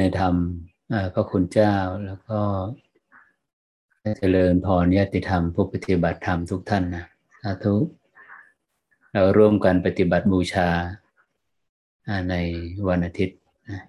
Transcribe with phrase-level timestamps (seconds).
[0.00, 0.34] ในธรรม
[1.14, 1.74] พระคุณเจ้า
[2.06, 2.40] แล้วก็
[4.18, 7.04] เจริญพรญาติธรรมผู้ปฏิบัติธรรมทุกท่านนะ
[7.42, 7.74] สาธุ
[9.12, 10.68] เราร่วมกันปฏิบัติบูชา
[12.30, 12.34] ใน
[12.88, 13.38] วันอาทิตย์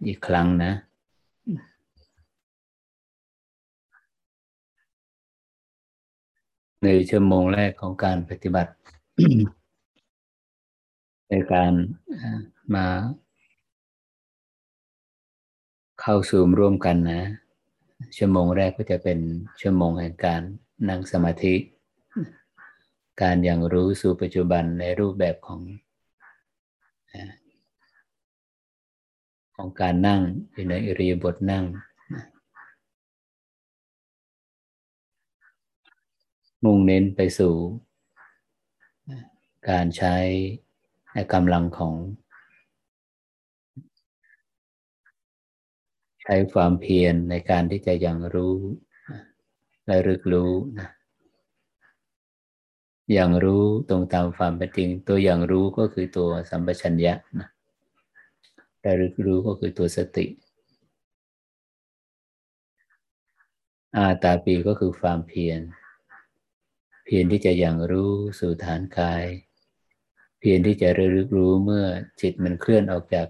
[0.05, 0.71] อีกครั้งนะ
[6.83, 8.71] ในชั่วโมงแรกของการปฏิบัติ
[11.29, 11.71] ในการ
[12.75, 12.87] มา
[16.01, 17.21] เข้าซูมร่วมกันนะ
[18.17, 19.19] ชั่วโมงแรกก็จะเป็น
[19.61, 20.41] ชั่วโมงแห่งการ
[20.89, 21.55] นั่งสมาธิ
[23.21, 25.61] การอย่างรู้สู่ปัจจุบันในรูปแบบของ
[29.55, 30.21] ของการนั่ง
[30.53, 31.65] อยู่ในอิริยาบถนั่ง
[36.63, 37.53] มุ่งเน้นไปสู่
[39.69, 40.15] การใช้
[41.33, 41.93] กำลังของ
[46.23, 48.57] ใช้ความเพียรในการที่จะยังรู้
[49.85, 50.89] และรึกรู้นะ
[53.13, 57.49] อย่างรู้ตรงตามความเป็นจริง ตัวอย่างรู้ก็คือตัวสัมปชัญญะนะ
[58.81, 60.25] แต่รึกรู้ก็คือตัวสติ
[63.95, 65.61] อาตาปีก็คือความเพียร
[67.05, 69.25] เพียรที่จะอย่างรู้สู่ฐานกาย
[70.39, 71.85] เพียรที่จะระลึกรู้เมื่อ
[72.21, 73.27] จิตมันเคลื่อนออกจาก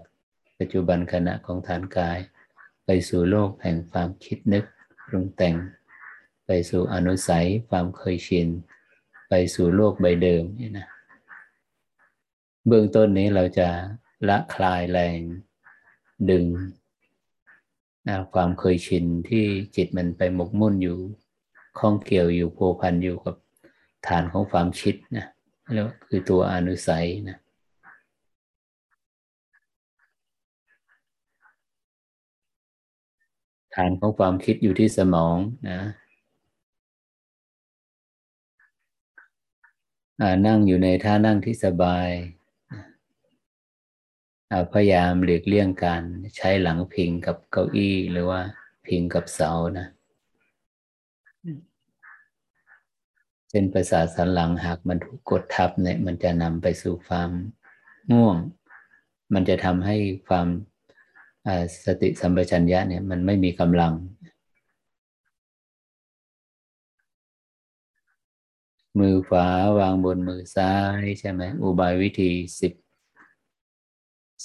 [0.58, 2.18] ปัจจุบันขณะของฐานกาย
[2.84, 4.64] ไปสู่โลกแห่งความคิดนึก
[5.08, 5.56] ปรุงแต่ง
[6.46, 8.48] ไปสู่อนุสัยความเคยชิน
[9.28, 10.88] ไปสู่โลกใบเดิมนี่นะ
[12.66, 13.68] เบื้องต้นนี้เราจะ
[14.28, 15.18] ละคลายแรง
[16.30, 16.46] ดึง
[18.08, 19.44] นะความเคยชินที่
[19.76, 20.98] จิตมันไปหมกมุ่นอยู่
[21.78, 23.36] ข้องเกี่ยวอยู่โพพันอยู่กับ
[24.06, 25.26] ฐานของความคิดนะ
[25.74, 27.38] แล้วคือตัวอนุสัยนะ
[33.74, 35.36] ฐานของความคิดอยู่ที่สมอง
[35.70, 35.80] นะ
[40.46, 42.08] นั่งอยู่ในท่านั่งที่สบาย
[44.72, 46.02] พยายามหลีกเลี่ยงการ
[46.36, 48.40] ใช้หลังพิงกับเก้าอี้หรือว่า
[48.86, 49.86] พิงกับเสานะ
[53.48, 57.30] เส้นประสาทสันหลังหากมันถูกกดทับเนี่ยมันจะนำไปสู่ความ
[58.12, 58.36] ง่วง
[59.34, 59.96] มันจะทำให้
[60.28, 60.46] ความ
[61.84, 63.92] สติสัมปชัญญะเนี่ยมันไม่มีกำลัง
[68.98, 69.46] มือขวา
[69.78, 72.30] วางบนมือซ้ายใช่ไหมอุบายวิธี
[72.60, 72.72] สิบ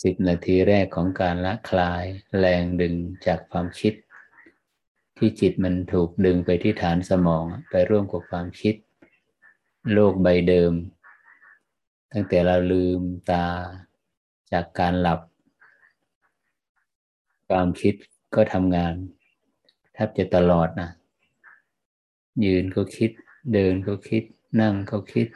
[0.04, 2.04] สิบนาทีแรกของการละคลาย
[2.40, 3.94] แรงดึงจากความคิด
[5.18, 8.76] ที่จิตมันถูกดึงไปที่ฐานสมองไปร่วมกับความคิด
[9.94, 10.74] โลกใบเดิม
[12.12, 13.00] ตั้งแต่เราลืม
[13.32, 13.46] ตา
[14.52, 15.20] จากการหลับ
[17.48, 17.96] ความคิด
[18.36, 18.94] ก็ทำงาน
[19.94, 20.90] แทบจะตลอดนะ
[22.46, 23.12] ยืนก็คิด
[23.54, 24.24] เดินก็คิด
[24.62, 25.28] นั่งก็คิด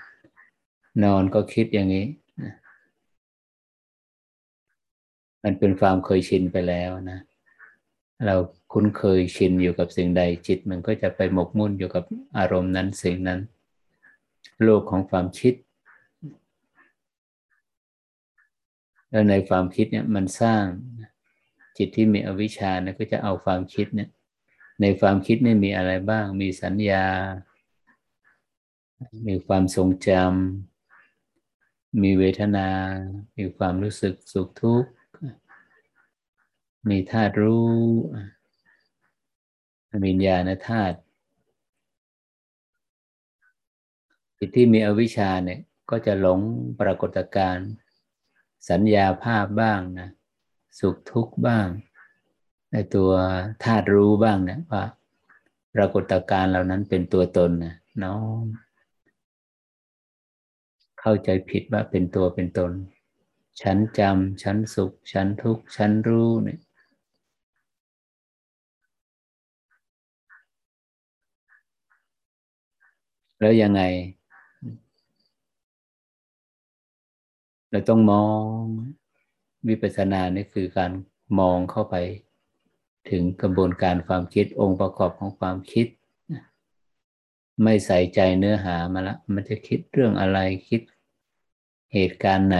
[1.04, 2.06] นอนก็คิดอย่างนี้
[5.44, 7.20] มันเป็นความเคยชินไปแล้วนะ
[8.26, 8.36] เรา
[8.74, 12.04] คุ้นเคยชินอยู่กับสิ่งใดจิต มันก็จะไปหมกมุ่นอยู่กับ
[12.38, 13.40] อารมณ์นั้นสิ่งนั้น
[14.64, 15.54] โลกของความคิด
[19.10, 20.64] แล้วในความคิดเนี่ยมันสร้าง
[21.78, 24.10] จิตที่มีอวิชชาเนี่ยก็จะเอาความคิดเนี่ย
[24.82, 27.06] ในความคิดนี่มีอะไรบ้าง มีสัญญา
[29.28, 32.70] มีความทรงจำ มีเวทนา
[33.38, 34.92] มีความรู้สึกสุขทุกข์
[36.90, 37.72] มีธาตุรู้
[40.06, 40.98] วิญญาณธาตุ
[44.38, 45.60] จิตที่มีอวิชชาเนี่ย
[45.90, 46.40] ก็จะหลง
[46.80, 47.70] ปรากฏการณ์
[48.70, 50.10] สัญญาภาพบ้างนะ
[50.80, 51.68] สุขทุกข์บ้าง
[52.72, 53.12] ในตัว
[53.64, 54.84] ธาตุรู้บ้างเนี่ยว่า
[55.76, 58.42] ปรากฏการณ์เหล่านั้นเป็นตัวตนนะน้อง
[61.00, 62.72] เข้าใจผิดว่าเป็นตัวเป็นตน
[63.62, 66.60] ฉันจำฉันสุข ฉันทุกข์ ฉันรู้เนี่ย
[73.40, 73.82] แล้วยังไง
[77.72, 78.26] เราต้องมอ
[78.62, 78.64] ง
[79.68, 80.92] วิปัสสนานี่คือการ
[81.40, 81.96] มองเข้าไป
[83.10, 85.88] ถึงกระบวนการความคิดองค์ประกอบของความคิด
[87.64, 90.82] ไม่ใส่ใจเนื้อหามาละมันจะคิดเรื่องอะไรคิด
[91.94, 92.58] เหตุการณ์ไหน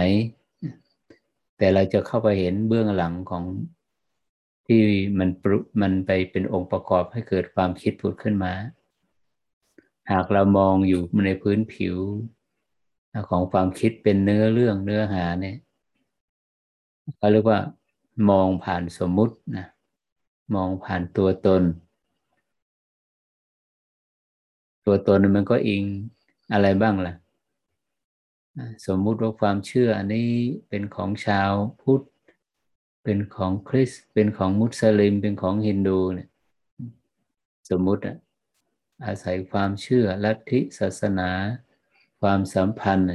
[1.56, 3.44] แต่เราจะเข้าไปเห็นเบื้องหลังของ
[4.66, 4.80] ที่
[5.18, 5.28] มัน
[5.80, 8.52] มันไปเป็นองค์ประกอบให้เกิดความคิดผุดขึ้นมา
[10.10, 11.96] หากเรามองอยู่ในพื้นผิว
[13.30, 15.56] ของความคิดเป็นเนื้อเรื่องเนื้อหาเนี่ย
[17.16, 17.58] เขาเรียกว่า
[18.30, 19.66] มองผ่านสมมุตินะ
[20.54, 21.62] มองผ่านตัวตน
[24.86, 25.84] ตัวตนมันก็อิง
[26.52, 27.14] อะไรบ้างล่ะ
[28.86, 30.28] สมมุติว่าความเชื่ออันนี้
[30.68, 31.52] เป็นของชาว
[31.82, 32.02] พุทธ
[33.04, 36.28] เป็นของคริสเป็นของมุสลิม เป็นของฮินดูเนี่ย
[37.70, 38.16] สมมุติอะ
[39.04, 41.30] อาศัยความเชื่อลัทธิศาสนา
[42.20, 43.08] ความสัมพันธ์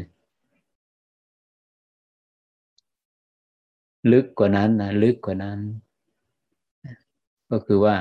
[4.13, 5.59] ลึกกว่านั้นนะลึกกว่านั้น
[7.51, 7.95] ก็คือว่า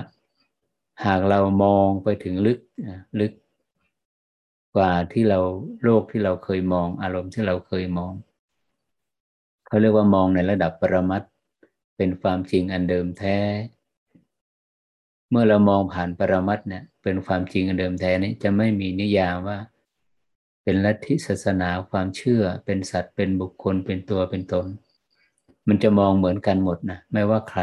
[1.04, 2.58] หากเรามองไปถึงลึก
[3.20, 3.32] ลึก
[4.76, 5.40] กว่าที่เรา
[5.82, 8.12] โลกที่เราเคยมอง อารมณ์ที่เราเคยมอง
[9.66, 11.22] เขาเรียกว่ามองในระดับปรมัต
[11.96, 13.38] เป็นความจริงอันเดิมแท้
[15.30, 19.58] เมื่อเรามองผ่านปรมัตเนี่ย เป็นความจริงอันเดิมแท้นี้จะไม่มีนิยามว่า
[20.62, 24.66] เป็นลัทธิศาสนาความเชื่อเป็นสัตว์เป็นบุคคลเป็นตัวเป็นตน
[25.68, 27.62] มันจะมองเหมือนกันหมดนะไม่ว่าใคร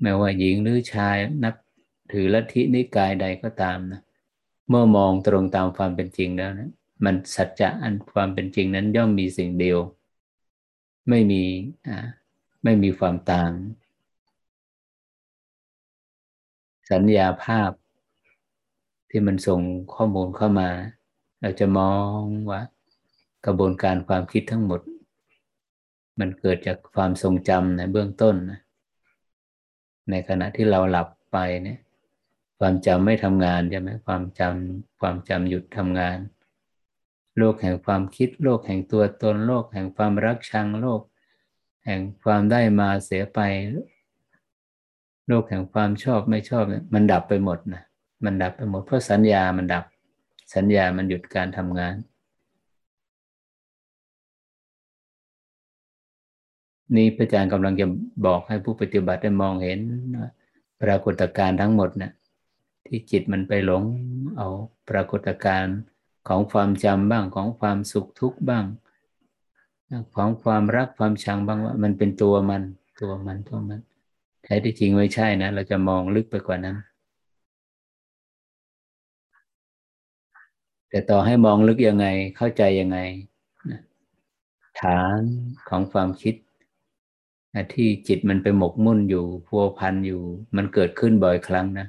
[0.00, 1.54] ไม่ว่าหญิงหรือชายนับ
[2.12, 4.00] ถือลัทธินิกายใดก็ตามนะ
[4.68, 6.70] เมื่อมองตรงตามความเป็นจริงแล้วนะ
[7.04, 9.78] มันสัจจะอันความเป็นจริงนั้นย่อมมีสิ่งเดียว
[11.08, 11.42] ไม่มี
[11.88, 11.98] อ่า
[12.64, 13.50] ไม่มีความต่าง
[16.90, 17.70] สัญญาภาพ
[19.10, 19.60] ที่มันส่ง
[19.94, 20.70] ข้อมูลเข้ามา
[21.40, 22.20] เราจะมอง
[22.50, 22.60] ว่า
[23.46, 24.80] กระบวนการความคิดทั้งหมด
[26.20, 28.60] มันเกิดจากความทรงจำในเบื้องต้นนะ
[30.10, 31.78] ในขณะที่เราหลับไปเนี่ย
[32.58, 36.18] ความจำไม่ทำงานใช่ไหมความจำความจำหยุดทำงาน
[37.38, 41.00] โลกแห่งความคิดโลกแห่งตัวตนโลกแห่งความรักชังโลก
[41.84, 43.40] แห่งความได้มาเสียไป
[45.28, 47.82] โลกแห่งความชอบไม่ชอบเนี่ยมันดับไปหมดนะ
[48.24, 49.84] มันดับไปหมดเพราะสัญญามันดับ
[50.54, 51.94] สัญญามันหยุดการทำงาน
[56.96, 57.86] นี่พระอาจารย์กำลังจะ
[58.26, 59.78] บอกให้ผู้ปฏิบัติได้มองเห็น
[60.82, 62.12] ปรากฏการณ์ทั้งหมดเนะี่ย
[62.86, 63.82] ที่จิตมันไปหลง
[64.36, 64.48] เอา
[64.90, 65.76] ปรากฏการณ์
[66.28, 68.64] ของความจำบ้างของความสุขทุกข์บ้าง
[70.16, 72.62] ของความรักความชังบ้างว่ามันเป็นตัวมัน
[73.00, 73.80] ตัวมันตัวมัน
[74.42, 76.76] แท้ที่จริงไม่ใช่นะ เราจะมองลึกไปกว่านั้น
[80.88, 82.98] แต่ต่อให้มองลึกยังไงเข้าใจยังไง
[84.80, 85.20] ฐาน
[85.68, 86.34] ของความคิด
[87.74, 90.22] ที่จิตมันไปหมกมุ่นอยู่พัวพันอยู่
[90.56, 91.86] มันเกิดขึ้นบ่อยครั้งนะ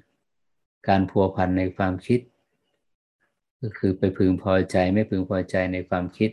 [0.88, 2.19] การพัวพันในความคิด
[3.62, 6.29] ก็คือไปพึงพอใจไม่พึงพอใจในความคิด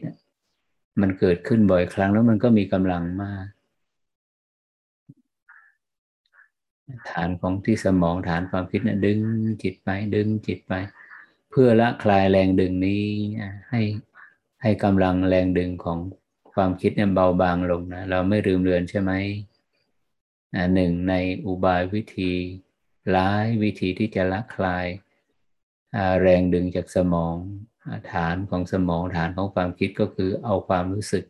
[1.01, 3.47] มันเกิดขึ้นบ่อยครั้งแล้วมันก็มีกำลังมาก
[7.11, 9.19] ฐานของที่สมองฐานความคิดนะดึง
[9.63, 10.73] จิตไปดึงจิตไป
[11.51, 13.05] เพื่อละคลายแรงดึงนี้
[13.71, 13.83] ให้
[14.63, 15.99] ให้กำลังแรงดึงของ
[16.55, 19.13] ความคิดเนี่ยเบาบางลงนะเราไม่ลืมเลือนใช่ไหม
[20.75, 21.15] หนึ่งใน
[21.47, 22.33] อุบายวิธี
[23.17, 24.87] ร้ายวิธีที่จะละคลาย
[26.21, 27.37] แรงดึงจากสมอง
[28.13, 31.25] ฐานของสมองฐานของความคิดก็คือเอาความรู้สึก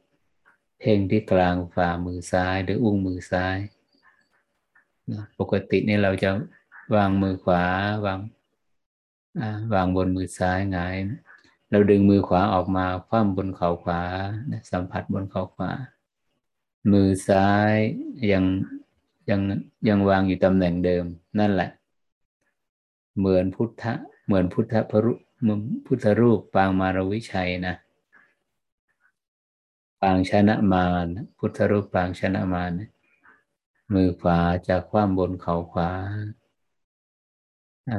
[0.79, 3.57] เพ่งที่กลางฝ่ามือซ้ายหรืออุ้งมือซ้าย
[5.39, 6.31] ปกตินี่เราจะ
[6.97, 7.65] วางมือขวา
[8.07, 8.19] วาง
[9.75, 10.97] วางบนมือซ้ายงาย
[11.73, 14.01] เราดึงมือขวาออกมาคว่ำบนเข่าขวา
[14.71, 15.71] สัมผัสบนเข่าขวา
[16.93, 17.75] มือซ้าย
[18.33, 18.45] ยัง
[19.31, 19.41] ยัง
[19.89, 21.05] ยังวางอยู่ตำแหน่งเดิม
[21.39, 21.71] นั่นแหละ
[23.19, 23.95] เหมือนพุทธะ
[24.27, 25.13] เหมือนพุทธพรุ
[25.87, 27.75] พุทธรูปปางมารวิชัยนะ
[30.03, 31.07] ปางชนะมาร
[31.39, 32.73] พุทธรูปปางชนะมาร
[33.95, 34.39] มือขวา
[34.69, 35.91] จะคว่ำบนเข่าขวา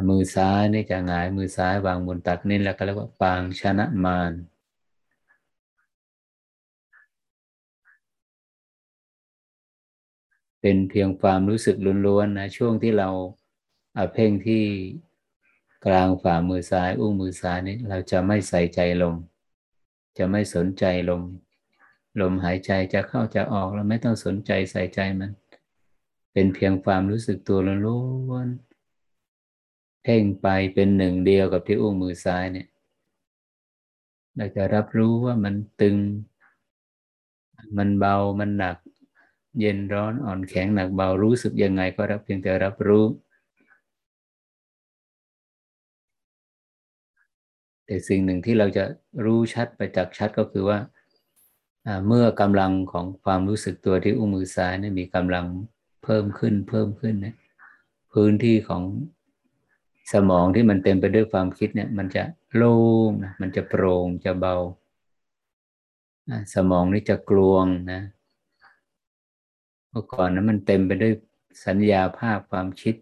[0.09, 4.33] มือซ้ายนี่จะหงายมือซ้ายวางบนตักนี่แล้วก็เรียกว่าปางชนะมาร
[10.61, 11.75] เป็นเพียงความรู้สึก
[12.05, 13.09] ล้วนๆนะช่วงที่เรา
[14.13, 14.63] เพ่งที่
[15.85, 19.15] กลางฝ่ามือซ้าย อุ้งมือซ้ายนี่เราจะไม่ใส่ใจลม
[20.17, 21.21] จะไม่สนใจลม
[22.21, 25.31] ลมหายใจจะเข้าจะออกเราไม่ต้องสนใจใส่ใจมัน
[26.33, 28.72] เป็นเพียงความรู้สึกตัวล้วนๆ
[30.03, 32.67] เพ่งไปเป็นหนึ่งเดียวกับที่อุ้งมือซ้ายเนี่ย
[34.35, 35.97] เราจะรับรู้ว่ามันตึง
[37.77, 38.77] มันเบา มันหนัก
[39.59, 43.05] เย็นร้อนอ่อนแข็งหนักเบารู้สึกยังไงก็รับเพียงแต่รับรู้
[47.85, 48.83] แต่สิ่งหนึ่งที่เราจะ
[49.25, 50.79] รู้ชัดไปจากชัดก็คือว่า
[52.07, 55.45] เมื่อกำลังของความรู้สึกตัวที่อุ้งมือซ้ายเนี่ยมีกำลัง
[56.03, 57.35] เพิ่มขึ้นเพิ่มขึ้นนะ
[58.13, 58.83] พื้นที่ของ
[60.11, 62.23] สมองที่มันเต็มไปด้วยความคิดเนี่ย มันจะ
[62.55, 64.55] โล่งนะมันจะโปร่งจะเบา
[66.53, 68.01] สมองนี่จะกลวงนะ
[69.89, 71.13] เมื่อก่อนนะมันเต็มไปด้วย
[71.65, 72.95] สัญญาภาพความคิด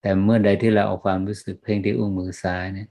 [0.00, 2.88] แต่เมื่อใดที่เราเอาความรู้สึกเพ่งที่อุ้งมือซ้ายเนี่ย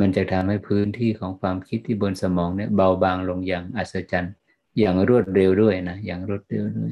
[0.00, 4.34] มันจะทำให้พื้นที่ของความคิดที่บนสมองเนี่ยเบาบางลงอย่างอัศจรรย์
[4.78, 6.90] อย่างรวดเร็วด้วยนะอย่างรวดเร็วด้วย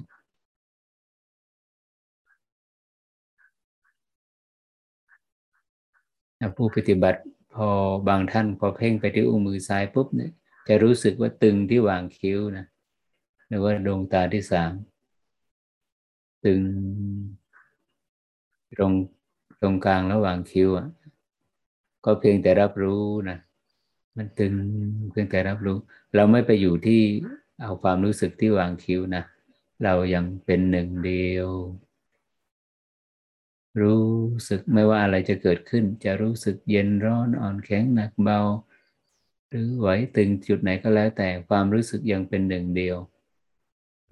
[6.57, 7.21] ผู้ปฏิบัติ
[7.54, 7.68] พอ
[8.09, 10.33] บางท่านพอเพ่งไปที่อุ้งมือซ้ายปุ๊บเนี่ย
[10.68, 12.64] จะรู้สึกว่าตึงที่วางคิ้วนะ
[13.49, 14.73] หรือว่าดวงตาที่สาม
[16.45, 16.61] ตึง
[18.76, 18.92] ตรง
[19.61, 20.88] ตรงกลางระหว่างคิ้วอะ
[22.04, 23.38] ก็เพียงแต่รับรู้นะ
[24.16, 24.54] มันตึง
[25.11, 25.76] เพียงแต่รับรู้
[26.14, 27.02] เราไม่ไปอยู่ที่
[27.62, 29.23] เอาความรู้สึกที่วางคิ้วนะ
[29.85, 31.49] เรายังเป็นหนึ่งเดียว
[33.81, 34.07] รู้
[34.49, 38.41] สึกไม่ว่าอะไรจะเกิดขึ้น จะรู้สึกเย็นร้อนอ่อนแข็งหนักเบา
[39.49, 42.97] หรือไหวตึงจุดไหนก็แล้วแต่ความรู้สึกยังเป็นหนึ่งเดียว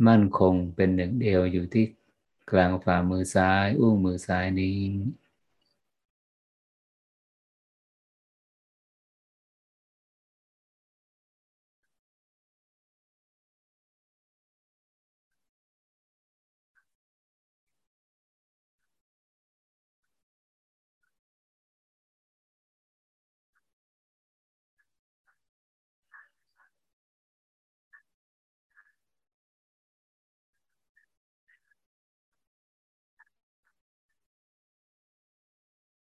[0.09, 1.85] มั่นคงเป็นหนึ่งเดียวอยู่ที่
[2.51, 4.79] กลางฝ่ามือซ้าย อุ้งมือซ้ายนี้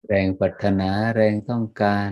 [0.07, 2.09] แรงปรารถนาแรงต้องการ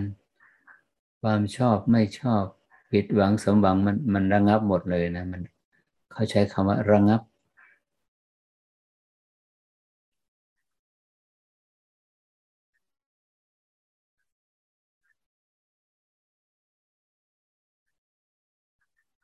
[1.21, 2.43] ความชอบไม่ชอบ
[2.91, 5.41] ผิดหวังสมหวังมันมันระงับหมดเลยนะมัน
[6.11, 7.21] เขาใช้คำว่าระงับ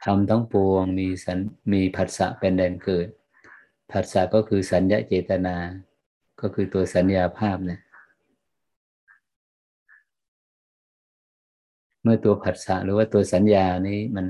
[0.04, 1.40] ทำทั้งปวงมีสัน
[1.72, 3.08] มีผัสสะเป็นแดนเกิด
[3.92, 5.56] ผัสสะก็คือสัญญาเจตนา
[6.42, 7.80] ก็คือตัวสัญญาภาพเนี่ย
[12.02, 14.26] เมื่อตัวผัสสะหรือว่าตัวสัญญานี้มัน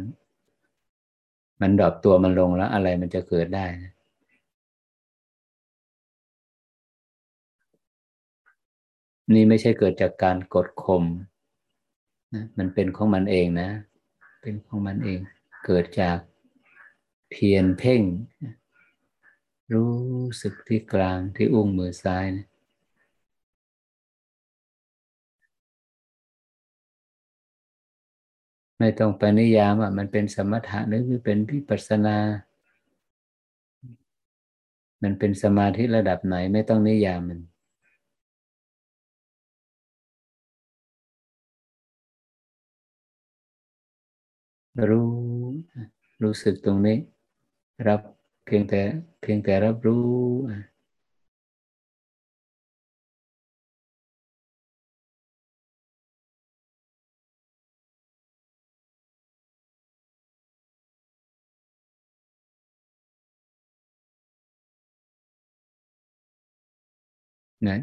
[1.62, 3.94] มันดรอปตัวมันลงแล้วอะไรมันจะเกิดได้นะ
[9.34, 11.04] นี่ไม่ใช่เกิดจากการกดข่ม
[12.34, 13.70] นะมันเป็นของมันเองนะ
[14.42, 15.20] เป็นของมันเอง
[15.66, 16.18] เกิดจาก
[17.32, 18.02] เพียรเพ่ง
[19.74, 19.94] รู้
[20.42, 22.48] สึกที่กลางที่อุ้งมือซ้ายนะ
[28.80, 32.18] ไม่ต้องไปนิยามว่ามันเป็นสมถะหรือเป็นวิปัสสนา
[35.04, 37.40] มันเป็นสมาธิระดับไหนไม่ต้องนิยามมัน
[44.90, 45.10] รู้
[46.24, 46.98] รู้สึกตรงนี้
[47.88, 48.02] รับ
[48.46, 48.82] เพียงแต่
[49.22, 50.06] เพียงแต่รับรู้
[67.68, 67.80] นะ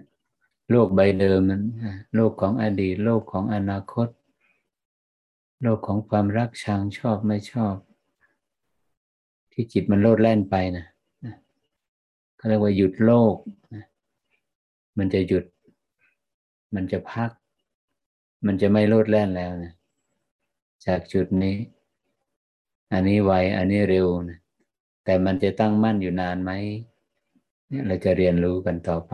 [0.70, 1.62] โลกใบเดิมมัน
[2.14, 4.08] โลกของอดีต โลกของอนาคต
[5.62, 7.76] โลกของความรักชังชอบไม่ชอบ
[9.52, 10.86] ที่จิตมันโลดแล่นไปนะ
[12.36, 13.36] เขาเรียกว่าหยุดโลก
[14.98, 15.44] มันจะหยุด
[16.74, 17.30] มันจะพัก
[18.46, 19.72] มันจะไม่โลดแล่นแล้วนะ
[20.86, 21.56] จากจุดนี้
[22.92, 24.38] อันนี้ไวอันนี้เร็วนะ
[25.04, 26.50] แต่มันจะตั้งมั่นอยู่นานไหม
[27.70, 29.12] นี่เราจะเรียนรู้กันต่อไป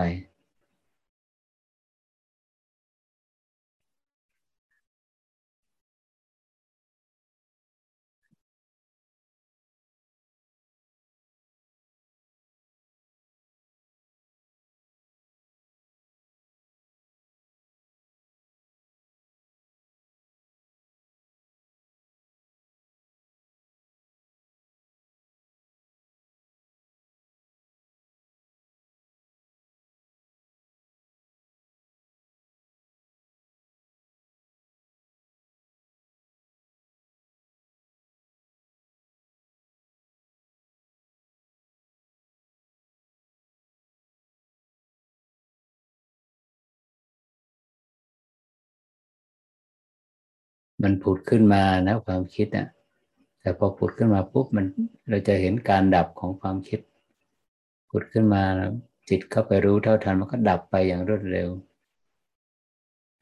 [50.83, 52.67] มันผุดขึ้นมานะความคิดอะ่ะ
[53.41, 54.67] แต่พอผุดขึ้นมาปุ๊บมัน
[55.09, 56.81] เราจะเห็นการดับของความคิด
[57.91, 58.71] ผุดขึ้นมาแล้ว
[59.09, 61.49] จิตเข้าไปรู้เท่าทันมันก็ดับไปอย่างรวดเร็ว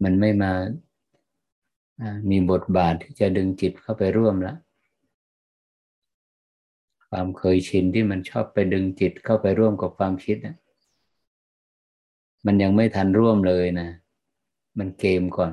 [0.03, 0.53] มันไม่มา
[2.31, 4.55] มีบทบาทที่จะดึงจิตเข้าไปร่วมละ
[7.09, 10.57] ความเคยชินที่มันชอบไปดึงจิตเข้าไปร่วมกับความคิดนะ
[12.47, 13.89] มันยังไม่ทันร่วมเลยนะ
[14.79, 15.53] มันเกมก่อน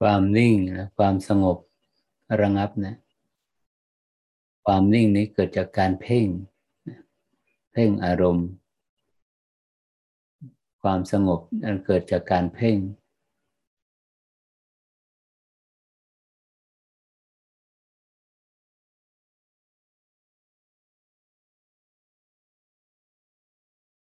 [0.00, 1.56] ความนิ่งนะความสงบ
[2.40, 2.96] ระงับนะ
[4.64, 6.26] ความนิ่งนี้เกิดจากการเพ่ง
[7.72, 8.48] เพ่งอารมณ์
[10.82, 12.78] ความสงบนั้นเกิดจากการเพ่ง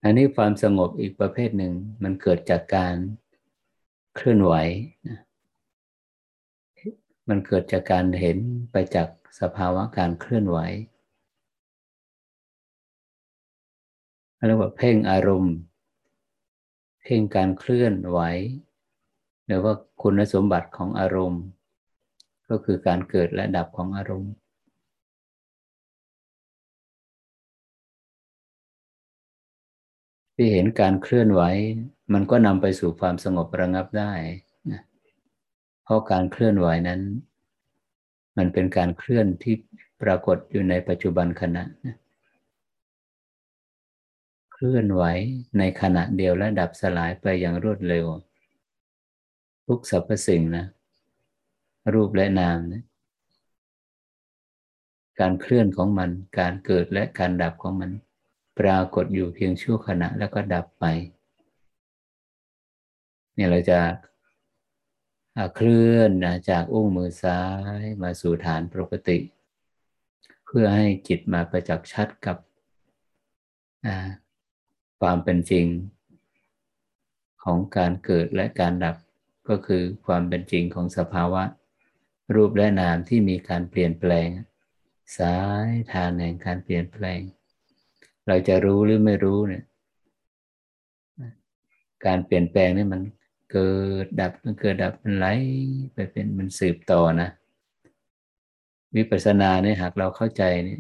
[0.04, 2.96] อันนี้ความสงบอีกประเภทหนึ่งมันเกิดจากการ
[4.16, 4.54] เคลื่อนไหว
[5.08, 5.20] นะ
[7.30, 8.38] มันเกิดจากการเห็น
[8.72, 9.08] ไปจาก
[9.42, 10.58] สภาวะการเคลื่อนไหว
[14.48, 15.56] เรียกว่าเพ่งอารมณ์
[17.02, 18.20] เพ่งการเคลื่อนไหว
[19.46, 21.44] หรือว่าคุณสมบัติของอารมณ์
[22.50, 24.34] ก็คือการเกิดและดับของอารมณ์
[30.36, 31.42] ที่เห็นการเคลื่อนไหว
[32.14, 34.14] มันก็นำไปสู่ความสงบระงับได้
[35.90, 37.02] เพราะการเคลื่อนไหวนั้น
[38.38, 39.56] มันเป็นการเคลื่อนที่
[40.02, 41.64] ปรากฏอยู่ในปัจจุบันขณะ
[44.54, 45.04] เคลื่อนไหว
[45.58, 48.06] ในขณะเดียวและดับสลายไปอย่างรวดเร็ว
[49.68, 50.66] ทุกสรรพสิ่งนะ
[51.94, 52.84] รูปและนามนะ
[55.20, 57.92] การเคลื่อนของมัน การเกิดและการดับของมัน
[58.60, 60.86] ปรากฏอยู่เพียงชั่วขณะแล้วก็ดับไป
[63.36, 63.80] เนี่ยเราจะ
[65.56, 67.42] เคลื่อนนะจากอุ้งมือซ้า
[67.82, 69.18] ยมาสู่ฐานปกติ
[70.46, 72.38] เพื่อให้จิตมาประจักษ์ชัดกับ
[75.00, 75.66] ความเป็นจริง
[77.44, 78.96] ของการเกิดและการดับ
[79.50, 81.44] ก็คือความเป็นจริงของสภาวะ
[82.36, 84.28] รูปและนามที่มีการเปลี่ยนแปลง
[85.18, 87.20] สายทานแห่งการเปลี่ยนแปลง
[88.28, 89.64] เราจะรู้หรือไม่รู้เนี่ย
[92.06, 93.02] การเปลี่ยนแปลงนี่มัน
[93.52, 93.72] เกิ
[94.04, 95.28] ดดับมันเกิดดับมันไหล
[95.94, 97.30] ไปเป็นมันสืบต่อนะ
[98.96, 100.80] วิปัสสนาเนี่ยหากเราเข้าใจเนี่ย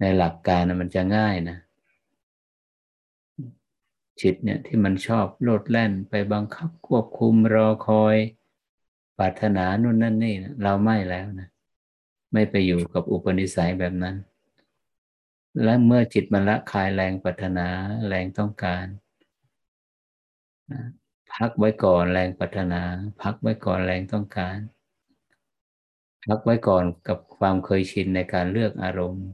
[0.00, 1.58] ในหลักการนะมันจะง่ายนะ
[4.20, 8.16] จิตเนี่ยที่มันชอบโลดแล่นไปบังคับควบคุมรอคอย
[9.18, 11.48] ปรารถนานู่นนั่นนี่นะเราไม่แล้วนะ
[12.32, 14.16] ไม่ไปอยู่กับอุปนิสัยแบบนั้น
[15.62, 17.68] และเมื่อจิตมันละคายแรงปรารถนา
[18.08, 18.86] แรงต้องการ
[21.36, 22.82] พักไว้ก่อนแรงปรารถนา
[23.22, 24.58] พักไว้ก่อนแรงต้องการ
[26.26, 29.26] พักไว้ก่อนกับความเคยชินในการเลือกอารมณ์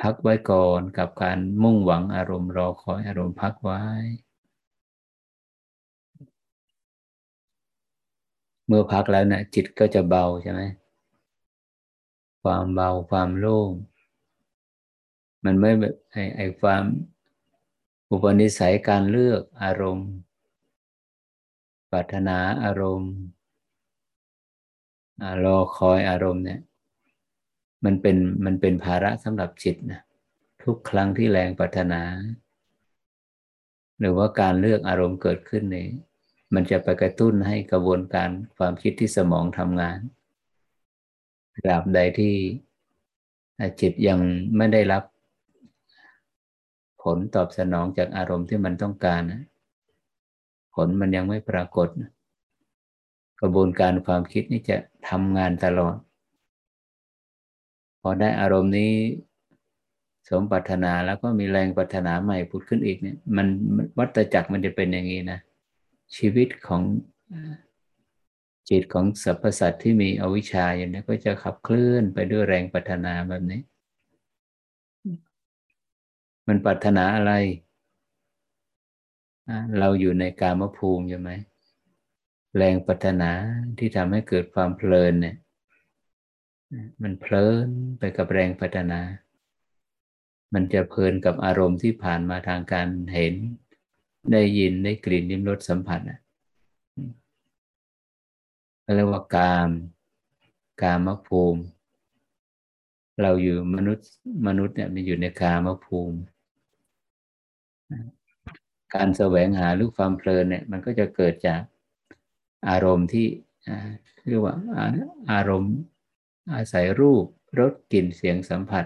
[0.00, 3.82] พักไว้ก่อนกับการมุ่งหวังอารมณ์รอคอยอารมณ์พักไว้
[8.66, 10.62] เมื่อพักแล้วนะี่ยจิตก็จะเบาใช่ไหม
[12.42, 13.70] ความเบาความโล่ง
[15.44, 16.84] มันไม่แบบไอไอความ
[18.10, 20.10] อุปนิสัยการเลือกอารมณ์
[21.92, 23.14] ปรารถนาอารมณ์
[25.44, 26.60] รอคอยอารมณ์เนี่ย
[27.84, 30.00] มันเป็นมันเป็นภาระสำหรับจิตนะ
[30.64, 32.02] ทุกครั้งที่แรงปรารถนา
[33.98, 35.88] หรือว่าการเลือกอารมณ์เกิดขึ้นเนี่ย
[36.54, 39.98] มันจะไปกระตุ้นให้กระบวนการความคิดที่สมองทำงาน
[41.64, 42.34] ตราบใดที่
[43.80, 44.18] จิตยัง
[44.56, 45.02] ไม่ได้รับ
[47.02, 49.42] ผลตอบสนองจากอารมณ์ที่มันต้องการนะ
[50.74, 51.88] ผลมันยังไม่ปรากฏ
[53.40, 54.76] กระบวนการความคิดนี่จะ
[55.08, 55.96] ทำงานตลอด
[58.00, 58.92] พอได้อารมณ์นี้
[60.28, 63.46] สมปรารถนาแล้วก็มีแรงปรารถนาใหม่พุดขึ้นอีกเนี่ย มัน
[63.98, 65.38] วัตจักรมันจะเป็นอย่างนี้นะ
[66.16, 66.82] ชีวิตของ
[68.68, 73.60] จิตของสรรพสัตว์ที่มีอวิชชาอย่างนี้ก็จะขับเคลื่อนไปด้วยแรงปรารถนาแบบนี้
[76.48, 77.32] มันปรารถนาอะไร
[79.78, 81.30] เราอยู่ในกามภูมิใช่ไหม
[82.56, 83.30] แรงปรารถนา
[83.78, 85.36] ที่ทำให้เกิดความเพลินเนี่ย
[87.02, 89.00] มันเพลินไปกับแรงปรารถนา
[90.54, 93.34] มันจะเพลินกับอารมณ์ที่ผ่านมาทางการเห็น
[94.32, 96.18] ได้ยินได้กลิ่นลิ้มรสสัมผัสอะ
[98.96, 99.70] เรียกว่ากาม
[100.82, 101.62] กามภูมิ
[103.22, 104.08] เราอยู่มนุษย์
[104.46, 106.18] มนุษย์เนี่ยมันอยู่ในกามภูมิ
[108.94, 111.62] การแสวงหาหรือความเพลินเนี่ยมันก็จะเกิดจาก
[112.68, 113.26] อารมณ์ที่
[114.28, 114.56] เรียกว่า
[115.32, 115.74] อารมณ์
[116.54, 117.24] อาศัยรูป
[117.58, 118.84] รสกลิ่นเสียงสัมผัส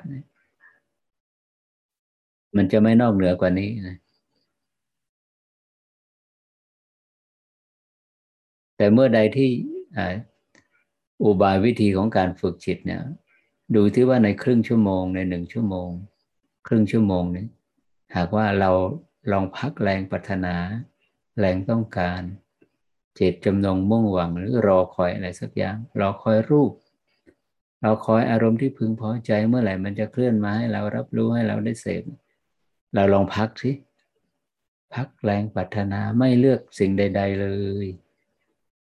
[2.56, 3.96] มันจะไม่นอกเหนือกว่านี้นะ
[8.76, 9.50] แต่เมื่อใดที่
[11.22, 13.00] อุบายวิธีของการฝึกจิตเนี่ย
[13.74, 15.88] ดูที่ว่าในครึ่งชั่วโมงในหนึ่งชั่วโมง
[16.66, 17.46] ครึ่งชั่วโมงนี้
[18.16, 18.70] หากว่าเรา
[19.32, 20.56] ลองพักแรงปรารถนา
[21.38, 22.22] แรงต้องการ
[23.14, 26.72] เจตจำนงมุ่งหวังหรือรอคอยอะไรสักอย่าง รอคอยรูป
[27.82, 32.02] เราคอยอารมณ์ที่พึงพอใจเมื่อไหร่มันจะเคลื่อนมาให้เรารับรู้ให้เราได้เสพ
[32.94, 33.72] เราลองพักสิ
[34.94, 37.48] พักแรงปรารถนาไม่เลือกสิ่งใด ๆ เล
[37.84, 37.86] ย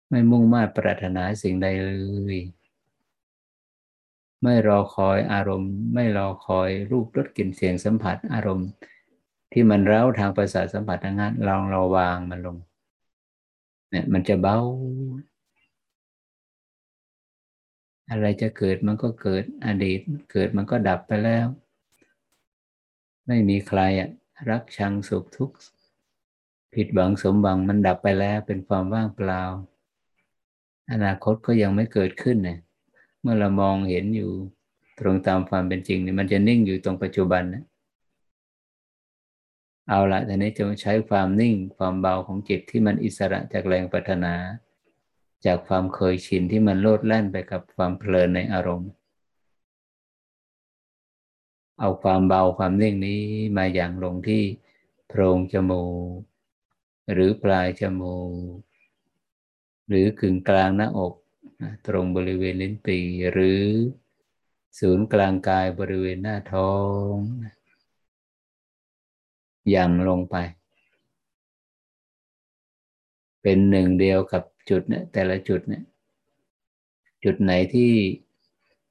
[0.09, 1.93] ไม่มุ่งมา่ปรารถนาสิ่งใดเล
[2.35, 2.37] ย
[4.43, 8.69] ไม่รอคอยอารมณ์ ไม่รอคอยรูปรสกลิ่นเสียงสัมผัสอารมณ์
[9.51, 12.57] ที่มันเร้าทางประสาทสัมผัสทางนั้นลองเราวางมันลง
[13.89, 14.59] เนี่ย มันจะเบา
[18.09, 19.99] อะไรจะเกิดมันก็เกิดอดีต
[20.31, 21.47] เกิดมันก็ดับไปแล้ว
[23.27, 24.09] ไม่มีใครอะ
[24.49, 25.55] รักชังสุขทุกข์
[26.73, 29.41] ผิดหวังสมหวังมันดับไปแล้วเป็นความว่างเปล่า
[30.91, 32.59] อนาคตก็ยังไม่เกิดขึ้นเนี่ย
[33.21, 34.31] เมื่อเรามองเห็นอยู่
[34.99, 37.63] ตรงตามความเป็นจริงเนี่ยมันจะนิ่งอยู่ตรงปัจจุบันนะ
[39.93, 44.35] เอาละทีนี้จะใช้ความนิ่งความเบาของจิตที่มันอิสระจากแรงปรารถนา
[45.45, 48.91] จากความเคยชินที่มันโลดแล่นไปกับความเพลินในอารมณ์
[51.79, 53.21] เอาความเบาความนิ่งนี้
[53.57, 54.43] มาอย่างลงที่
[55.07, 55.85] โพรงจมู
[56.17, 56.19] ก
[57.13, 58.17] หรือปลายจมู
[58.55, 58.57] ก
[59.87, 61.13] หรือกึ่งกลางหน้าอก
[61.87, 62.99] ตรงบริเวณลิ้นปี
[63.31, 63.63] หรือ
[64.79, 66.73] ศูนย์กลางกายบริเวณหน้าท้อ
[67.13, 67.15] ง
[69.75, 70.35] ยังลงไป
[73.41, 75.83] เป็นหนึ่งเดียวกับจุดเนี่ยแต่ละจุดเนี่ย
[77.23, 77.91] จุดไหนที่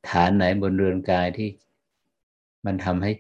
[0.09, 1.48] ฐานไหนบนเรือนกายที่
[2.66, 3.12] มันทำให้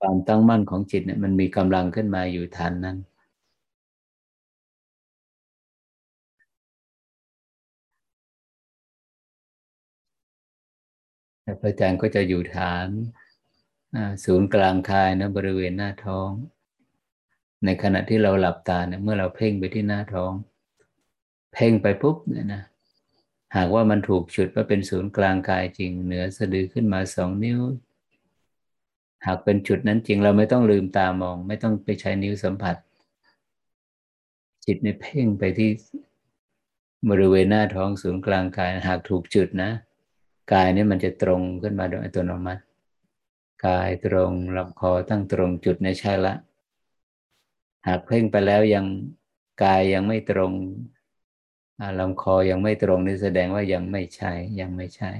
[0.00, 2.96] ความตั้งมั่นของจิตเนี่ยมันมีกำลังขึ้นมาอยู่ฐานนั้น
[11.44, 12.88] พระอาจารย์ก็จะอยู่ฐาน
[14.24, 16.30] ศูนย์กลางคายนะบริเวณหน้าท้อง
[17.64, 20.32] ในขณะที่เราหลับตาเนี่ยเมื่อเราเพ่งไปที่หน้าท้อง
[21.52, 22.62] เพ่งไปปุ๊บเนี่ยนะ
[23.56, 27.60] หากว่ามันถูกจุดว่าเป็นศูนย์กลางกายจริง เหนือสะดือขึ้นมาสองนิ้ว
[29.26, 32.76] หากเป็นจุดนั้นจริงเราไม่ต้องลืมตามอง ไม่ต้องไปใช้นิ้วสัมผัส
[34.66, 35.70] จิตในเพ่งไปที่
[37.10, 39.70] บริเวณหน้าท้องศูนย์กลางกาย หากถูกจุดนะ
[40.52, 42.62] กายนี่มันจะตรงขึ้นมาโดยอัตโนมัติ
[43.66, 46.34] กายตรงลำคอตั้งตรงจุดในใช่ละ
[47.86, 48.86] หากเพ่งไปแล้วยัง
[49.62, 50.52] กายยังไม่ตรง
[52.00, 55.10] ลำคอยังไม่ตรงนี่แสดงว่ายังไม่ใช่ยังไม่ใช่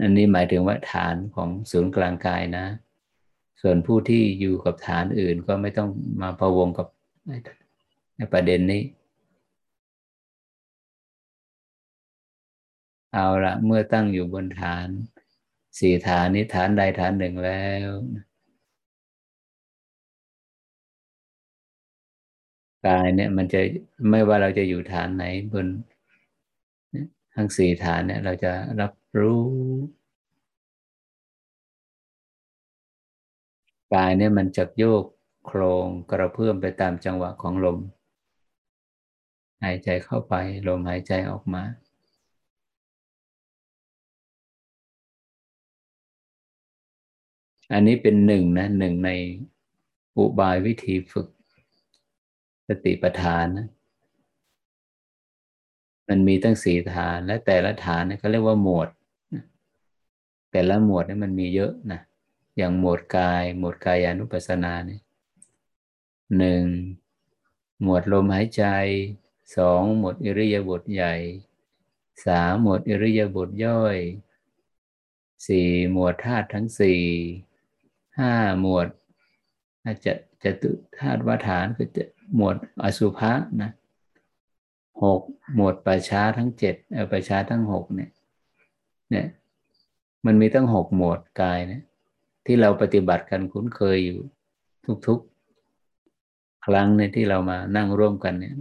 [0.00, 2.66] อันนี้หมายถึงว่าฐานของศูนย์กลางกายนะ
[3.60, 5.88] ส่วนผู้ที่อยู่กับฐานอื่นก็ไม่ต้อง
[6.22, 6.86] มาพะวงกับ
[8.16, 8.82] ในประเด็นนี้
[13.14, 14.88] เอาละเมื่อตั้งอยู่บนฐาน
[15.78, 17.88] สี่ฐานนี้ฐานใดฐานหนึ่งแล้ว
[22.86, 23.60] กายเนี่ยมันจะ
[24.10, 25.66] ไม่ว่าเราจะอยู่ฐานไหนบน
[27.34, 29.42] ทั้งสี่ฐานเนี่ย เราจะรับรู้
[33.94, 35.04] กายเนี่ยมันจะโยก
[35.46, 37.78] โครงกระเพื่อมไปตามจังหวะของลม
[39.62, 40.34] หายใจเข้าไป
[40.68, 41.62] ลมหายใจออกมา
[47.72, 49.10] อันนี้เป็นหนึ่งนะหนึ่งใน
[50.16, 51.28] อุบายวิธีฝึก
[52.68, 53.68] สติปัฏฐานนะ
[56.08, 58.88] มันมีตั้งสี่ฐานและแต่ละฐานเนี่ยเขาเรียกว่าหมวด
[60.50, 62.00] แต่ละหมวดเนี่ยมันมีเยอะนะ
[62.56, 65.00] อย่างหมวดกาย หมวดกายานุปัสสนาเนี่ย
[66.38, 66.64] หนึ่ง
[67.82, 68.64] หมวดลมหายใจ
[69.56, 71.14] สองหมวดอิริยาบถใหญ่
[72.26, 73.96] สามหมวดอิริยาบถย่อย
[75.46, 77.02] สี่หมวดธาตุทั้งสี่
[78.18, 78.88] ห้าหมวด
[80.04, 80.12] จะ
[80.44, 82.04] จะตุธาตุวาฐานคือจะ
[82.36, 83.70] หมวดอสุภะนะ
[85.02, 85.20] หก
[85.54, 88.10] หมวดประชาทั้งเจ็ดเออประชาทั้งหกเนี่ย
[89.10, 89.26] เนี่ย
[90.26, 91.82] มันมีตั้งหกหมวดกายเนี่ย
[92.46, 94.20] ที่เราปฏิบัติกันคุ้นเคยอยู่
[95.06, 98.54] ทุกๆ ครั้งในที่เรามานั่งร่วมกันเนี่ย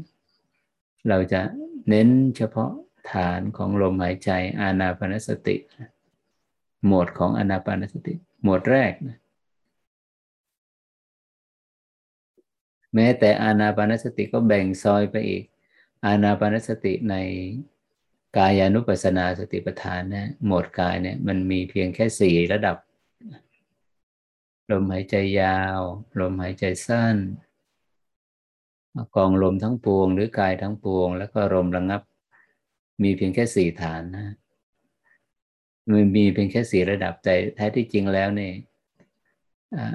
[1.10, 1.42] เราจะ
[1.90, 2.72] เน้นเฉพาะ
[3.12, 5.56] ฐานของลมหายใจอานาปนสติ
[6.86, 9.18] หมวดของอานาปนสติ หมวดแรกนะ
[12.96, 15.44] แม้แต่อานาปานสติก็แบ่งซอยไปอีก
[16.06, 17.16] อานาปานสติใน
[18.38, 22.78] กายานุปัสสนาสติปัฏฐานนะหมวดกายเนี่ยมันมีเพียงแค่สี่ระดับ
[24.72, 25.82] ลมหายใจยาว
[26.20, 27.18] ลมหายใจสั้น
[29.16, 32.02] กองลมทั้งปวง หรือกายทั้งปวง แล้วก็ลมระงับ
[33.04, 34.36] มีเพียงแค่สี่ฐานนะ
[35.92, 38.54] มันมีเพียงแค่สี่ระดับแต่แท้ที่จริงแล้วเนี่ย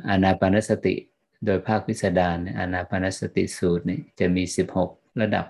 [0.08, 0.94] อานาปานสติ
[1.44, 4.90] โดยภาคพิสดารอานาปานสติสูตรนี่จะมีสิบหก
[5.22, 5.46] ระดับ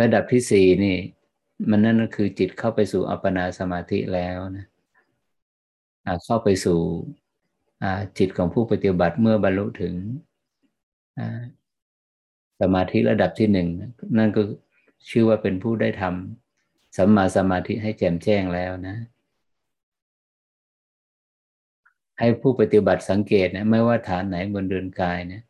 [0.00, 0.96] ระดับที่สี่นี่
[1.70, 4.66] มันนั่นก็คือจิตเข้าไปสู่อัปปนาสมาธิแล้วนะ
[6.24, 6.78] เข้าไปสู่
[8.18, 9.94] จิตของผู้ปฏิบัติเมื่อบรรลุถึง
[12.60, 13.68] สมาธิระดับที่หนึ่ง
[14.18, 14.42] นั่นก็
[15.10, 18.96] ชื่อว่าเป็นผู้ได้ทำสัมมาสมาธิให้แจ่มแจ้งแล้วนะ
[22.18, 25.42] ให้ผู้ปฏิบัติสังเกตนะไม่ว่าฐานไหนบนเดินกายเนี่ย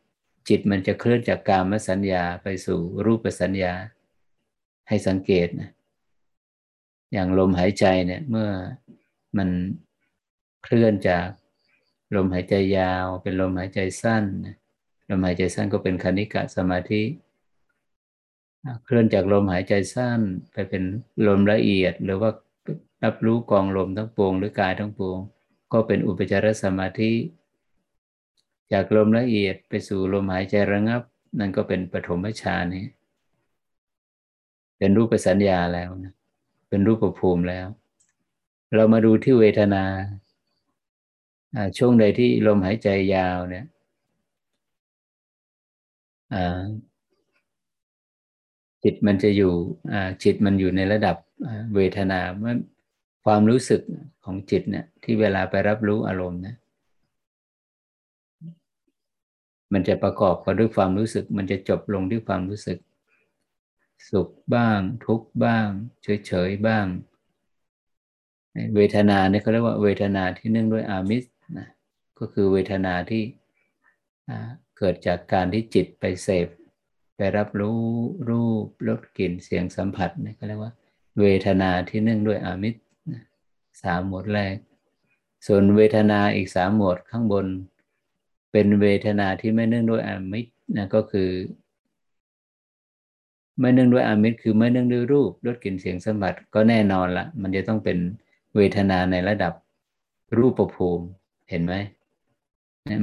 [0.48, 3.72] จิตมันจะเคลื่อนจากกามสัญญาไปสู่รูปสัญญา
[4.88, 5.70] ให้สังเกตนะ
[7.12, 8.50] อย่างลมหายใจเนี่ยเมื่อ
[9.36, 9.48] มัน
[10.64, 11.28] เคลื่อนจาก
[12.16, 14.24] ลมหายใจยาว เป็นลมหายใจสั้น
[15.10, 17.02] ลมหายใจสั้นก็เป็นคณิกะสมาธิ
[18.84, 20.20] เคลื่อนจากลมหายใจสั้น
[20.52, 20.82] ไปเป็น
[21.26, 22.30] ลมละเอียด หรือว่า
[23.04, 25.18] รับรู้กองลมทั้งปวงหรือกายทั้งปวง
[25.72, 27.12] ก็เป็นอุปจารสมาธิ
[28.72, 31.02] จากลมละเอียดไปสู่ลมหายใจระงับ
[31.38, 32.86] นั่นก็เป็นปฐมฌานนี่
[34.78, 36.14] เป็นรูปสัญญาแล้วนะ
[36.68, 37.66] เป็นรูปภูมิแล้ว
[38.74, 39.84] เรามาดูที่เวทนา
[41.78, 43.66] ช่วงใดที่ลมหายใจยาวเนี่ย
[48.82, 49.52] จิตมันจะอยู่
[50.24, 51.16] จิตมันอยู่ในระดับ
[51.74, 52.54] เวทนาเมื่อ
[53.24, 53.80] ความรู้สึก
[54.24, 56.56] ของจิตเนี่ย ที่เวลาไปรับรู้อารมณ์นะ
[59.72, 62.78] มันจะประกอบกับด้วยความรู้สึก มันจะจบลงด้วยความรู้สึก
[64.10, 65.66] สุขบ้าง ทุกบ้าง
[66.02, 66.86] เฉยๆบ้าง
[68.76, 71.24] เวทนาเนี่ยเขาเรียกว่าเวทนาที่เนื่องด้วยอามิส
[71.58, 71.68] นะ
[72.18, 73.22] ก็คือเวทนาที่
[74.78, 76.48] เกิดจากการที่จิตไปเสพ
[77.16, 77.80] ไปรับรู้
[78.28, 80.72] รูปรสกลิ่นเสียงสัมผัสเนี่เขาเรียกว่า
[81.20, 82.80] เวทนาที่เนื่องด้วยอามิตร
[83.82, 84.56] สามหมวดแรก
[85.46, 87.46] ส่วนเวทนาอีกสามหมวดข้างบน
[88.52, 91.30] เป็นเวทนาที่ไม่เนื่องด้วยอามิตรนะก็คือ
[93.60, 97.98] ไม่เนื่องด้วยอามิตรคือไม่เนื่องด้วยรูปรสกลิ่นเสียงสัมผัสก็แน่นอนละมันจะต้องเป็น
[98.56, 99.52] เวทนาในระดับ
[100.38, 101.04] รูปภูมิ
[101.50, 101.74] เห็นไหม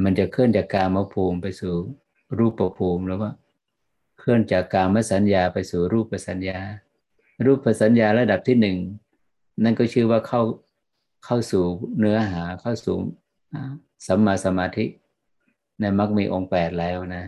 [0.03, 1.73] มันจะเคลื่อนจากกามภูมิไปสู่
[2.38, 3.31] รูปภูมิแล้วว่า
[4.19, 6.59] เคลื่อนจากกามสัญญาไปสู่รูปสัญญา
[7.45, 8.77] รูปสัญญาระดับที่หนึ่ง
[9.63, 10.41] นั่นก็ชื่อว่าเข้า
[11.25, 11.65] เข้าสู่
[11.99, 12.97] เนื้อหาเข้าสู่
[14.07, 14.85] สัมมาสมาธิ
[15.79, 17.25] ในมรรคมีองค์แปดแล้วนะ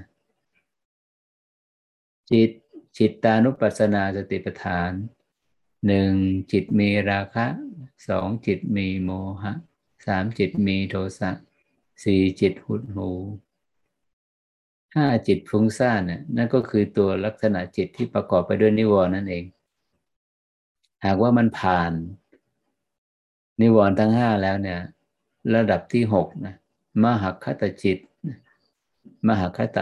[2.31, 2.51] จิต
[2.97, 4.91] จิตตานุปัสสนาสติปัฏฐาน
[5.87, 6.11] หนึ่ง
[6.51, 7.45] จิตมีราคะ
[8.07, 9.09] สองจิตมีโม
[9.41, 9.53] หะ
[10.05, 11.31] สามจิตมีโทสะ
[12.03, 13.09] สี่จิตหุดหู
[14.95, 19.45] ห้าจิตฟุ้งซ่านน่ะนั่นก็คือตัวลักษณะจิตที่ประกอบไปด้วยนิวรณ์นั่นเอง
[21.05, 21.91] หากว่ามันผ่าน
[23.61, 24.79] นิวรณ์ทั้งห้าแล้วเนี่ย
[25.55, 26.55] ระดับที่หกนะ
[27.03, 27.97] มหัคตจิต
[29.27, 29.77] มหัคต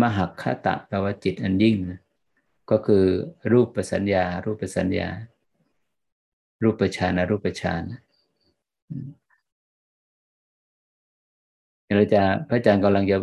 [0.00, 2.00] มหัคตะแปลว่าจิตอันยิ่งนะ
[2.70, 3.04] ก็คือ
[3.52, 5.08] รูปปัสัญญา รูปปัสัญญา
[6.62, 7.82] รูปฌานรูปฌาน
[11.96, 13.16] เราจะพระอาจารย์กำลังจะ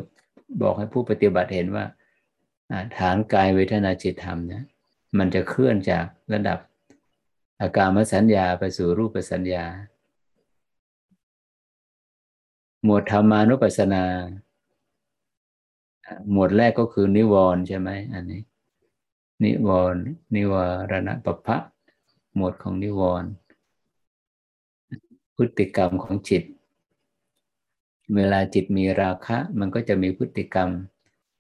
[0.62, 1.86] บอกให้ผู้ปฏิบัติเห็นว่า
[2.98, 4.64] ฐานกายเวทนาจิตธรรมเนี่ย
[5.18, 6.60] มันจะเคลื่อนจากระดับ
[7.62, 9.66] อาการมสัญญาไปสู่รูปสัญญา
[12.84, 14.04] หมวดธรรมานุปัสสนา
[16.32, 18.42] หมวดแรกก็คือนิวรณ์ใช่ไหมอันนี้
[19.44, 20.02] นิวรณ์
[20.36, 20.54] นิว
[20.92, 21.58] รณปภะ
[22.36, 23.30] หมวดของนิวรณ์
[25.36, 26.44] พฤติกรรมของจิต
[28.16, 30.70] เวลาจิตมีราคะ มันก็จะมีพฤติกรรม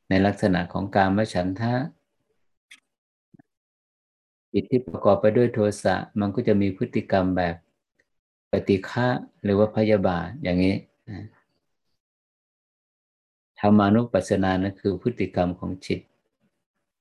[0.09, 1.73] ในลักษณะของการมฉันทะ
[4.53, 7.55] จิตที่ประกอบไปด้วยโทสะมันก็จะมีพฤติกรรมแบบ
[8.51, 9.07] ปฏิฆะ
[9.43, 10.75] หรือว่าพยาบาทอย่างนี้
[13.59, 15.99] ธรรมานุปัสสนานั้นคือพฤติกรรมของจิต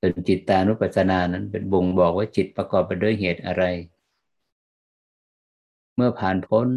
[0.00, 3.64] ส่วนจิตตานุปัสสนานั้นเป็นบ่งบอกว่าจิตประกอบไปด้วยเหตุอะไร
[5.94, 6.68] เมื่อผ่านพ้น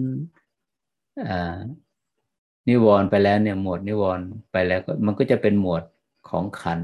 [2.68, 5.84] นิวรณ์ไปแล้วเนี่ยหมวดนิวรณ์ไปแล้วมันก็จะเป็นหมวด
[6.30, 6.80] ของขัน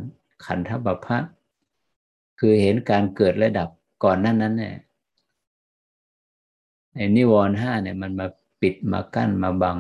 [0.45, 1.17] ขันธบัพพะ
[2.39, 3.69] คือเห็นการเกิดระดับ
[4.03, 4.75] ก่อนนั้นนั้นเนี่ย
[6.95, 8.27] ไอ้นิวรณ์ห้าเนี่ยมันมา
[8.62, 9.77] ปิดมากั้นมาบัง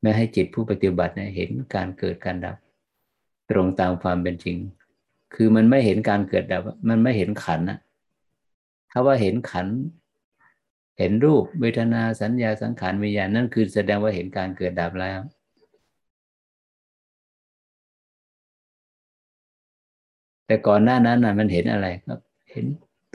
[0.00, 2.56] ไม่ให้จิตผู้ปฏิบัติเนี่ยเห็นการเกิดการดับ
[3.50, 4.56] ตรงตามความเป็นจริง
[5.34, 7.78] คือมันไม่เห็นการเกิดดับ มันไม่เห็นขันนะ
[8.90, 9.66] ถ้าว่าเห็นขัน
[10.98, 15.20] เห็นรูปเวทนาสัญญาสังขารวิญญาณนั่นคือแสดงว่าเห็นการเกิดดับแล้ว
[20.46, 22.18] แต่ก่อนหน้านั้นน่ะมันเห็นอะไรครับ
[22.50, 22.64] เห็น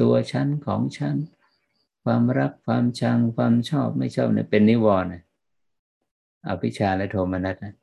[0.02, 1.16] ตัวชั้นของชั้น
[2.04, 5.10] ความรักความชังความชอบไม่ชอบเนี่ยเป็นนิวรณ์
[6.48, 7.76] อภิชาและโทมนัสนะ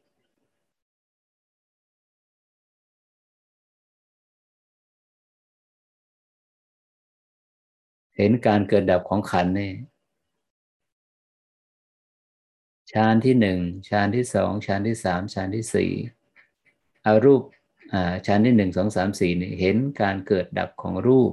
[8.17, 9.73] เห็นการเกิดดับของขันนี่
[12.93, 15.93] ฌานที่หนึ่งฌานที่สองฌานที่สามฌานที่สี่
[17.05, 17.43] เอารูป
[18.27, 21.33] ฌานที่หนึ่งสองสามสี่นี่เห็นการเกิดดับของรูป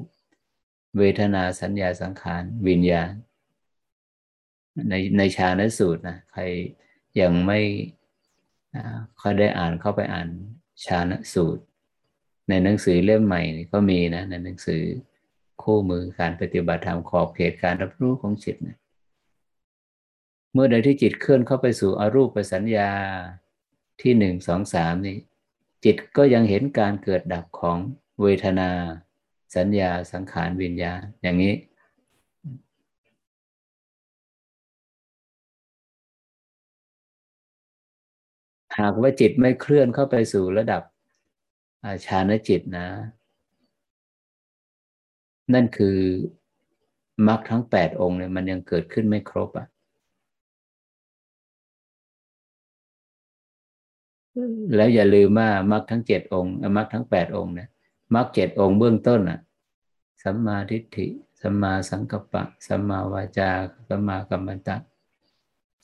[0.98, 3.12] เวทนาสัญญาสังขารวิญญาณ
[4.90, 6.42] ในในฌานสูตรนะใคร
[7.22, 7.60] ยังไม่
[9.18, 10.30] เขาได้อ่านเข้าไปอ่าน
[10.86, 11.64] ฌานสูตร
[12.50, 14.82] ในหนังสือเล่มใหม่ก็มีนะ ในหนังสือ
[15.64, 18.78] คู่มือการปฏิบัติธรรมขอบเขตการรับรู้ของจิตนะ
[20.54, 22.90] เมื่อใดที่จิตเคลื่อนเข้าไปสู่อรูปสัญญา
[24.02, 25.18] ที่หนึ่งสองสามนี่
[25.86, 27.78] จิตก็ยังเห็นการเกิดดับของ
[28.22, 28.70] เวทนา
[29.56, 31.54] สัญญาสังขารวิญญาณอย่างนี้
[38.80, 40.82] หากว่าจิตไม่เคลื่อนเข้าไปสู่ระดับ
[42.06, 42.88] ฌานจิตนะ
[45.54, 45.98] นั่นคือ
[47.28, 49.68] มรรคทั้งแปดองค์เนี่ยมันยังเกิดขึ้นไม่ครบอะ
[54.76, 57.70] แล้วอย่าลืมว่ามรรคทั้งเจ็ดองค์มรรคทั้งแปดองค์เนี่ย
[58.16, 59.40] มรรคเจ็ดองค์เบื้องต้นอะ
[60.26, 61.08] สัมมาทิฏฐิ
[61.42, 63.50] สัมมาสังกัปปะ สัมมาวาจา
[63.88, 64.78] สัมมากัมมันตะ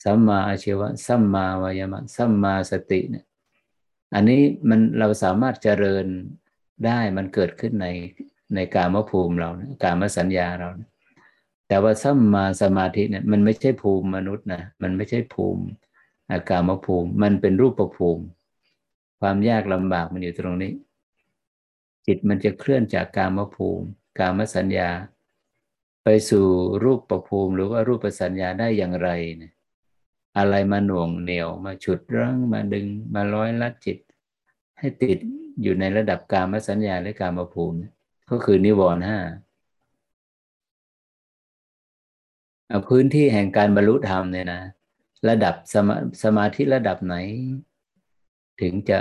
[0.04, 3.24] สัมมาอาชีวะ สัมมาวายมะ สัมมาสติเนี่ย
[4.14, 6.06] อันนี้มันเราสามารถเจริญ
[6.86, 7.86] ได้มันเกิดขึ้นใน
[8.54, 9.50] ในกามภูมิเรา
[9.82, 10.68] กามสัญญาเรา
[11.68, 15.62] แต่ว่าสัมมาสมาธิเนี่ยมันไม่ใช่ภูมิมนุษย์นะมันไม่ใช่ภูมิ
[16.30, 18.24] อากามภูมิ มันเป็นรูปประภูมิ
[19.20, 20.72] ความยากลำบากมันอยู่ตรงนี้
[22.06, 23.86] จิตมันจะเคลื่อนจากกามภูมิ
[24.18, 24.88] กามสัญญา
[26.04, 26.46] ไปสู่
[26.84, 29.08] รูปประภูมิหรือว่ารูปสัญญาได้อย่างไร
[29.38, 29.52] เนี่ย
[30.38, 33.98] อะไรมาหน่วงเหนียวมาฉุดรั้งมาดึงมาร้อยลัดจิต
[34.78, 35.18] ให้ติด
[35.62, 37.78] อยู่ในระดับกามสัญญาและกามภูมิ
[38.30, 39.18] ก็คือนิวรณ์ห้า
[42.88, 44.62] พื้นที่แห่งการบรรลุธรรมเนี่ยนะ
[45.28, 47.14] ระดับสมาสมาธิระดับไหน
[48.60, 48.98] ถึงจะ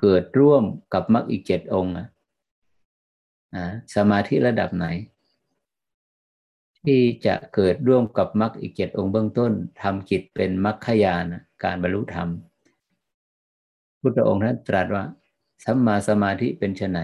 [0.00, 0.62] เกิดร่วม
[0.94, 2.08] กับมรรคอีกเจ็ดองค์อะ
[3.94, 4.86] สมาธิระดับไหน
[6.84, 9.52] ที่จะเกิดร่วมกับมรรคอีกเจ็ดองค์เบื้องต้น
[9.82, 11.24] ทำจิตเป็นมรรคยาน
[11.64, 12.28] การบรรลุธรรม
[14.00, 15.04] พุทธองค์ท่านตรัสว่า
[15.64, 16.98] สัมมาสมาธิเป็นไฉน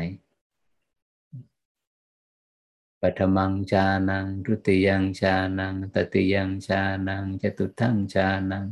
[3.00, 8.64] ปัทมังชานังรุติยังชานังตติยังชานังจตุทั้งชานัง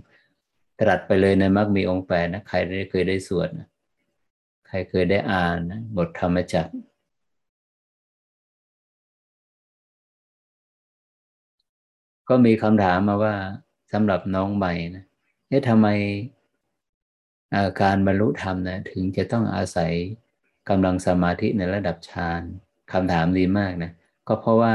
[0.81, 3.69] ตรัสไปเลยในมรรคมีองค์แปดนะใครได้เคยได้สวดนะ
[4.67, 6.73] ใครเคยได้อ่านนะบทธรรมจักร
[12.29, 13.35] ก็มีคำถามมาว่า
[13.93, 15.05] สำหรับน้องใหม่นะ
[15.49, 15.87] เอ๊ะทำไม
[17.83, 19.93] การบรรลุธรรมนะถึงจะต้องอาศัย
[20.69, 22.43] กำลังสมาธิในระดับฌาน
[22.93, 23.93] คำถามดีมากนะ
[24.29, 24.75] ก็เพราะว่า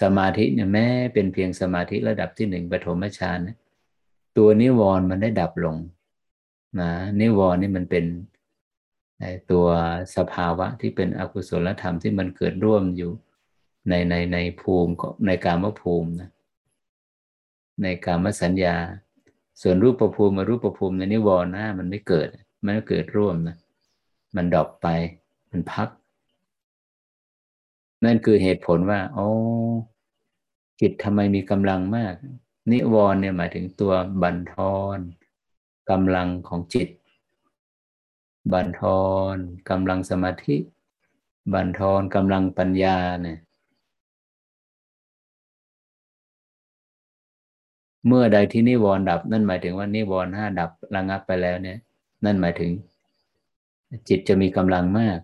[0.00, 3.56] สมาธิเนี่ยแม้เป็นเพียงสมาธิระดับที่หนึ่งปฐมฌานนะ
[4.36, 5.76] ตัวนิวรณ์มันได้ดับลง
[6.80, 6.90] นะ
[7.20, 8.04] นิวรณ์นี่มันเป็น
[9.50, 9.66] ตัว
[10.16, 13.12] สภาวะที่เป็นอกุศลธรรมที่มันเกิดร่วมอยู่
[13.88, 14.92] ในในในภูมิ
[15.26, 16.30] ในกามภูมินะ
[17.82, 18.76] ในกามสัญญา
[19.60, 22.28] ส่วนรูปประภูมิมารูปประภูมิในนิวรณ์นะมันไม่เกิด
[22.64, 23.56] มันไม่เกิดร่วมนะ
[24.36, 24.86] มันดอปไป
[25.50, 25.88] มันพัก
[28.04, 29.28] นั่นคือเหตุผลว่าโอ้
[30.80, 32.14] จิตทำไมมีกำลังมาก
[32.72, 34.98] นิวรณ์เนี่ยหมายถึงตัวบันทอน
[35.90, 36.88] กำลังของจิต
[38.52, 39.36] บันทอน
[39.70, 40.56] กำลังสมาธิ
[41.52, 43.38] บันทอนกำลังปัญญาเนี่ย
[48.06, 51.78] เมื่อใดที่นิวรณ์ดับ นั่นหมายถึงว่านิวรณ์ห้าดับระงับไปแล้วเนี่ย
[52.24, 52.70] นั่นหมายถึง
[54.08, 55.18] จิตจะมีกำลังมาก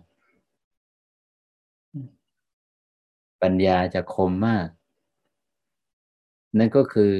[3.41, 4.67] ปัญญาจะคมมาก
[6.57, 7.13] นั่นก็คือ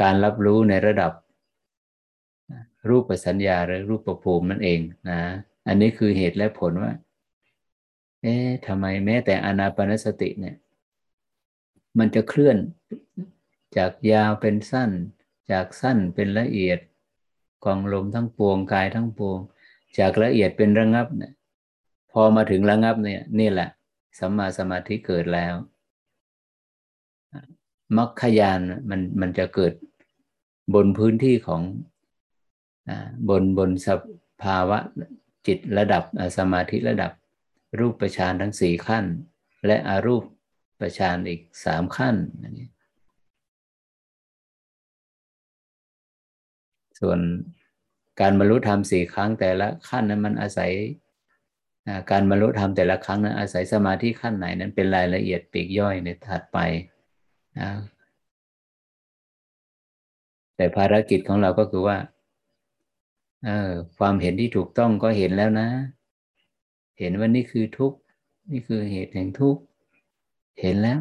[0.00, 1.12] การรับรู้ในระดับ
[2.88, 5.20] รูปสัญญาหรือรูปประภูมินั่นเองนะ
[5.66, 6.92] อันนี้คือเหตุและผลว่า
[8.22, 10.56] เอ๊ะทำไมแม้แต่อนาปนสติเนี่ย
[11.98, 12.56] มันจะเคลื่อน
[13.76, 14.90] จากยาวเป็นสั้น
[15.52, 16.78] จากสั้นเป็นละเอียด
[17.64, 19.38] กองลมทั้งปวงกายทั้งปวง
[19.98, 21.32] จากละเอียดเป็นระงับเนี่ย
[22.12, 23.68] พอมาถึงระงับเนี่ยนี่แหละ
[24.18, 25.54] สัมมาสมาธิเกิดแล้ว
[27.96, 28.60] มรรคยาน
[28.90, 29.72] มันมันจะเกิด
[30.74, 31.62] บนพื้นที่ของ
[33.28, 33.88] บนบนส
[34.42, 34.78] ภาวะ
[35.46, 36.02] จิตระดับ
[36.38, 37.12] สมาธิระดับ
[37.78, 39.04] รูปประชานทั้งสี่ขั้น
[39.66, 40.24] และอารูป
[40.80, 42.16] ประชานอีกสามขั้น
[42.58, 42.68] นี่
[46.98, 47.18] ส่วน
[48.20, 50.70] การบรรลุธรรมสี่ครั้งแต่ละขั้นนั้นมันอาศัย
[52.10, 56.58] การบรรลุธรรมแต่ละครั้งนั้นอาศัยสมาธิขั้นไหนนั้นเป็นรายละเอียดปีกย่อยในถัดไป
[57.58, 57.70] นะ
[60.56, 61.98] แต่ภารกิจของเราก็คือว่า
[63.44, 65.68] เออความเห็นที่ถูกต้องก็เห็นแล้วนะ
[66.98, 67.98] เห็นว่านี่คือทุกข์
[68.50, 69.62] นี่คือเหตุแห่งทุกข์
[70.60, 71.00] เห็นแล้ว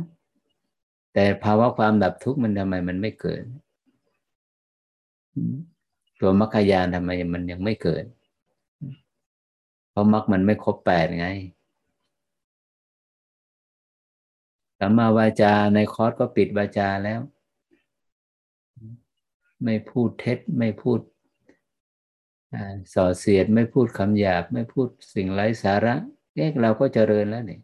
[1.14, 3.44] แต่ภาวะความดับทุกข์มันทำไมมันไม่เกิด
[6.20, 8.04] ตัวมรรคยานทำไมมันยังไม่เกิด
[9.90, 11.28] เพราะมรรคมันไม่ครบแปดไง
[14.80, 17.22] สัมมาวาจาในคอร์สก็ปิดวาจาแล้ว
[19.64, 21.00] ไม่พูดเท็จไม่พูด
[22.94, 25.96] ส่อเสียดไม่พูดคำหยาบ ไม่พูดสิ่งไร้สาระ
[26.36, 27.60] เอ๊ะเราก็เจริญแล้วนี่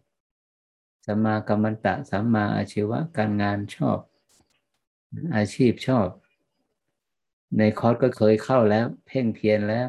[1.05, 3.99] สัมมากรรมตะสัมมาอาชีวะการงานชอบ
[5.35, 6.07] อาชีพชอบ
[7.57, 9.87] ในคอร์สก็เคยเข้าแล้ว เพ่งเพียรแล้ว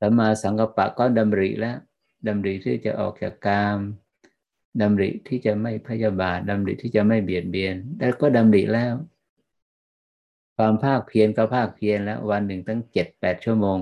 [0.00, 1.76] สัมมาสังกปะก็ดำริแล้ว
[2.26, 3.78] ดำริที่จะออกจากกาม
[4.80, 8.94] ดำริที่จะไม่พยาบาทดำริที่จะไม่เบียดเบียน แล้วก็ดำริแล้ว
[10.56, 13.78] ความภาคเพียรก็ภาคเพียรแล้ว วันหนึ่งตั้งเจ็ดแปดชั่วโมง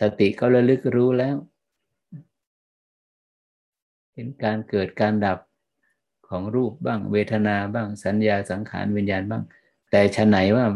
[0.00, 1.36] สติก็ระลึกรู้แล้ว
[4.12, 5.38] เห็นการเกิดการดับ
[6.30, 9.42] ของรูปบ้าง เวทนาบ้าง สัญญาสังขารวิญญาณบ้าง
[9.90, 10.66] แต่ชะไหนว่า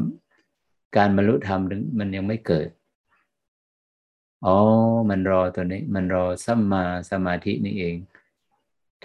[0.96, 1.60] การบรรลุธรรม
[1.98, 2.68] มันยังไม่เกิด
[4.46, 4.56] อ๋อ
[5.10, 7.94] มันรอตัวนี้ มันรอสัมมาสมาธินี่เอง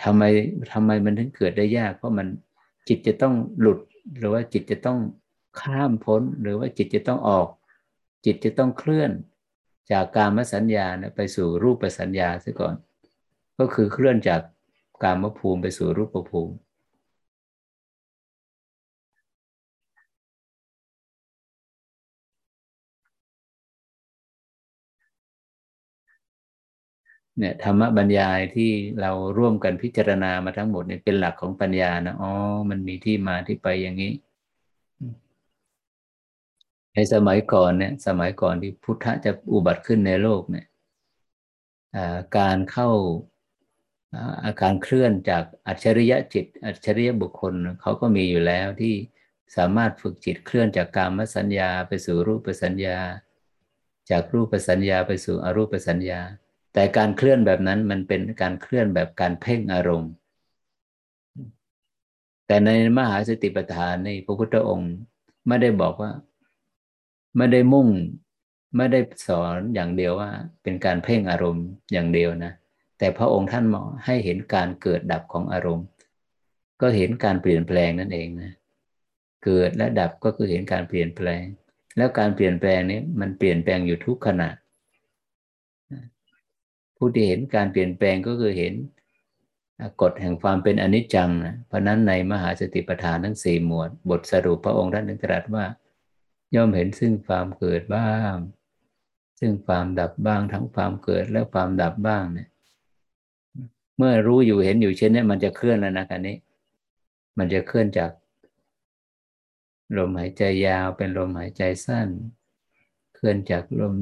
[0.01, 0.23] ทำไม
[0.71, 2.27] ทำไมมันถึงเกิดได้ยาก เพราะมัน
[2.87, 3.79] จิตจะต้องหลุด
[4.17, 4.99] หรือว่าจิตจะต้อง
[5.61, 7.47] ข้ามพ้น หรือว่าจิตจะต้องออก
[8.25, 9.11] จิตจะต้องเคลื่อน
[9.91, 12.75] จากการมสัญญาไปสู่รูปสัญญาซะก่อน
[13.57, 14.41] ก็คือเคลื่อนจาก
[15.03, 16.55] กามภูมิไปสู่รูปภูมิ
[27.39, 28.71] เนี่ยธรรมบรรยายที่
[29.01, 32.31] เราร่วมกันพิจารณามาทั้งหมดเนี่ยเป็นหลักของปัญญานะอ๋อ
[32.69, 34.13] มันมีที่มาที่ไปอย่างนี้
[36.93, 40.65] ในสมัยก่อนเนี่ยสมัยก่อนที่พุทธะจะอุบัติขึ้นในโลกเนี่ย
[42.37, 42.89] การเข้า
[44.45, 48.95] อาการเคลื่อนจากอัจฉริยะจิต อัจฉริยะบุคคลเขาก็มีอยู่แล้วที่
[49.55, 52.97] สามารถฝึกจิตเคลื่อนจากการมสัญญาไปสู่รูปสัญญา
[54.11, 56.21] จากรูปสัญญาไปสู่อรูปสัญญา
[56.73, 60.11] แต่การเคลื่อนแบบนั้นมันเป็นการเคลื่อนแบบการเพ่งอารมณ์
[62.47, 64.93] แต่ในมหาสติปัฏฐานในพระพุทธองค์
[65.47, 66.11] ไม่ได้บอกว่า
[67.37, 67.87] ไม่ได้มุ่ง
[68.75, 70.29] ไม่ได้สอนอย่างเดียวว่า
[70.63, 72.53] เป็นการเพ่งอารมณ์อย่างเดียวนะ
[72.97, 75.87] แต่พระองค์ท่านมองให้เห็นการเกิดดับของอารมณ์
[76.81, 78.53] ก็เห็นการเปลี่ยนแปลงนั่นเองนะ
[79.45, 81.43] เกิดและดับก็คือเห็นการเปลี่ยนแปลง
[81.97, 84.49] แล้วการเปลี่ยนแปลงนี้มันเปลี่ยนแปลงอยู่ทุกขณะ
[86.97, 88.73] ผู้ที่เห็นการเปลี่ยนแปลงก็คือเห็น
[90.01, 95.65] กฎแห่งความเป็นอนิจจังนะเพราะนั้นในมหาสติปัฏฐานทั้งสี่หมวด บทสรุปพระองค์ท่านนึงตรัสว่า
[96.55, 98.35] ย่อมเห็นซึ่งความเกิดบ้าง
[99.39, 102.47] ซึ่งความดับบ้างทั้งความเกิดและความดับบ้างเนี่ย
[103.97, 106.37] เมื่อรู้อยู่เห็นอยู่เช่นนี้มันจะเคลื่อนแล้วนะกันนี้
[107.37, 108.11] มันจะเคลื่อนจาก
[109.97, 112.09] ลมหายใจยาวเป็นลมหายใจสั้น
[113.15, 113.95] เคลื่อนจากลม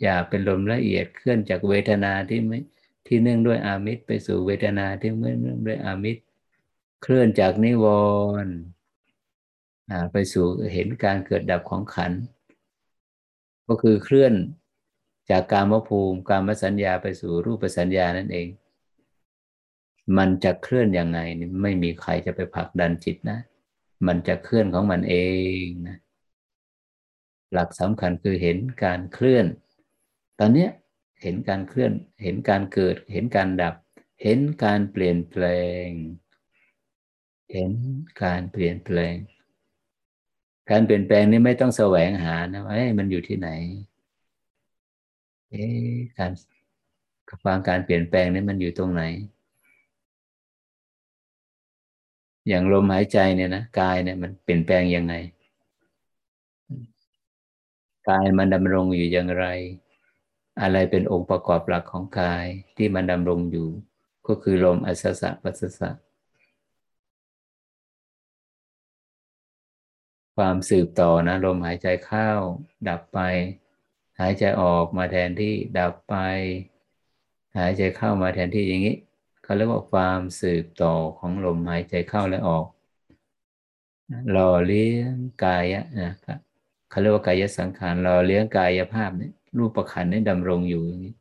[0.00, 2.58] หยาบเป็นลมละเอียดเคลื่อนจากเวทนาที่ไม่
[3.06, 6.22] ที่เนื่องด้วยอามิตรไปสู่เวทนาที่ไม่เนื่องด้วยอามิตร
[7.02, 7.86] เคลื่อนจากนิว
[8.44, 8.54] รณ์
[10.12, 12.12] ไปสู่เห็นการเกิดดับของขัน
[13.66, 14.32] ก็คือเคลื่อน
[15.30, 18.48] จากการมภูมิ การมสัญญาไปสู่รูปสัญญานั่นเอง
[20.18, 21.20] มันจะเคลื่อนยังไง
[21.62, 23.38] ไม่มีใครจะไปผลักดันจิตนะ
[24.06, 25.16] มันจะเคลื่อนของมันเอ
[25.62, 25.98] งนะ
[27.52, 29.46] หลักสำคัญคือเห็นการเคลื่อน
[30.38, 30.68] ตอนนี้
[31.22, 31.92] เห็นการเคลื่อน
[32.22, 33.74] เห็นการเกิด เห็นการดับ
[34.22, 35.44] เห็นการเปลี่ยนแปล
[35.86, 35.88] ง
[37.52, 37.72] เห็น
[38.22, 39.14] การเปลี่ยนแปลง
[40.70, 43.48] การเปลี่ยนแปลงนี้ไม่ต้องแสวงหานะว่ามันอยู่ที่ไหน
[45.50, 45.64] เอ๊
[46.18, 46.32] การ
[47.42, 49.02] ความการเปลี่ยนแปลงนี้มันอยู่ตรงไหน
[52.48, 55.14] อย่างลมหายใจเนี่ยนะกายเนี่ยมันเปลี่ยนแปลงยังไง
[58.08, 59.46] กายมันดำรงอยู่อย่างไร
[60.62, 62.44] อะไรเป็นองค์ประกอบหลักของกาย
[62.76, 63.68] ที่มันดำรงอยู่
[64.26, 65.90] ก็คือลมอัศสะปัสสะ
[70.36, 72.30] ความสืบต่อนะลมหายใจเข้า
[72.88, 73.18] ดับไป
[74.20, 76.14] หายใจออกมาแทนที่ดับไป
[77.58, 78.96] หายใจเข้ามาแทนที่อย่างนี้
[79.50, 82.66] เขาเรียกว่าความสืบต่อของลมหายใจเข้าและออก
[84.30, 85.64] หล่อเลี้ยงกาย
[86.00, 86.38] นะครับ
[86.90, 91.14] เขาเรียกว่ากายสังขารหล่อเลี้ยงกายภาพเนี่ยรูปประคันนี้ดำรงอยู่อย่างนี้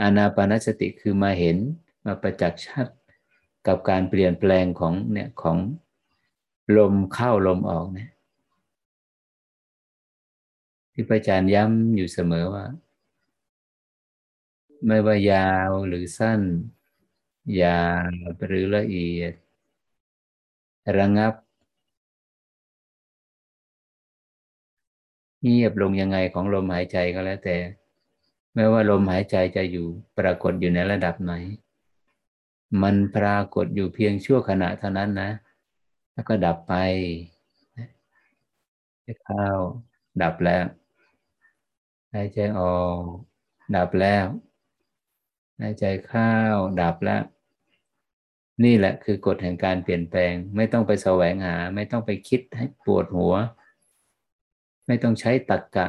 [0.00, 1.56] อานาปานสติคือมาเห็น
[2.04, 2.86] มาประจักษ์ชัด
[3.66, 5.58] กับการเปลี่ยนแปลงของเนี่ยของ
[6.76, 8.10] ลมเข้าลมออกเนี่ย
[10.92, 12.64] ที่พระอาจารย์ย้ำอยู่เสมอว่า
[14.86, 16.40] ไม่ว่ายาวหรือสั้น
[17.62, 18.08] ยาว
[18.46, 19.32] หรือละเอียด
[20.98, 21.34] ระงับ
[25.42, 27.56] เงียบลงยังไงของลมหายใจก็แล้วแต่
[28.54, 29.86] ไม่ว่าลมหายใจจะอยู่
[30.18, 31.32] ปรากฏอยู่ในระดับไหน
[32.82, 35.30] มันปรากฏอยู่เพียงชั่วขณะเท่านั้นนะ
[36.12, 36.74] แล้วก็ดับไป
[39.22, 39.46] เข้า
[40.22, 40.64] ดับแล้ว
[42.12, 43.02] หายใจออก
[43.76, 44.24] ดับแล้ว
[45.60, 46.32] หายใจเข้า
[46.80, 47.22] ดับแล้ว
[48.64, 53.34] นี่แหละคือกฎแห่งการเปลี่ยนแปลง ไม่ต้องไปแสวงหา ไม่ต้องไปคิดให้ปวดหัว
[54.86, 55.86] ไม่ต้องใช้ตักกะ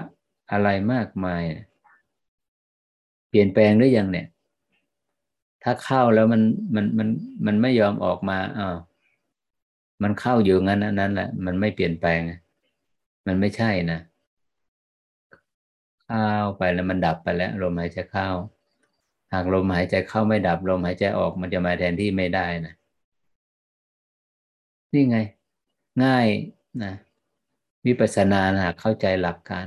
[0.52, 1.44] อะไรมากมาย
[3.30, 4.28] เปลี่ยนแปลงหรือยังเนี่ย
[5.64, 6.42] ถ้าเข้าแล้วมัน
[6.76, 7.10] มันมัน
[7.46, 8.78] มันไม่ยอมออกมาอ้าว
[10.04, 12.20] มันเข้าอยู่งั้นนั้นแหละ มันไม่เปลี่ยนแปลง
[13.28, 14.00] มันไม่ใช่นะ
[16.06, 18.30] เข้าไปแล้วมันดับไปแล้วลมหายใจเข้า
[19.36, 22.74] หากลมหายใจเข้าไม่ดับลมหายใจออกมันจะมาแทนที่ไม่ได้นะ
[24.94, 25.18] นี่ไง
[26.04, 26.28] ง่าย
[26.84, 26.94] นะ
[27.86, 29.66] วิปัสสนาหากเข้าใจหลักการ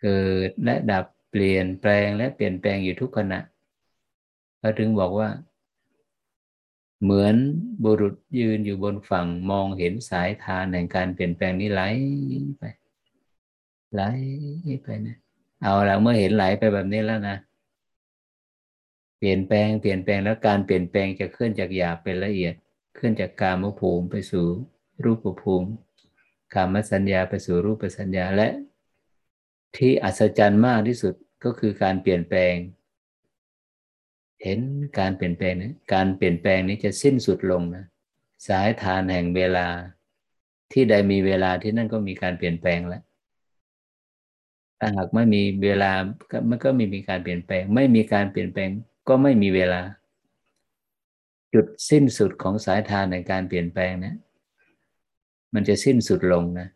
[0.00, 3.40] เกิดและดับเปลี่ยนแปลงและเปลี่ยนแปลงอยู่ทุกขณะ
[4.58, 5.28] เขาถึงบอกว่า
[7.02, 7.34] เหมือน
[7.84, 11.82] บุรุษยืนอยู่บนฝั่งมองเห็นสายทานแห่งการเปลี่ยนแปลงนี้ไหล
[12.58, 12.62] ไป
[13.94, 14.02] ไหล
[14.82, 15.21] ไปนะ
[15.62, 17.36] เอาละเมื่อเห็นไหลไปแบบนี้แล้วนะ
[19.18, 22.54] เปลี่ยนแปลงเปลี่ยนแปลงแล้วการเปลี่ยนแปลงจะเคลื่อนจากหยาบเป็นละเอียด
[22.94, 24.46] เคลื่อนจากกามภูมิไปสู่
[25.04, 25.68] รูปภูมิ
[26.54, 28.48] กามสัญญาไปสู่รูปสัญญาและ
[29.76, 32.54] ที่อัศจรรย์มากที่สุดก็คือการเปลี่ยนแปลง
[34.42, 34.60] เห็น
[34.98, 37.84] การเปลี่ยนแปลงนะการเปลี่ยนแปลงนี้จะสิ้นสุดลงนะ
[38.48, 39.66] สายทานแห่งเวลา
[40.72, 43.02] ที่ใดมีเวลาที่นั่นก็มีการเปลี่ยนแปลงแล้ว
[44.84, 45.92] ถ้าหากไม่มีเวลา
[46.48, 48.70] มันก็ไม่มีการเปลี่ยนแปลง ไม่มีการเปลี่ยนแปลง
[49.08, 49.82] ก็ไม่มีเวลา
[51.54, 54.14] จุดสิ้นสุดของสายทานในการเปลี่ยนแปลงนะ
[55.54, 56.68] มันจะสิ้นสุดลงนะ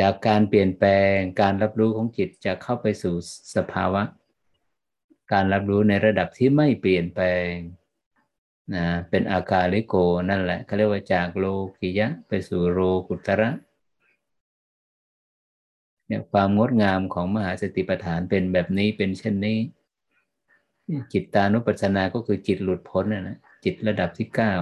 [0.00, 3.14] จากการเปลี่ยนแปลงการรับรู้ของจิตจะเข้าไปสู่
[3.56, 4.02] สภาวะ
[5.32, 7.52] การรับรู้ในระดับที่ไม่เปลี่ยนแปลง
[8.74, 9.94] นะเป็นอากาลิโก
[10.30, 11.46] นั่นแหละเขาเรียกว่าจากโล
[11.80, 13.50] กิยะไปสู่โลกุตระ
[16.10, 19.58] เนี่ยความงดงามของมหาสติปัฏฐานเป็นแบบนี้เป็นเช่นนี้
[21.12, 24.54] จิตตานุปัสสนาก็คือจิตหลุดพ้นนะนะจิตระดับที่เก้า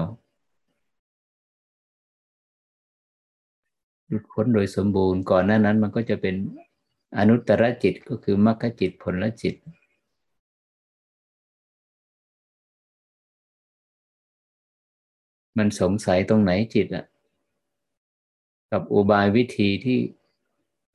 [4.08, 6.34] หลุดพ้นโดยสมบูรณ์ก่อนหน้านั้นมันก็จะเป็น
[7.18, 9.54] อนุตตรจิตก็คือมรรคจิตผลจิต
[15.58, 17.04] มันสงสัยตรงไหนจิตอะ
[18.72, 19.98] กับอุบายวิธีที่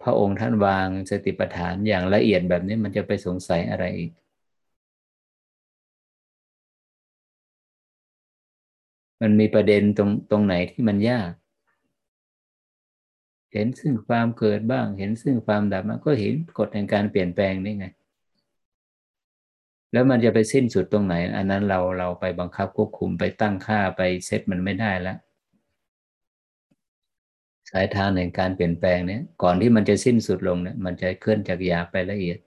[0.04, 4.12] พระองค์ท่านวางสติปัฏฐานอย่างละเอียดแบบนี้มันจะไปสงสัยอะไรอีก
[9.22, 11.32] มันมีประเด็นตรงตรงไหนที่มันยาก
[13.54, 17.86] เห็นซึ่งความเกิดบ้าง เห็นซึ่งความดับมันก็เห็นกฎแห่งการเปลี่ยนแปลงนี่ไง
[19.92, 25.18] แล้วมันจะไปสิ้นสุดตรงไหน อันนั้นเราเราไปบังคับควบคุมไปตั้งค่าไปเซตมันไม่ได้แล้ว
[27.74, 32.40] สายทางแห่งการเปลี่ยนแปลงเนี่ย ก่อนที่มันจะสิ้นสุดลงเนี่ย มันจะเคลื่อนจากหยาบไปละเอียด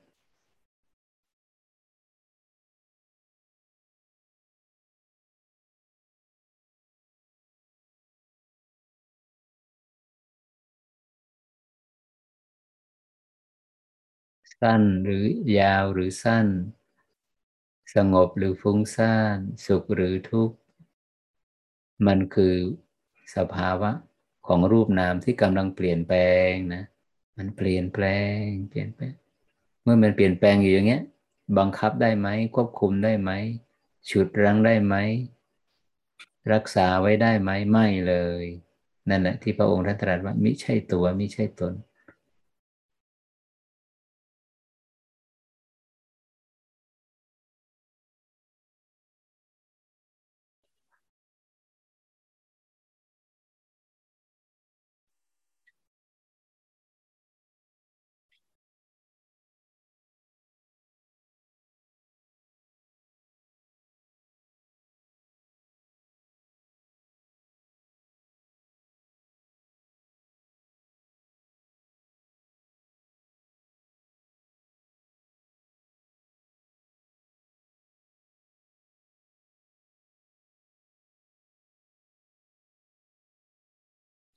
[14.60, 15.24] สั้นหรือ
[15.58, 16.46] ยาวหรือสั้น
[17.94, 20.56] สงบหรือฟุ้งซ่าน สุขหรือทุกข์
[22.06, 22.54] มันคือ
[23.36, 23.90] สภาวะ
[24.46, 26.18] ของรูปนามที่กำลังเปลี่ยนแปล
[26.50, 26.82] งนะ
[27.36, 28.04] มันเปลี่ยนแปล
[28.42, 29.12] ง เปลี่ยนแปลง
[29.82, 31.02] เมื่อมันเปลี่ยนแปลงอยู่อย่างเงี้ย
[31.58, 33.30] บังคับได้ไหมควบคุมได้ไหม
[34.10, 34.94] ฉุดรั้งได้ไหม
[36.52, 38.44] รักษาไว้ได้ไหมไม่เลย
[39.08, 41.74] นั่นแหละที่พระองค์ท่านตรัสว่ามิใช่ตัวมิใช่ตน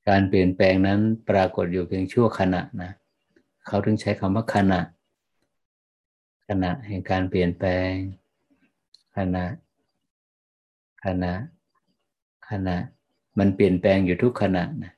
[0.10, 0.99] การเปลี่ยนแปลงนั้น
[1.30, 2.91] ปรากฏอยู่เพียงชั่วขณะนะ
[3.68, 4.80] เขาถึงใช้คำว่าขณะ
[6.47, 7.93] ขณะแห่งการเปลี่ยนแปลง
[9.18, 9.45] ขณะ
[11.05, 11.34] ขณะ
[12.49, 12.76] ขณะ
[13.39, 14.93] มันเปลี่ยนแปลงอยู่ทุกขณะนะ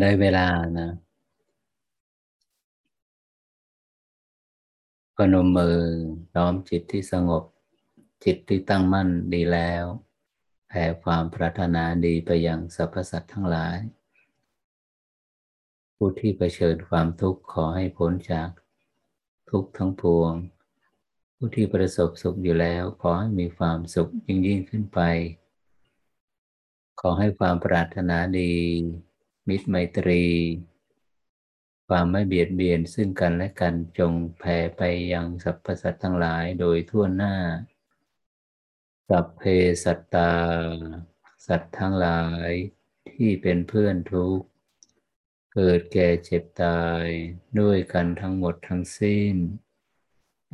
[0.00, 0.46] ได้เวลา
[0.78, 0.90] นะ
[5.16, 5.78] พนมมือ
[6.34, 7.44] น้อมจิตที่สงบ
[8.24, 9.84] จิตที่ตั้งมั่นดีแล้ว
[10.68, 13.78] แผ่ความปรารถนาดีไปยังสรรพสัตว์ทั้งหลาย
[15.96, 18.50] ผู้ที่เผชิญความทุกข์ขอให้พ้นจาก
[19.50, 20.32] ทุกข์ทั้งปวง
[21.36, 25.00] ผู้ที่ประสบสุขอยู่แล้ว ขอให้มีความสุขยิ่งยิ่งขึ้นไป
[27.00, 28.54] ขอให้ความปรารถนาดี
[29.48, 30.24] มิตรไมตรี
[31.88, 34.82] ความไม่เบียดเบียนซึ่งกันและกันจงแผ่ไป
[35.12, 37.36] ยังสรรพสัตว์ทั้งหลายโดยทั่วหน้า
[39.08, 39.42] สัพเพ
[39.84, 40.32] สัตตา
[41.46, 42.50] สัตว์ทั้งหลาย
[43.10, 44.46] ที่เป็นเพื่อนทุกข์
[45.54, 47.04] เกิดแก่เจ็บตาย
[47.60, 49.34] ด้วยกันทั้งหมดทั้งสิ้น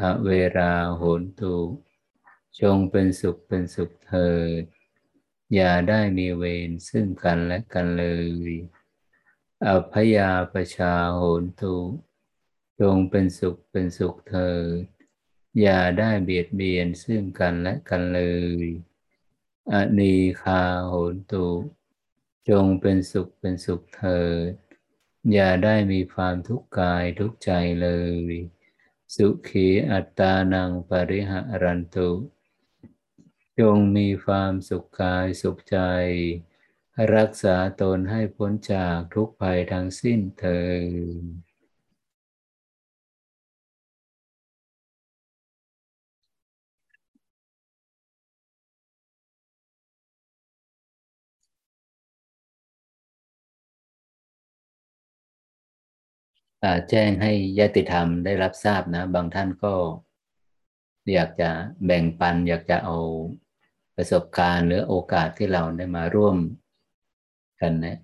[0.03, 1.57] อเวราโหนตุ
[2.61, 4.63] จงเป็นสุขเป็นสุขเถิด
[5.55, 8.07] อย่าได้มีเวรซึ่งกันและกันเล
[8.49, 8.53] ย
[9.65, 11.77] อภยาประชาโหนตุ
[12.81, 14.53] จงเป็นสุขเป็นสุขเถิ
[14.83, 14.85] ด
[15.61, 18.23] อย่าได้เบียดเบียนซึ่งกันและกันเล
[18.65, 18.67] ย
[19.73, 21.49] อนีคาโหนตุ
[22.49, 24.53] จงเป็นสุขเป็นสุขเถิด
[25.33, 27.51] อย่าได้มีความทุกข์กายทุกใจ
[27.83, 27.89] เล
[28.31, 28.33] ย
[29.15, 32.11] สุขีอัตตานังปริหารันตุ
[33.61, 35.79] จงมีความสุขกายสุขใจ
[37.17, 40.81] รักษาตนให้พ้นจากทุกภัยทั้งสิ้นเถิด
[56.91, 59.75] แจ้งให้ญาติธรรมได้รับทราบนะ บางท่านก็
[61.13, 61.51] อยากจะ
[61.85, 62.99] แบ่งปัน อยากจะเอา
[63.97, 66.37] ประสบการณ์หรือโอกาสที่เราได้มาร่วม
[67.61, 67.97] กันนะ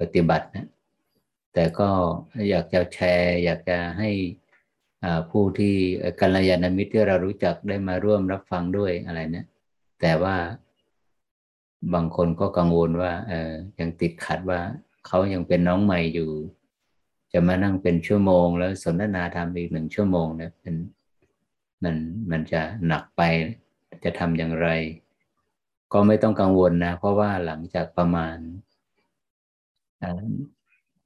[0.00, 0.66] ปฏิบัตินะ
[1.52, 1.88] แต่ก็
[2.50, 4.10] อยากจะแชร์ อยากจะให้
[5.30, 5.74] ผู้ที่
[6.20, 9.46] กัลยาณมิตรที่เรารู้จักได้มาร่วมรับฟังด้วยอะไรเนะ
[10.00, 10.36] แต่ว่า
[11.94, 14.60] บางคนก็กังวลว่าเออยังติดขัดว่า
[15.06, 16.30] เขายังเป็นน้องใหม่อยู่
[17.32, 20.74] จะมานั่งเป็นชั่วโมง แล้วสนทนาธรรมอีกหนึ่งชั่วโมงเนี่ยเป็น
[21.82, 21.96] มัน
[22.30, 23.22] มันจะหนักไป
[24.04, 24.68] จะทำอย่างไร
[25.92, 28.36] ก็ไม่ต้องกังวลนะ เพราะว่าหลังจากประมาณ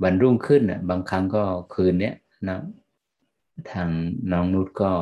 [0.03, 2.15] วันรุ่งขึ้นอะบางครั้งก็คืนเนี้ย
[2.49, 2.61] นะ
[3.73, 3.89] ทาง
[4.33, 4.93] น้องนุชก็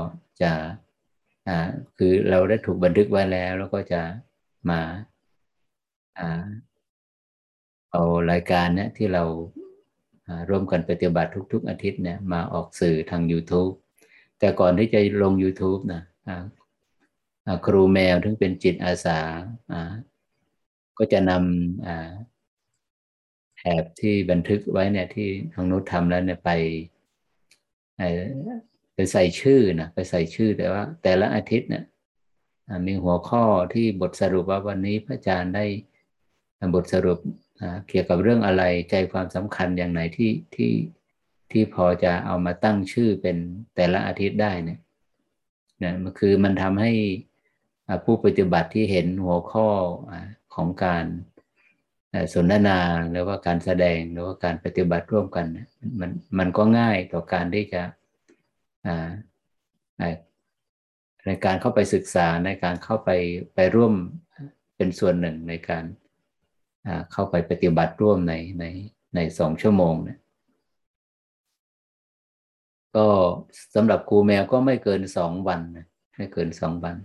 [0.43, 0.53] จะ
[1.49, 1.59] อ่า
[1.97, 4.03] คือเราได้ถูกบันทึกไว้แล้ว แล้วก็จะ
[4.71, 4.81] มา
[6.19, 6.45] อ่า
[7.93, 9.25] เอารายการเนี้ยที่เรา
[10.49, 13.73] ร่วมกันปฏิบัติทุก ๆ อาทิตย์เนี่ยมาออกสื่อทาง YouTube
[14.39, 16.03] แต่ก่อนที่จะลง YouTube นะ
[17.67, 19.19] ครูแมวถึงเป็นจิตอาสา
[20.99, 21.87] ก็จะนำ
[23.65, 26.51] แอบที่บันทึกไว้เนี่ยที่ทางนุชทำแล้วเนี่ยไป
[28.95, 31.85] ไปใส่ชื่อนะไปใส่ชื่อแต่ว่า แต่ละอาทิตย์เนี่ย
[32.87, 33.45] มีหัวข้อ
[33.75, 35.65] ที่บทสรุปว่าวันนี้พระอาจารย์ได้
[36.75, 37.19] บทสรุป
[37.89, 40.73] เกี่ยวกับเรื่องอะไรใจความสำคัญอย่างไหนที่ที่
[41.51, 43.37] ที่พอจะเอามาตั้งชื่อเป็น
[43.77, 44.81] แต่ละอาทิตย์ได้เนี่ย
[45.83, 46.93] นะมันคือมันทำให้
[48.05, 49.69] ผู้ปฏิบัติที่เห็นหัวข้อ
[50.55, 51.05] ของการ
[52.35, 52.79] สนทนา
[53.11, 55.47] หรือว่าการแสดงหรือว่าการปฏิบัติร่วมกัน
[56.01, 57.83] มันมันก็ง่ายต่อการที่จะ
[61.27, 63.11] ในการเข้าไปศึกษาในการเข้าไป
[63.55, 63.95] ไปร่วม
[64.77, 65.85] เป็นส่วนหนึ่งในการ
[67.13, 68.65] เข้าไปปฏิบัติร่วมในใน
[69.15, 70.19] ในสองชั่วโมงเนี่ย
[72.97, 73.07] ก็
[73.75, 75.61] สำหรับครูแมวก็ไม่เกินสองวัน
[76.17, 76.97] ไม่เกินสองวัน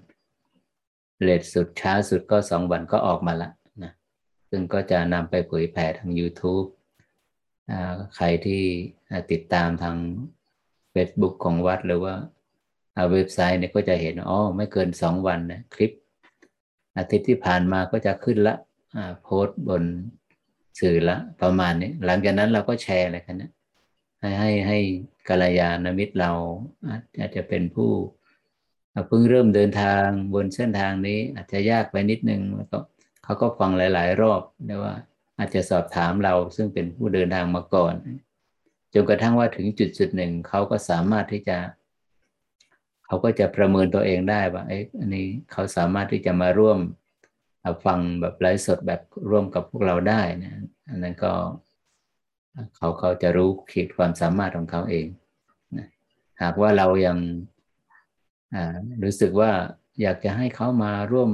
[1.21, 3.49] เลทสุดช้าสุดก็สองวันก็ออกมาละ
[4.49, 6.67] ซึ่งก็จะนำไปเผยแผ่ทาง YouTube
[8.15, 8.63] ใครที่
[9.31, 9.97] ติดตามทาง
[10.93, 12.15] Facebook ของวัดหรือว่า
[13.11, 15.91] เว็บไซต์เนี่ยก็จะเห็นอ๋อไม่เกินสองวันนะคลิป
[16.97, 18.55] อาทิตย์ที่ผ่านมาก็จะขึ้นละ
[19.23, 19.83] โพสต์บน
[20.79, 23.51] สื่อละประมาณนี้ หลังจากนั้นเราก็แชร์อะไรกันนะ
[24.21, 24.79] ให้ให้ให้
[25.27, 26.31] กัลยาณมิตรเรา
[27.19, 27.91] อาจจะเป็นผู้
[29.07, 32.77] เพิ่งเริ่มเดินทางบนเส้นทางนี้อาจจะยากไปนิดนึงแล้วก็
[33.27, 34.95] เขาก็ฟังหลาย ๆ รอบนะว่า
[35.37, 37.93] อาจจะสอบถามเราซึ่งเป็นผู้เดินทางมาก่อน
[38.93, 41.57] จนกระทั่งว่าถึงจุดจุดหนึ่งเขาก็สามารถที่จะ
[43.05, 46.79] เขาก็จะประเมินตัวเองได้ว่าไอ้อันนี้เขาสามารถที่จะมาร่วม
[47.85, 50.53] ฟังแบบไลฟ์สดแบบร่วมกับพวกเราได้นะ
[50.89, 51.33] อันนั้นก็
[52.75, 55.07] เขาเขาจะรู้ขีดความสามารถของเขาเอง
[55.77, 55.87] นะ
[56.41, 57.17] หากว่าเรายัง
[59.03, 59.51] รู้สึกว่า
[60.01, 61.31] อยากจะให้เขามาร่วม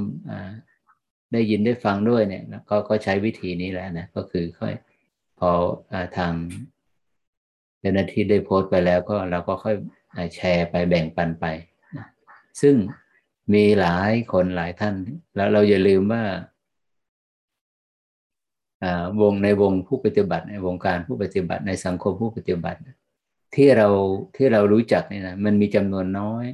[1.34, 4.74] ได้ยินได้ฟังด้วยเนี่ยก็ก็ใช้วิธีนี้แหละนะก็คือค่อย
[5.38, 5.50] พอ
[5.92, 6.32] อทาง
[7.80, 9.76] เจ้าหน้าที่ได้โพสต์ไปแล้วก็เราก็ค่อย
[10.34, 11.44] แชร์ไปแบ่งปันไป
[12.60, 12.74] ซึ่ง
[13.54, 14.94] มีหลายคนหลายท่าน
[15.36, 16.22] แล้วเราอย่าลืมว่า
[19.20, 22.80] วงในวงผู้ปฏิบัติในวงการผู้ปฏิบัติในสังคมผู้ปฏิบัติ
[23.54, 23.88] ที่เรา
[24.36, 26.46] ที่เรารู้จักนี่นะมันมีจำนวนน้อย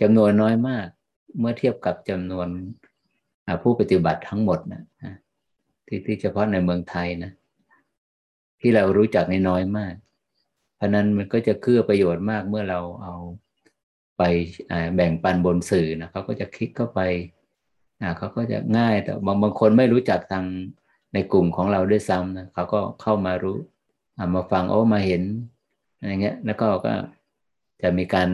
[0.00, 0.86] จำนวนน้อยมาก
[1.38, 2.48] เมื่อเทียบกับจำนวน
[3.62, 4.82] ผู้ปฏิบัติทั้งหมดนะ
[5.86, 7.32] ที่ที่เฉพาะในเมืองไทยนะ
[8.60, 9.94] ที่เรารู้จักในน้อยมาก
[10.76, 13.14] เพราะนั้นมันก็จะเกื้อประโยชน์มากเมื่อเราเอา
[14.18, 14.22] ไป
[14.94, 17.00] แบ่งปันบนสื่อนะเขาก็จะคลิกเข้าไป
[18.18, 20.44] เขาก็จะง่ายแต่บางบางคนไม่รู้จักทาง
[21.14, 23.58] ในกลุ่มของเราด้วยซ้ำนะเขาก็เข้ามารู้
[24.34, 25.22] มาฟังโอ้มาเห็น
[25.98, 26.94] อะไรเงี้ย แล้วก็ก็
[27.82, 28.28] จะมีการ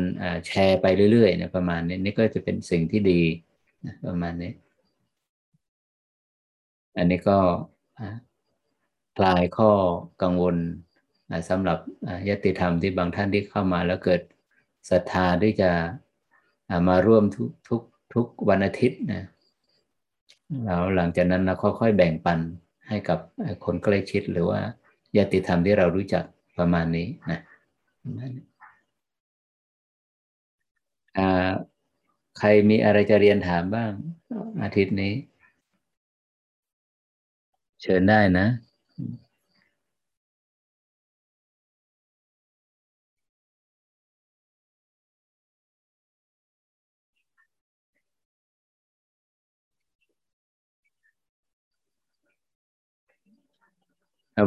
[0.47, 3.23] แชร์ไปเรื่อยๆนี่ยประมาณนี้นี่ก็จะเป็นสิ่งที่ดี
[3.87, 4.53] นะประมาณนี้
[6.97, 7.39] อันนี้ก็
[9.17, 9.71] คลายข้อ
[10.23, 10.57] กังวล
[11.49, 11.79] สำหรับ
[12.29, 14.21] ยติธรรมที่บางท่านที่เข้ามาแล้วเกิด
[14.91, 15.71] ศรัทธาที่จะ
[16.89, 17.83] มาร่วมทุกทุก
[18.15, 19.25] ทุกวันอาทิตย์นะ
[20.65, 22.39] แล้วหลังจากนั้นเราค่อยๆแบ่งปัน
[22.89, 23.19] ให้กับ
[23.65, 24.61] คนใกล้ชิดหรือว่า
[25.17, 26.25] ญาติธรรมที่เรารู้จัก
[26.59, 27.41] ประมาณนี้นะ
[32.39, 33.91] ใครมีอะไรจะเรียนถามบ้าง
[34.63, 35.13] อาทิตย์นี้
[37.87, 38.47] เชิญได้นะ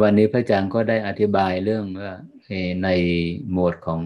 [0.01, 2.13] วันนี้พระอาจารย์ก็ได้อธิบายเรื่องว่า
[2.83, 2.89] ใน
[3.51, 4.01] หมวดของ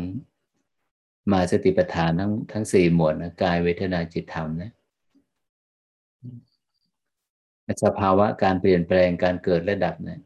[1.32, 4.72] มาสติปัฏฐานทั้งทั้งสี่หมวดนะกายเวทนาจิตธรรมนะ
[7.84, 10.20] สภาวะการเปลี่ยนแปลงการเกิดระดับเนะ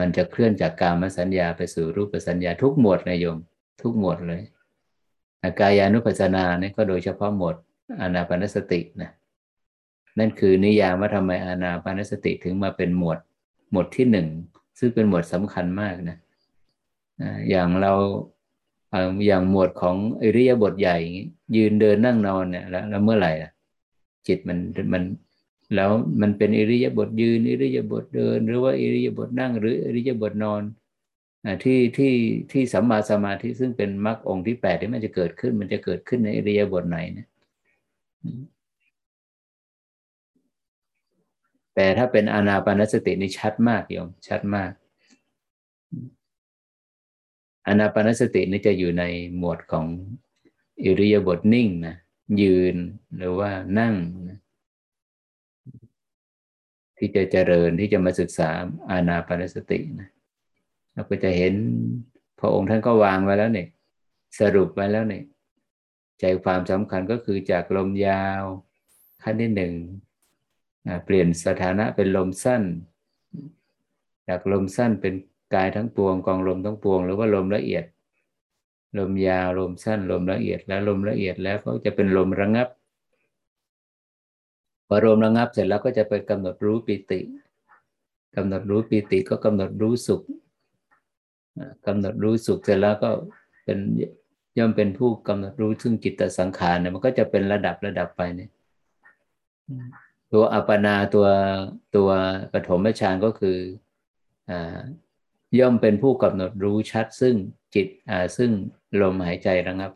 [0.00, 3.38] มันจะเคลื่อนจากการมสัญญาไปสู่รูปสัญญาทุกหมวดนะโยม
[3.82, 4.42] ทุกหมวดเลย
[5.60, 7.56] กายานุปัสสนาเนี่ยก็โดยเฉพาะหมวด
[8.00, 9.10] อนาปนสตินะ
[10.18, 13.18] นั่นคือนิยามว่าทำไมอานาปนสติถึงมาเป็นหมวด
[13.70, 14.28] หมวดที่หนึ่ง
[14.78, 16.18] ซึ่งเป็นหมวดสำคัญมากนะ
[17.50, 17.92] อย่างเรา
[19.26, 20.98] อย่างหมวดของอริยบทใหญ่
[21.56, 23.50] ยืนเดินนั่งนอนเนี่ยแล้วเมื่อไหร่ล่ะ
[24.26, 24.58] จิตมัน
[24.92, 25.02] มัน
[25.74, 30.62] แล้วมันเป็นอริยบทยืนอริยบทเดิน หรือว่าอริยบทนั่ง หรืออริยบทนอน
[31.64, 32.14] ที่ที่
[32.52, 37.28] ที่สัมมาสมาธิซึ่งเป็นมรรคองค์ที่แปดที่มันจะเกิดขึ้น มันจะเกิดขึ้นในอริยบทไหนนี่ย
[41.74, 44.70] แต่ถ้าเป็นอานาปานสตินี่ชัดมากโยมชัดมาก
[47.66, 49.04] อานาปานสตินี่จะอยู่ใน
[49.36, 49.86] หมวดของ
[50.84, 51.96] อิริยาบถนิ่งนะ
[52.42, 52.76] ยืน
[53.16, 53.94] หรือว่านั่ง
[54.28, 54.38] นะ
[57.04, 58.50] ที่จะเจริญที่จะมาศึกษา
[58.90, 60.08] อานาปานสตินะ
[60.92, 61.54] เราก็จะเห็น
[62.38, 63.68] พระองค์ท่านก็วางไว้แล้วเนี่ย
[64.40, 65.24] สรุปไว้แล้วเนี่ย
[66.20, 68.42] ใจความสำคัญก็คือจากลมยาว
[69.22, 69.74] ขั้นที่หนึ่ง
[71.04, 72.62] เปลี่ยนสถานะเป็นลมสั้น
[74.28, 75.14] จากลมสั้นเป็น
[75.54, 77.84] กายทั้งปวงกองลมทั้งปวง หรือว่าลมละเอียด
[78.98, 82.68] ลมยาวลมสั้นลมละเอียดแล้วลมละเอียดแล้วก็จะเป็นลมระงับ
[84.96, 87.20] พอลมระงับเสร็จแล้วก็จะไปกำหนดรู้ปิติ
[88.36, 90.22] กำหนดรู้ปิติก็กำหนดรู้สุข
[91.86, 93.10] กำหนดรู้สุขเสร็จแล้วก็
[93.64, 93.78] เป็น
[94.58, 98.50] ย่อมเป็นผู้กำหนดรู้ซึ่งจิตสังขารเนี่ยมันก็จะเป็นระดับระดับไปเนี่ย
[100.32, 101.26] ตัวอัปปนาตัว
[101.96, 102.08] ตัว
[102.52, 103.58] ปฐมฌานก็คือ
[105.56, 107.34] อย่อมเป็นผู้กำหนดรู้ชัดซึ่ง
[107.74, 107.86] จิต
[108.36, 108.50] ซึ่ง
[109.00, 109.92] ลมหายใจระงับ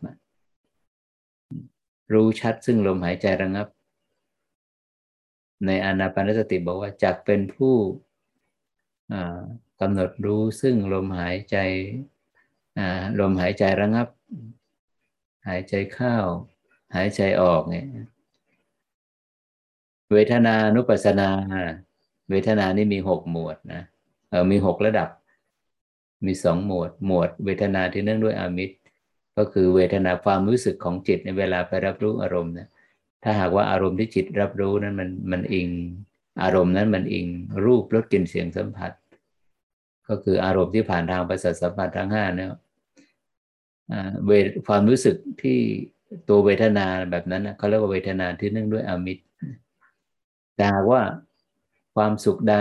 [2.12, 3.68] รู้ชัดซึ่งลมหายใจระงับ
[5.66, 7.74] ในอนาปานสติบอกว่าจักเป็นผู้
[9.80, 11.56] กำหนดรู้ซึ่งลมหายใจ
[13.20, 14.08] ลมหายใจระงับ
[15.48, 16.16] หายใจเข้า
[16.94, 17.86] หายใจออกเนี่ย
[20.12, 21.28] เวทนานุปัสนา
[22.30, 23.82] เวทนานี่มีหกหมวดนะ
[24.30, 25.08] เออมีหกระดับ
[26.26, 28.76] มีสองหมวด หมวด เวทนาที่เนื่องด้วยอามิตร
[29.36, 32.68] ก็คือเวทนาความรู้สึกของจิตในเวลาไปรับรู้อารมณ์นะ
[33.22, 35.68] ถ้าหากว่าอารมณ์ที่จิตรับรู้นั้นมันมันอิง
[36.42, 37.26] อารมณ์นั้นมันอิง
[37.64, 38.92] รูปรสกลิ่นเสียงสัมผัส
[40.08, 42.50] ก็คืออารมณ์ที่ผ่านทางประสาทสัมผัสทั้งห้าเนี่ย
[44.26, 44.30] เว
[44.66, 45.58] ความรู้สึกที่
[46.28, 49.24] ตัวเวทนาแบบนั้นนะเขาเรียกว่าเวทนาที่เนื่องด้วยอามิตร
[50.56, 51.02] แต่หากว่า
[51.94, 52.56] ความสุขใด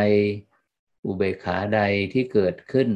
[1.05, 1.81] อุเบกขาใด
[2.13, 2.89] ที่เกิดขึ้น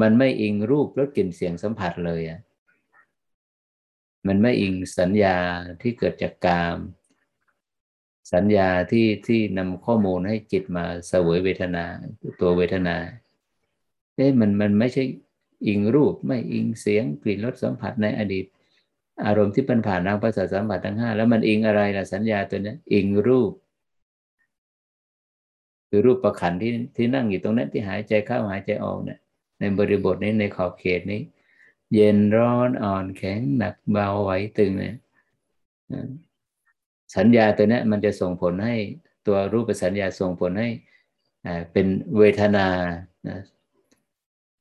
[0.00, 2.40] มันไม่อิงรูปรสกลิ่นเสียงสัมผัสเลยอะ
[4.28, 5.36] มันไม่อิงสัญญา
[5.82, 6.78] ที่เกิดจากกาม
[8.32, 11.84] สัญญาที่ที่นำข้อมูลให้จิตมาเสวยเวทนา
[12.40, 12.96] ตัวเวทนา
[14.16, 15.04] เอ๊ะมันมันไม่ใช่
[15.66, 18.46] อิงรูปไม่อิงเสียงกลิ่นรสสัมผัสในอดีต
[19.24, 23.52] อารมณ์ที่เป็นผ่านทางภาษาสัมผัสทั้งห้าแล้วมันอิงอะไรล่ะสัญญาตัวนี้อิงรูป
[25.88, 29.18] คือรูปประขันที่ที่นั่งอยู่ตรงนั้นที่หายใจเข้าหายใจออกเนี่ย
[29.58, 31.20] ในบริบทนี้ในขอบเขตนี้
[31.94, 34.96] เย็นร้อนอ่อนแข็งหนักเบาไหวตึงเนี่ย
[37.16, 38.76] สัญญาตัวนี้มันจะส่งผลให้
[39.26, 40.68] ตัวรูปสัญญาส่งผลให้
[41.72, 41.86] เป็น
[42.18, 42.66] เวทนา
[43.28, 43.38] นะ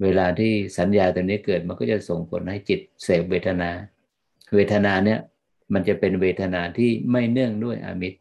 [0.02, 3.70] เวลาที่สัญญาตัวนี้เกิดมันก็จะส่งผลให้จิตเสพเวทนา
[4.56, 5.20] เวทนาเนี่ย
[5.74, 8.20] มันจะเป็นเวทนาที่ไม่เนื่องด้วยอามิตร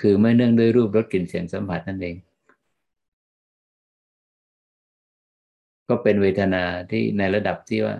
[0.00, 2.16] คือไม่เนื่องด้วยรูปรสกลิ่นเสียงสัมผัสนั่นเอง
[5.88, 7.96] ก็เป็นเวทนาที่ในระดับที่ว่า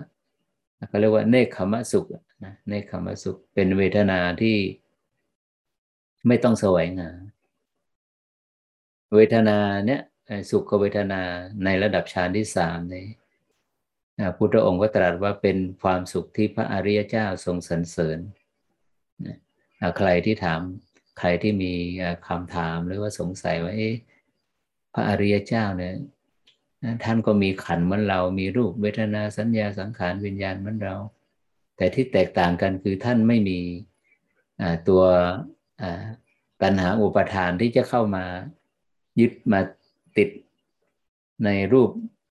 [0.87, 2.05] เขาเรียกว่าเนคขมสุข
[2.45, 4.57] นะเนคขมสุขเป็นเวทนาที่
[6.27, 7.11] ไม่ต้องแสวงหา
[9.15, 9.57] เวทนา
[9.87, 10.01] เนี่ย
[10.49, 11.21] สุขเวทนา
[11.65, 13.07] ในระดับฌานที่สามนี้
[14.37, 18.19] พุทธองค์ก็ตรัสว่าเป็นความสุขที่พระอริยเจ้าทรงสรรเสริญ
[19.97, 20.61] ใครที่ถาม
[21.19, 21.73] ใครที่มี
[22.27, 23.73] คำถามหรือว่าสงสัยว่า
[24.93, 25.93] พระอริยเจ้าเนี่ย
[27.03, 30.95] ท่านก็มีขันเหมือนเรา มีรูปเวทนาสัญญาสังขารวิญญาณเหมือนเรา
[31.77, 33.59] แต่ที่แตกต่างกันคือท่านไม่มี
[34.87, 35.03] ตัว
[36.61, 38.25] ปัญหาอุปทานที่จะเข้ามา
[39.19, 39.59] ยึดมา
[40.17, 40.29] ติด
[41.45, 41.89] ในรูป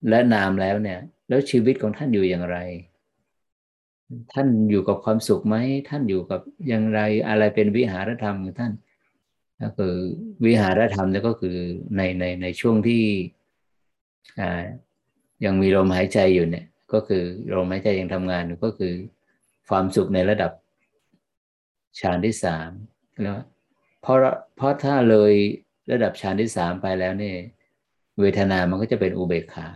[0.09, 2.59] และนามแล้วเนี่ย แล้วชีวิตของท่านอยู่อย่างไร
[4.33, 5.57] ท่านอยู่กับความสุขไหม
[5.89, 8.73] ท่านอยู่กับอย่างไรอะไรเป็นวิหารธรรมของท่าน
[9.63, 9.95] ก็คือ
[10.47, 11.57] วิหารธรรมนี่ก็คือ
[11.97, 13.03] ในในในช่วงที่
[15.45, 17.25] ยังมีลมหายใจอยู่เนี่ย ก็คือ
[17.57, 18.95] ลมหายใจยังทำงานก็คือ
[19.69, 20.53] ความสุขในระดับ
[22.01, 22.71] ฌานที่สาม
[23.23, 23.39] แล้ว
[24.03, 24.17] เพราะ
[24.57, 25.33] เพราะถ้าเลย
[25.93, 27.37] ระดับฌานที่สามไปแล้วเนี่ย
[28.21, 29.69] เวทนามันก็จะเป็นอุเบกขา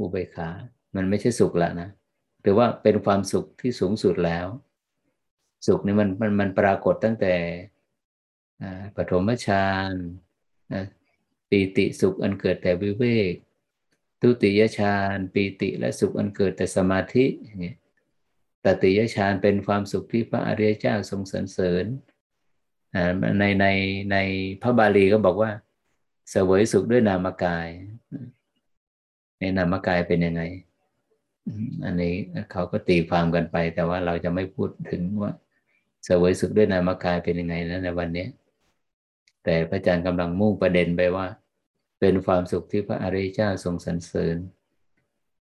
[0.00, 0.48] อุเบกขา
[0.96, 1.88] มันไม่ใช่สุขละนะ
[2.42, 4.46] หรือว่าเป็นความสุขที่สูงสุดแล้ว
[5.66, 7.34] สุขนี่มันมันมันปรากฏตั้งแต่
[8.96, 9.92] ปฐมฌาน
[11.50, 13.34] ปีติสุขอันเกิดแต่วิเวก
[14.20, 17.26] ทุติยฌานปีติและสุขอันเกิดแต่สมาธิ
[18.64, 21.84] ตติยฌานเป็นความสุขที่พระอริยเจ้าทรงสรรเสริญ
[23.38, 23.66] ในใน
[24.12, 24.16] ใน
[24.62, 25.50] พระบาลีก็บอกว่า
[26.30, 27.68] เสวยสุขด้วยนามกาย
[29.38, 30.42] ในนามกายเป็นยังไง
[31.84, 32.14] อันนี้
[32.52, 35.32] เขาก็ตีความกันไป แต่ว่าเราจะไม่พูดถึงว่า
[36.04, 38.26] เสวยสุขด้วยนามกายเป็นยังไงนะในวันนี้
[39.44, 41.26] แต่พระอาจารย์กำลังมุ่งประเด็นไปว่า
[42.00, 44.36] เป็นความสุขที่พระอริยเจ้าทรงสรรเสริญ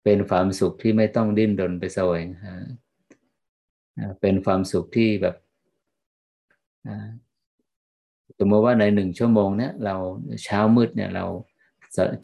[0.05, 2.55] เป็นความสุขที่ไม่ต้องดิ้นรนไปแสวงหา
[4.21, 5.37] เป็นความสุขที่แบบ
[8.39, 9.97] สมมติว่าในหนึ่งชั่วโมงเนี่ยเรา
[10.45, 11.25] เช้ามืดเนี่ยเรา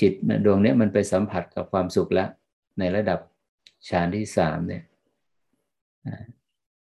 [0.00, 0.12] จิต
[0.44, 2.28] ดวงเนี้มันไปสัมผัสกับความสุขแล้ว
[2.78, 3.18] ในระดับ
[3.88, 4.82] ฌานที่สามเนี่ย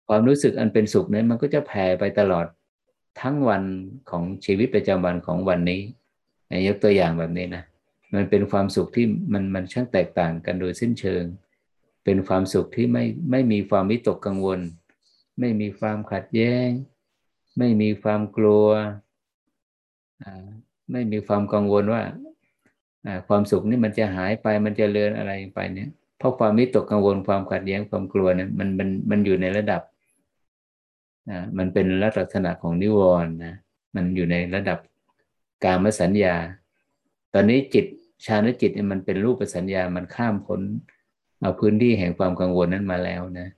[0.08, 2.46] ความรู้สึกอันเป็นสุขเนี่ยมันก็จะแผ่ไปตลอด
[3.20, 3.62] ทั้งวัน
[4.10, 5.80] ของชีวิตประจำวันของวันนี้
[6.66, 7.64] ยกตัวอย่างแบบนี้นะ
[8.14, 11.24] มันเป็นความสุขที่มันมันช่างแตกต่างกันโดยสิ้นเชิง
[12.04, 14.60] เป็นความสุขที่ไม่ไม่มีความวิตกกังวล
[15.40, 16.68] ไม่มีความขัดแย้ง
[17.58, 18.68] ไม่มีความกลัว
[20.92, 22.02] ไม่มีความกังวลว่า
[23.28, 29.82] ความสุขนี่มันจะหายไปมันจะเลือนอะไรไปเนี่ยเพราะความมิตกกังวลความขัดแย้งความกลัวเนี่ยมันมันมันอยู่ในระดับ
[31.58, 33.54] มันเป็นลักษณะของนิวรณ์นะ
[33.94, 34.78] มันอยู่ในระดับ
[35.64, 36.36] กามสัญญา
[37.34, 37.86] ตอนนี้จิต
[38.26, 40.60] ชาณจิตมันเป็นรูปสัญญา มันข้ามพ้น
[41.42, 43.48] มาพื้นที่แห่งความกังวลนั้นมาแล้วนะ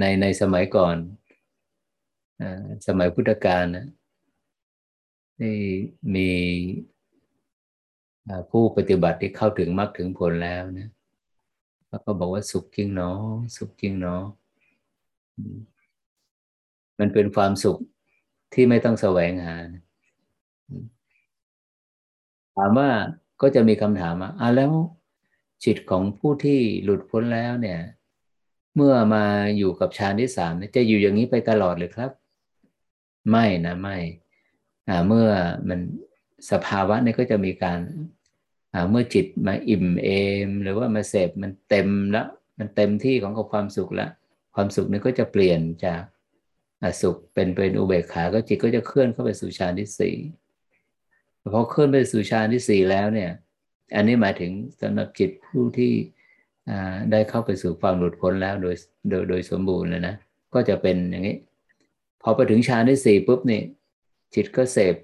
[0.00, 0.96] ในในสมัยก่อน
[2.86, 3.86] สมัยพุทธกาลนะ
[5.38, 5.56] ที่
[6.14, 6.30] มี
[8.50, 10.88] ผู้ปฏิบัติที่เข้าถึงมรรคถึงผลแล้วนะ
[11.96, 13.20] แล้วก็บอกว่าสุขจริงเนาะ
[13.56, 14.22] สุขจริงเนาะ
[16.98, 17.78] มันเป็นความสุข
[18.54, 19.56] ที่ไม่ต้องแสวงหา
[22.56, 22.90] ถามว่า
[23.42, 24.72] ก็จะมีคำถามว่าอ่าแล้ว
[25.64, 27.80] จิตของผู้ที่หลุดพ้นแล้วเนี่ย
[28.76, 29.24] เมื่อมา
[29.58, 32.10] อยู่กับฌานที่สามจะอยู่อย่างนี้ไปตลอดเลยครับ
[33.30, 33.96] ไม่นะไม่
[35.06, 35.28] เมื่อ
[35.68, 35.80] มัน
[36.50, 37.78] สภาวะนี้ก็จะมีการ
[38.90, 40.08] เมื่อจิตมาอิ่มเอ
[40.46, 42.26] ม หรือว่ามาเสพมันเต็มแล้ว
[42.58, 44.10] มันเต็มที่ของความสุขแล้ว
[44.54, 46.00] ความสุขนี้ก็จะเปลี่ยนจาก
[47.02, 50.14] สุขเป็นเป็นอุเบกขา ก็จิตก็จะเคลื่อนเข้าไปสู่ฌานที่สี่
[51.54, 53.30] พอเคลื่อนไปสู่ฌานที่สี่แล้วเนี่ย
[53.94, 54.50] อันนี้หมายถึง
[54.80, 55.92] สำหรับจิตผู้ที่
[57.10, 58.74] ได้เข้าไปสู่ความหลุดพ้นแล้วโดย
[59.10, 60.14] โดยโดยสมบูรณ์เลยนะ
[60.54, 61.36] ก็จะเป็นอย่างนี้
[62.22, 63.62] พอไปถึงฌานที่สี่ปุ๊บนี่
[64.34, 64.94] จิตก็เสพ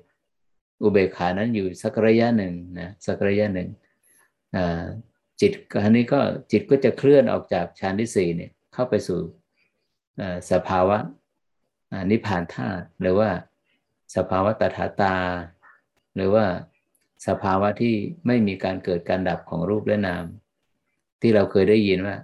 [0.82, 3.68] อุเบกขานั้นอยู่สักระยะหนึ่งนะสักระยะหนึ่ง
[5.40, 5.52] จิต
[5.84, 6.20] อันนี้ก็
[6.52, 9.20] จิตก็จะเคลื่อนออกจากฌานที่สี่เนี่ยเข้าไปสู่
[10.50, 10.98] สภาวะ
[12.10, 13.30] นิพพานธาตุหรือว่า
[14.16, 15.16] สภาวะตถาตา
[16.16, 16.44] หรือว่า
[17.26, 17.94] สภาวะที่
[18.26, 20.24] ไม่มีการเกิดการดับของรูปและนาม
[21.20, 22.16] ที่เราเคยได้ยินว่า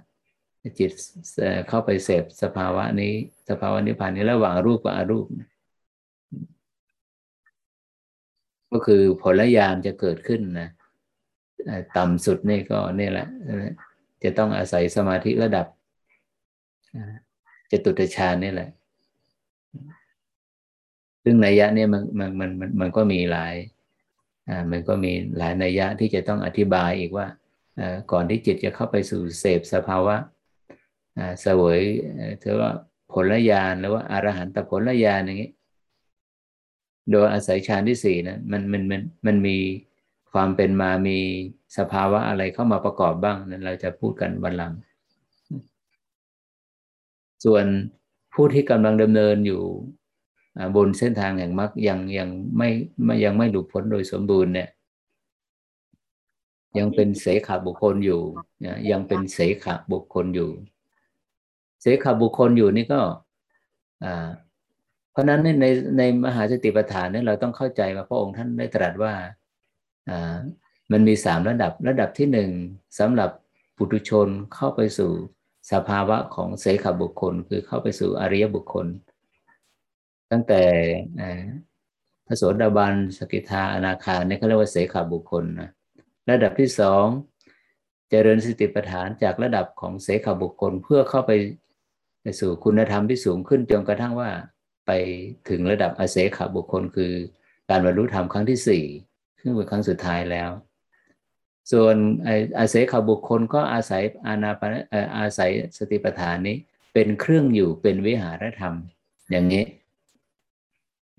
[0.79, 0.91] จิต
[1.67, 3.13] เข้าไปเสพสภาวะนี้
[3.49, 5.25] สภาวะนิพพานนี้ระหว่างรูปกับอรูป
[8.71, 10.69] ก็คือผลญาณจะเกิดขึ้นนะ
[11.97, 13.27] ต่ำสุดนี่ก็นี่แหละ
[14.23, 15.67] จะต้องอาศัยสมาธิระดับ
[17.71, 18.69] จะตุตฌานนี่แหละ
[21.23, 23.53] ซึ่งนัยยะเนี่ยมันมันมันมันมันก็มีหลาย
[24.49, 27.27] อ่ามันก็มีหลายนัยยะที่จะต้องอธิบายอีกว่า
[28.11, 30.15] ก่อนที่จิตจะเข้าไปสู่เสพสภาวะ
[31.41, 31.81] เสวย
[32.39, 32.71] เธอว่า
[33.13, 35.51] ผลญาณหรือว่าอารหันตผลญาณอย่างนี้
[37.11, 39.57] โดยอาศัยฌานที่สี่นะมันมันมันมันมี
[40.31, 41.17] ความเป็นมามี
[41.77, 44.73] สภาวะอะไรเข้ามาประกอบบ้างนั้นเราจะพูดกันวันหลัง
[47.45, 47.65] ส่วน
[48.33, 49.61] ผู้ที่กำลังดำเนินอยู่
[50.75, 52.69] บนเส้นทางแห่งมรรคยังยังไม่
[53.03, 54.69] ไม่ยังไม่หลุดพ้นโดยสมบูรณ์เนี่ย
[56.77, 58.21] ยังเป็นเสขบุคคลอยู่
[58.91, 60.49] ยังเป็นเสขบุคคลอยู่
[61.81, 63.01] เสขบุคคลอยู่นี่ก็
[64.03, 64.27] อ่า
[65.11, 65.65] เพราะนั้นใน
[65.97, 69.13] ในมหาสติปัฏฐานเนี่ยเราต้องเข้าใจว่าพระองค์ท่านได้ตรัสว่า
[70.91, 72.49] มันมีสามระดับระดับที่หนึ่ง
[72.99, 73.29] สำหรับ
[73.77, 75.11] ปุถุชนเข้าไปสู่
[75.71, 78.87] สภาวะของเสขบุคคล คือเข้าไปสู่อริยบุคคล
[80.31, 80.61] ตั้งแต่
[82.27, 85.69] พระโสดาบันสกิทาอนาคาเนี่ยเขาเรียกว่าเสขบุคคลนะ
[86.29, 87.05] ระดับที่สอง
[88.09, 91.31] เจริญสติปัฏฐานจากระดับของเสขบุคคลเพื่อเข้าไป
[92.21, 94.29] ไปสู่คุณธรรมที่สูงขึ้นจนกระทั่งว่า
[94.89, 95.01] ไป
[95.49, 97.13] ถึงระดับอาเสขบุคคล คือ
[97.69, 98.85] การบรรลุธรรมครั้งที่สี่
[99.41, 100.49] ซึ่งเป็นครั้งสุดท้ายแล้ว
[101.71, 101.95] ส่วน
[102.59, 104.61] อาศัยขบุคคลก็อาศัยอานาป
[105.17, 106.55] อาศัยสติปัฏฐานนี้
[106.93, 108.73] เป็นเครื่องอยู่เป็นวิหารธรรม
[109.31, 109.63] อย่างนี้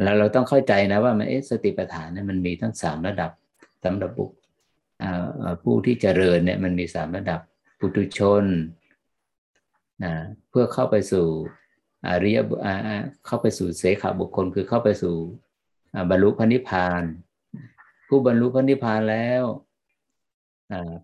[0.03, 3.31] แล้วเราต้องเข้าใจนะว่ามันเอสติปัฏฐานเนี่ยมันมีทั้งสามระดับ
[3.85, 4.31] สำหรับบุค
[5.63, 7.41] ผู้ที่เจริญเนี่ยมันมีสามระดับ
[7.79, 8.45] ปุถุชน
[10.05, 10.13] นะ
[10.51, 11.27] เพื่อเข้าไปสู่
[12.09, 12.39] อริย
[13.27, 15.17] เข้าไปสู่เสขบุคคลคือเข้าไปสู่
[16.11, 17.03] บรรลุพระนิพพาน
[18.09, 19.43] ผู้บรรลุพระนิพพานแล้ว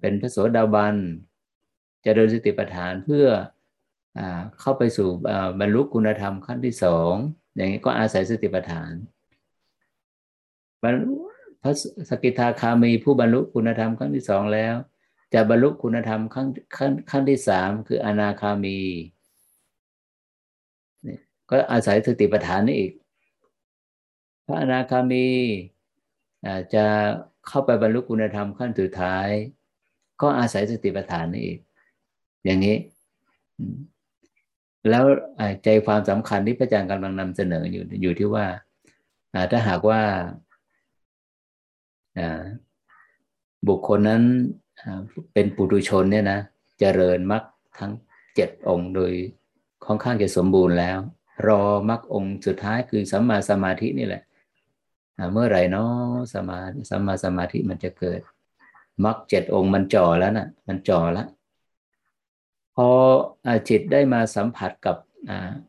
[0.01, 0.97] เป็นพระโสดาบัน
[2.05, 3.27] จะเดินสติปัฏฐานเพื่อ
[4.19, 4.21] อ
[4.61, 5.09] เข้าไปสู่
[5.61, 7.13] บรรลุคุณธรรมขั้นที่สอง
[7.57, 8.93] อย่างนี้ก็อาศัยสติปัฏฐาน
[11.63, 11.73] พระ
[12.11, 14.75] สกิทาคามีผู้บรรลุคุณธรรมขั้นที่สองแล้ว
[15.35, 16.47] จะบรรลุคุณธรรมขั้น
[16.77, 18.79] ขั้นขั้นที่สามคืออนาคามี
[21.51, 22.93] ก็อาศัยสติปัฏฐานนี่อีก
[24.47, 25.27] พระอนาคามี
[26.75, 26.85] จะ
[27.47, 29.29] เข้าไปบรรลุคุณธรรมขั้นสุดท้าย
[30.23, 31.59] ก็อาศัยสติปัฏฐานนี่อีก
[32.45, 32.77] อย่างนี้
[34.91, 35.05] แล้ว
[35.65, 38.47] ใจความสำคัญที่พระอาจารย์กำลังนำเสนออยู่อยู่ที่ว่า
[39.51, 40.03] ถ้าหากว่า
[43.69, 44.23] บุคคลนั้น
[45.33, 46.41] เป็นปุถุชนเนี่ยนะ
[46.79, 47.43] เจริญมรรค
[47.79, 47.93] ทั้ง
[48.35, 49.13] เจ็ดองค์โดย
[49.87, 50.99] ค่อนข้างจะสมบูรณ์แล้ว
[51.47, 54.23] รอมรรคองค์สุดท้ายคือสัมมาสมาธินี่แหละ
[55.33, 56.59] เมื่อไหร่เนาะสมา
[56.91, 58.21] สัมมาสมาธิมันจะเกิด
[59.05, 61.27] มรรคเจ็ดองค์มันจ่อแล้วนะ่ะ มันจ่อแล้ว
[62.77, 62.89] พอ
[63.69, 64.97] จิตได้มาสัมผัสกับ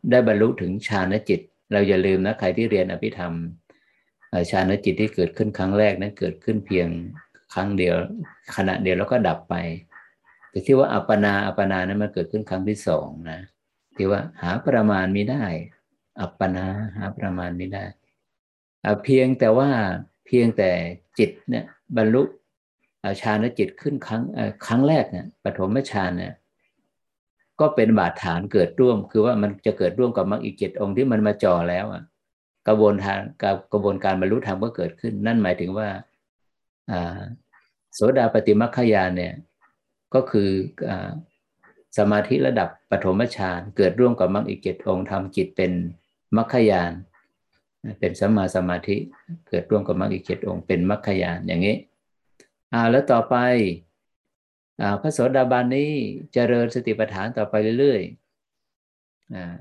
[0.09, 1.39] ได้บรรลุถึงฌานจิต
[1.71, 3.33] เราอย่าลืมนะใครที่เรียนอภิธรรม
[4.51, 6.87] ฌานจิตที่เกิดขึ้นครั้งแรกนั้นเกิดขึ้นเพียง
[7.53, 7.95] ครั้งเดียว
[8.55, 9.55] ขณะเดียวแล้วก็ดับไป
[10.49, 13.39] แต่ที่ว่าอัปปนาอัปปนานั้นมันเกิดขึ้นครั้งที่สองนะ
[13.97, 15.45] ที่ว่าหาประมาณไม่ได้
[16.21, 16.65] อัปปนา
[16.97, 17.85] หาประมาณไม่ได้
[19.03, 19.69] เพียงแต่ว่า
[20.25, 20.69] เพียงแต่
[21.19, 21.65] จิตเนี่ย
[21.97, 22.23] บรรลุ
[23.21, 24.23] ฌานจิตขึ้นครั้ง
[24.65, 26.33] ครั้งแรกเนี่ยปฐมฌานเนี่ย
[27.59, 32.03] ก็เป็นบาดฐานเกิดร่วม คือว่ามันจะเกิดร่วมกับมรรคอีกเจ็ดองค์ที่มันมาจ่อแล้วอะ
[32.67, 33.19] กระบวนการ
[33.73, 35.87] กระบวนการบรรลุธรรมก็เกิดขึ้น นั่นหมายถึงว่า
[37.93, 39.33] โสดาปฏิมัคคยานเนี่ย
[40.13, 40.49] ก็คือ
[40.89, 40.91] อ
[41.97, 45.71] สมาธิระดับปฐมฌานเกิดร่วมกับมรรคอีกเจ็ดองค์ทำจิตเป็น
[46.37, 46.91] มัคคยาน
[47.99, 48.97] เป็นสัมมาสมาธิ
[49.47, 51.75] เกิดร่วมกับมรรคอีกเจ็ดองค์เป็นมรรคยานอย่างนี้
[52.73, 53.35] อ่าแล้วต่อไป
[54.81, 55.91] อ่าพระโสดาบันนี้
[56.33, 59.57] เจริญสติปัฏฐานต่อไปเรื่อยๆอ่า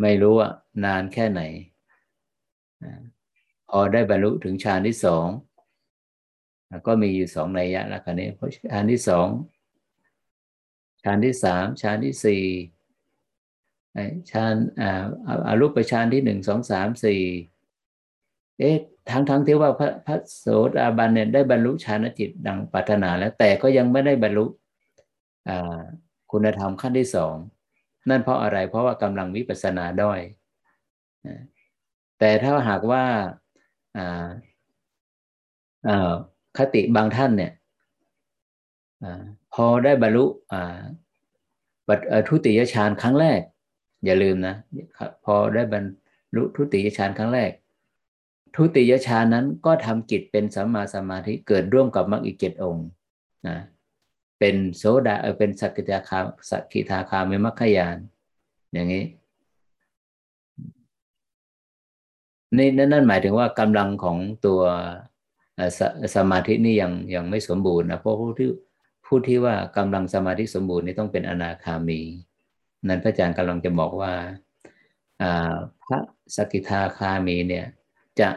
[0.00, 0.52] ไม่รู้อะ
[0.84, 1.40] นานแค่ไหน
[3.70, 5.26] พอได้บรรลุถึงฌานที่สอง
[6.86, 9.26] ก็มีอยู่สองนัยยะแล้วกันนี้เพราะฌานที่สอง
[11.06, 12.44] ฌานที่สามฌานที่สี่
[14.30, 14.54] ฌาน
[15.46, 17.22] อารูปฌานที่หนึ่งสองสามสี่
[18.58, 18.76] เอ๊ะ
[19.10, 20.46] ทั้งทั้งที่ว่าพระพระโส
[20.76, 24.44] ดาบันเนี่ยได้บรรลุฌานจิตดังปรารถนาแล้ว แต่ก็ยังไม่ได้บรรลุ
[26.32, 27.34] คุณธรรมขั้นที่สอง
[28.10, 30.20] นั่นเพราะอะไรเพราะว่ากำลังวิปัสสนาด้อย
[32.18, 33.04] แต่ถ้าหากว่า
[36.58, 37.52] คติบางท่านเนี่ย
[39.56, 40.24] พอได้บรรลุ
[42.28, 43.40] ทุติยฌานครั้งแรก
[44.04, 44.54] อย่าลืมนะ
[45.24, 45.84] พอได้บรร
[46.36, 47.50] ลุทุติยฌานครั้งแรก
[48.56, 52.86] ทุติยฌานนั้นก็ทำกิจเป็นสัมมาสมาธิเกิดร่วมกับมรรคอีกเจ็ดองค์
[53.48, 53.56] นะ
[54.38, 56.18] เป็นโสดาเป็นสักกิทาคา
[56.50, 57.96] สักกิทาคาเมมัคคยาน
[58.72, 59.04] อย่างนี้
[62.56, 64.16] นี่นั่นหมายถึงว่ากำลังของ
[64.46, 64.60] ตัว
[65.78, 65.80] ส
[66.14, 68.48] สมาธินี่ยังยังไม่สมบูรณ์นะเพราะผู้ที่
[69.06, 72.00] ผู้ที่ว่ากำลังสมาธิสมบูรณ์นี่ต้องเป็นอนาคามี
[72.88, 74.14] นั้นพระอาจารย์กำลังจะบอกว่า
[75.84, 75.98] พระ
[76.36, 77.66] สกิทาคามีเนี่ย
[78.20, 78.28] จะ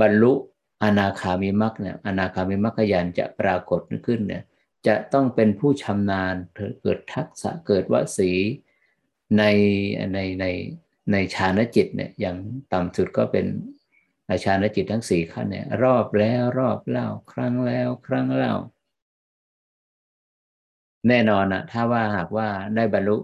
[0.00, 0.32] บรรลุ
[0.84, 4.42] อนาคามีมรรคเนี่ยอนาคามีมรรคยานจะปรากฏขึ้นเนี่ย
[4.86, 6.34] จะต้องเป็นผู้ชำนาญ
[6.82, 8.30] เกิดทักษะเกิดวสี
[9.38, 9.44] ใน
[10.14, 10.46] ในใน
[11.12, 12.36] ในฌานจิตเนี่ยอย่าง
[12.72, 13.46] ต่ำสุดก็เป็น
[14.44, 18.54] ฌานจิตทั้งสี่ขั้นเนี่ยรอบแล้วรอบเล่าครั้งแล้วครั้งเล่า
[21.08, 23.16] แน่นอนนะถ้าว่าหากว่าได้บรรลุ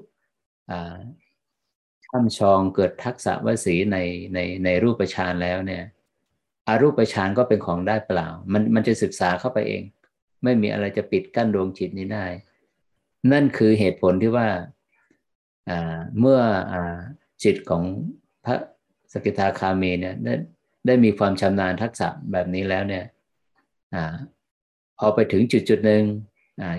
[2.04, 3.98] ช่ำชองเกิดทักษะวสีใน
[4.34, 5.84] ในในรูปฌานแล้วเนี่ย
[6.66, 9.82] อารูปฌานก็เป็นของได้เปล่า มันมันจะศึกษาเข้าไปเอง
[10.42, 12.26] ไม่มีอะไรจะปิดกั้นดวงจิตนี้ได้
[13.32, 14.48] นั่นคือเหตุผลที่ว่า
[16.20, 16.40] เมื่อ
[16.72, 16.74] อ
[17.44, 17.82] จิตของ
[18.44, 18.56] พระ
[19.12, 20.34] สกิทาคามีเนี่ยได้
[20.86, 23.04] ได้มีความชำนาญทักษะแบบนี้แล้วเนี่ย
[23.94, 23.96] อ
[24.98, 26.04] พอไปถึงจุดจุดหนึ่ง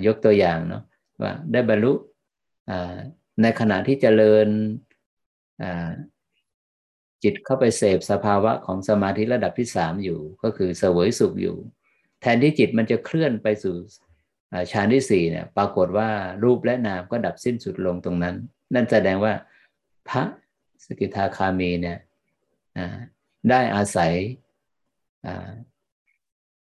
[0.05, 0.83] ยกตัวอย่างเนาะ
[1.21, 1.93] ว่าได้บรรลุ
[3.41, 4.47] ในขณะที่เจริญ
[7.23, 11.57] จิตเข้าไปเสพสภาวะของสมาธิระดับที่สามอยู่ ก็คือเสวยสุขอยู่
[12.21, 13.75] แทนที่จิตมันจะเคลื่อนไปสู่
[14.71, 16.09] ฌานที่สี่เนี่ย ปรากฏว่า
[16.43, 18.35] รูปและนามก็ดับสิ้นสุดลงตรงนั้น
[18.73, 19.33] นั่นแสดงว่า
[20.09, 20.23] พระ
[20.85, 21.97] สกิทาคามีเนี่ย
[23.49, 24.13] ได้อาศัย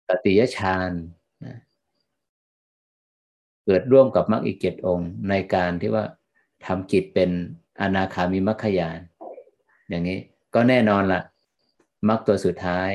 [0.09, 0.91] ตติยฌาน
[3.67, 6.05] เกิดร่วมกับมรรคอีกเจ็ดองค์ในการที่ว่า
[6.67, 7.31] ทำจิตเป็น
[7.81, 8.99] อนาคามีมรรคยาน
[9.89, 10.19] อย่างนี้
[10.55, 11.21] ก็แน่นอนละ
[12.09, 12.91] มรรคตัวสุดท้าย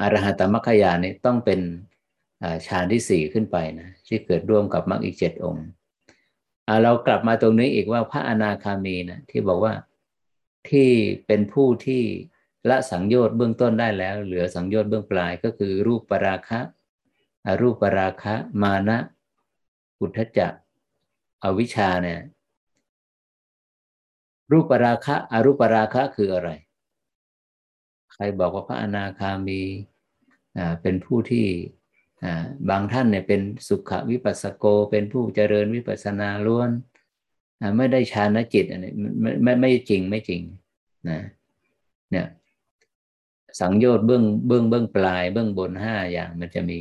[0.00, 1.60] อรหัตมรรคยานนี่ต้องเป็น
[2.66, 5.66] ฌานที่สี่ขึ้นไปนะที่เกิดร่วมกับมรรคอีกเจ็ดองค์
[6.82, 9.74] เรากลับมาตรงนี้อีกว่าพระอนาคามีนะที่บอกว่า
[10.70, 10.90] ที่
[11.26, 12.02] เป็นผู้ที่
[12.68, 16.60] ละสังโยชน์เบื้องต้นได้แล้ว เหลือสังโยชน์เบื้องปลายก็คือรูปปราคะ
[17.46, 18.98] อรูปราคะมานะ
[20.00, 20.52] อุทธจัก
[21.44, 22.20] อวิชชาเนี่ย
[24.52, 26.50] รูปราคะอรูปราคะคืออะไร
[28.12, 29.60] ใครบอกว่าพระอนาคามี
[30.82, 31.46] เป็นผู้ที่
[32.68, 36.70] บางท่านเนี่ยเป็นสุขวิปัสสโก เป็นผู้เจริญวิปัสนาล้วน
[37.76, 40.42] ไม่ได้ฌานจิตอันนี้ไม่ไม่ไม่จริงไม่จริง
[41.08, 41.18] นะ
[42.10, 42.26] เนี่ย
[43.60, 46.78] สังโยชน์เบื้องเบื้องเบื้องปลายเบื้องบนห้าอย่างมันจะมี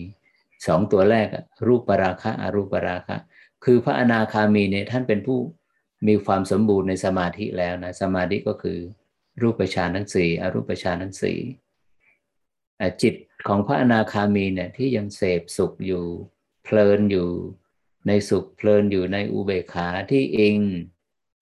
[0.68, 1.28] สองตัวแรก
[1.68, 3.18] รูปปราคะอรูปปราคะ
[3.64, 5.40] คือพระอนาคามีเนี่ยท่านเป็นผู้
[6.08, 8.80] มีความสมบูรณ์ในสมาธิแล้วนะสมาธิก็คือ
[9.42, 11.40] รูปฌานทั้งสี่อรูปฌานทั้งสี่
[13.02, 13.16] จิต
[13.48, 16.04] ของพระอนาคามีเนี่ยที่ยังเสพสุขอยู่
[16.64, 17.30] เพลินอยู่
[18.08, 20.58] ในสุขเพลินอยู่ในอุเบกขาที่เอง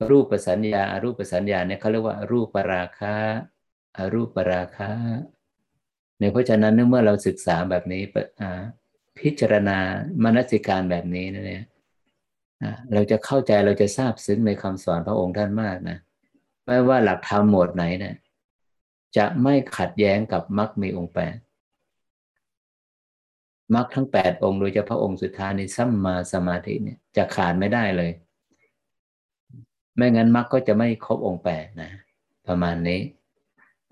[0.09, 3.15] รูปสัญญาอารูปสัญญาเนี่ยเขาเรียกว่ารูปปราคะ
[3.97, 4.91] อารูปปราคะ
[6.19, 8.03] ในเพราะฉะนั้นเมื่อเราศึกษาแบบนี้
[9.19, 9.77] พิจารณา
[10.23, 11.63] มนสิการแบบนี้นะเนี่ย
[12.93, 15.97] เราจะเข้าใจเราจะทราบซึ้งในคำสอนพระองค์ท่านมากนะ
[16.65, 18.15] ไม่ว่าหลักธรรมหมวดไหนนะ
[19.17, 21.35] จะไม่ขัดแย้งกับมรรคมีองค์แปด
[23.75, 28.11] มรรคทั้งแปดองค์โดยเฉพาะองค์สุดท้ายในสัมมาสมาธิเนี่ยจะขาดไม่ได้เลย
[29.95, 31.91] ไม่งั้นมรรคก็จะไม่ครบองค์แปดนะ
[32.47, 32.99] ประมาณนี้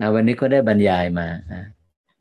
[0.00, 1.62] นะวันนี้ก็ได้บรรยายมานะ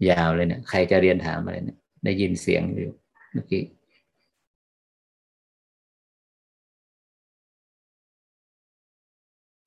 [0.09, 2.91] ยาวเลยเนี่ยใครจะเรียนถามอะไรเนี่ย ได้ยินเสียงอยู่
[3.33, 3.63] เมื่อกี้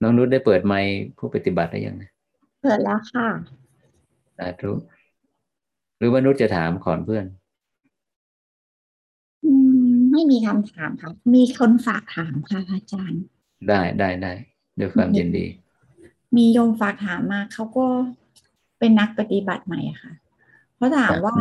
[0.03, 1.97] น้องนุชได้เปิดไมค์ผู้ปฏิบัติได้ยัง
[2.63, 3.29] เปิดแล้วค่ะ
[4.39, 4.73] สาธุ
[5.99, 7.27] หรือว่านุชจะถามขอนเพื่อน
[10.13, 13.23] ไม่มีคำถามค่ะ มีคนฝากถามค่ะอาจารย์
[13.69, 14.33] ได้ได้ได้
[14.79, 15.47] ด้วยความยินดี
[16.37, 17.87] มีโยมฝากถามมาเขาก็
[18.79, 20.13] เป็นนักปฏิบัติใหม่ค่ะ
[20.77, 21.35] เขาถามว่า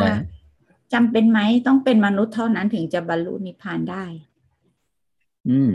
[0.93, 4.03] จำเป็นไหมต้องเป็นมนุษย์เท่านั้นถึงจะบรรลุนิพพานได้
[5.49, 5.71] อืม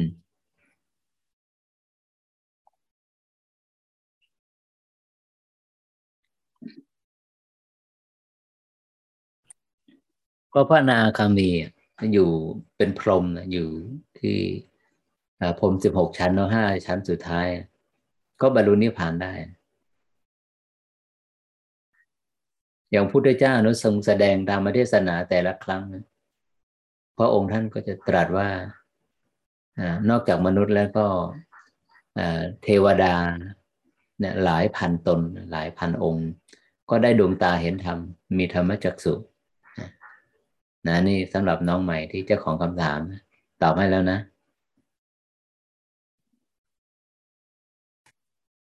[10.54, 11.50] ก็พระนาคามี
[12.12, 12.30] อยู่
[12.76, 13.68] เป็นพรหมนะอยู่
[14.20, 14.38] ที่
[15.58, 17.48] พรหมสิบหกชั้นแล้วห้าชั้นสุดท้าย
[18.40, 19.34] ก็บรรลุนิพพานได้
[22.94, 25.82] อย่างพุทธเจ้านุทรงแสดงธรรมเทศนาแต่ละครั้ง
[27.18, 28.48] พระองค์ท่านก็จะตรัสว่า
[30.10, 31.06] นอกจากมนุษย์แล้วก็
[32.62, 33.14] เทวดา
[34.18, 35.20] เนี่ยหลายพันตน
[35.52, 36.28] หลายพันองค์
[36.90, 37.98] ก็ได้ดวงตาเห็นธรรม
[38.38, 39.14] มีธรรมจักสุ
[40.86, 43.00] นะนี่สำหรับน้องใหม่ที่เจ้าของคำถาม
[43.62, 44.18] ตอบให้แล้วนะ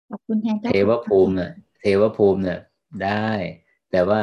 [0.09, 1.51] ขอบคุณแทนเทวภูมิเนี่ย
[1.81, 2.59] เทวภูมิเนี่ย
[3.05, 3.29] ได้
[3.91, 4.23] แต่ว่า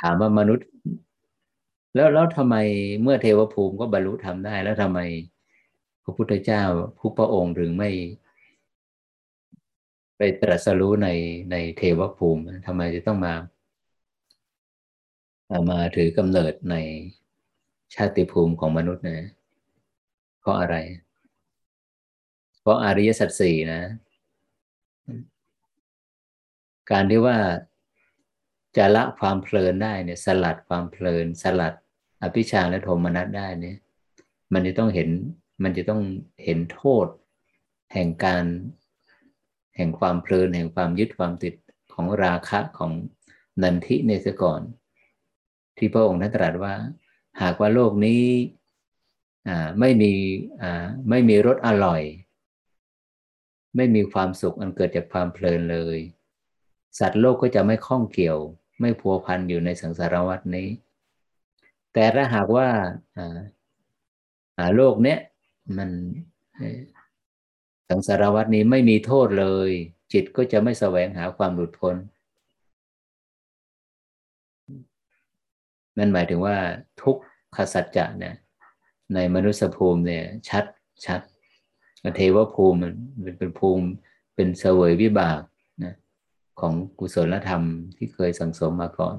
[0.00, 0.66] ถามว่ามนุษย์
[1.94, 2.56] แล้วแล้วทำไม
[3.02, 5.00] เมื่อเทวภูมิก็บรรลุทำได้ แล้วทำไม
[6.02, 6.62] พระพุทธเจ้า
[6.98, 7.90] ผู้พระองค์ถึงไม่
[10.16, 11.08] ไปตรัสรู้ใน
[11.50, 13.34] ในเทวภูมิทำไมจะต้องมา
[15.70, 16.76] มาถือกำเนิดใน
[17.94, 19.28] ชาติภูมิของมนุษย์นะ
[20.40, 20.76] เพราะอะไร
[22.60, 23.82] เพราะอริยสัจสี่นะ
[26.90, 27.38] การที่ว่า
[28.76, 31.74] จะละความเพลินได้เนี่ย สลัดความเพลิน สลัด
[32.22, 33.78] อภิชาและโทมนัสได้เนี่ย
[34.52, 35.08] มันจะต้องเห็น
[35.62, 36.02] มันจะต้อง
[36.44, 37.06] เห็นโทษ
[37.92, 38.44] แห่งการ
[39.76, 41.54] แห่งความเพลิน แห่งความยึดความติด
[41.94, 42.92] ของราคะของ
[43.62, 44.60] นันทิในสก่อน
[45.76, 46.74] ที่พระองค์ท่านตรัสว่า
[47.42, 48.22] หากว่าโลกนี้
[49.80, 50.12] ไม่มี
[51.10, 52.02] ไม่มีรสอร่อย
[53.76, 55.98] ไม่มีความสุขอันเกิดจากความเพลินเลย
[56.98, 58.38] สัตว์โลกก็จะไม่ข้องเกี่ยว
[58.80, 60.68] ไม่พัวพันอยู่ในสังสารวัฏนี้
[61.92, 62.68] แต่ถ้าหากว่า
[64.76, 65.18] โลกเนี้ย
[65.76, 65.90] มัน
[67.88, 69.70] สังสารวัตนี้ไม่มีโทษเลย
[70.12, 71.96] จิตก็จะไม่แสวงหาความหลุดพ้น
[75.98, 76.56] นั่นหมายถึงว่า
[77.02, 77.16] ทุก
[77.56, 78.34] ขสัจจะเนี่ย
[79.14, 80.64] ในมนุษยภูมิเนี่ย ชัด
[81.06, 81.20] ชัด
[82.16, 83.86] เทวภูมิมันเป็นภูมิ
[84.34, 85.40] เป็นเสวยวิบาก
[86.60, 87.62] ของกุศลธรรม
[87.96, 89.16] ที่เคยสังสมมาก่อน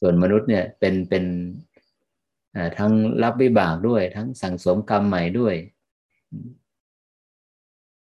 [0.00, 1.24] ส่วนมนุษย์เนี่ยเป็นเป็น
[2.78, 5.54] ทั้งรับวิบากด้วย ทั้งสังสมกรรมใหม่ด้วย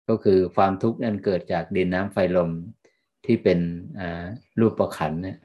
[0.08, 2.50] ก็คือความทุกข์นั้นเกิดจากดินน้ำไฟลม
[3.26, 3.58] ที่เป็น
[4.60, 5.38] รูปประขันเนี่ย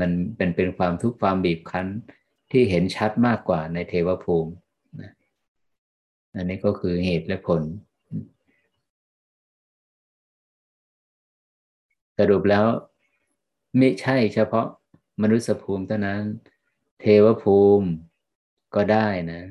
[0.00, 1.86] มันเป็นเป็นความทุกข์ความบีบคั้น
[2.50, 4.52] ที่เห็นชัดมากกว่าในเทวภูมิ
[6.34, 7.62] อันนี้ก็คือเหตุและผล
[12.18, 12.66] สรุปแล้ว
[13.78, 14.66] ไม่ใช่เฉพาะ
[15.22, 16.22] มนุษยภูมิเท่านั้น
[17.00, 17.88] เทวภูมิ
[18.74, 19.42] ก็ได้นะ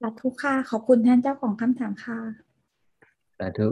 [0.00, 2.18] สาธุค่ะ ขอบคุณท่านเจ้าของคำถามค่ะ
[3.38, 3.68] สาธุ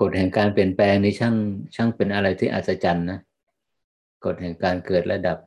[0.00, 1.34] กฎแห่งการเปลี่ยนแปลงนี้ช่าง
[1.74, 3.18] ช่างเป็นอะไรที่อัศจรรย์นะ
[4.24, 5.38] กฎแห่งการเกิดระดับ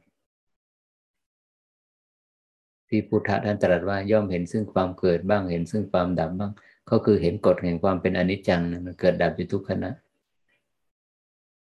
[2.90, 6.52] ที่พุทธะท่านตรัสว่าย่อมเห็นซึ่งความเกิดบ้างเห็นซึ่งความดับบ้าง
[6.90, 9.92] ก็คือเห็นกฎแห่งความเป็นอนิจจังมันเกิดดับอยู่ทุกขณะ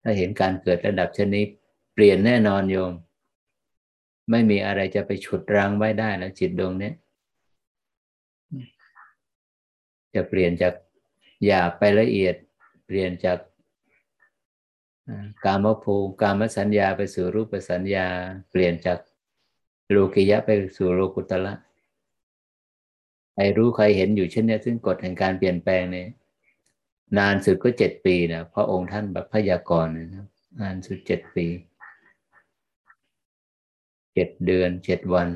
[0.02, 1.46] ถ้าเห็นการเกิดระดับชนิด
[1.94, 2.92] เปลี่ยนแน่นอนโยม
[4.30, 6.92] ไม่มีอะไรจะไปฉุดรั้งไว้ได้แล้วจิตดวงนี้
[10.14, 10.74] จะเปลี่ยนจาก
[11.44, 12.34] หยาบไปละเอียด
[12.88, 13.38] เปลี่ยนจาก
[15.44, 18.06] การมภูมิการมสัญญาไปสู่รูปสัญญา
[18.50, 18.98] เปลี่ยนจาก
[19.90, 21.54] โลกิยะไปสู่โลกุตละ
[23.34, 26.08] ใครรู้ใครเห็นอยู่เช่นนี้ซึ่งกฎแห่งการเปลี่ยนแปลงเนี่ย
[27.18, 30.26] นานสุดก็เจ็ดปีนะพระองค์ท่านแบบพยากรณ์นะ
[30.60, 31.46] นานสุดเจ็ดปี
[34.14, 35.28] เจ็ดเดือนเจ็ดวัน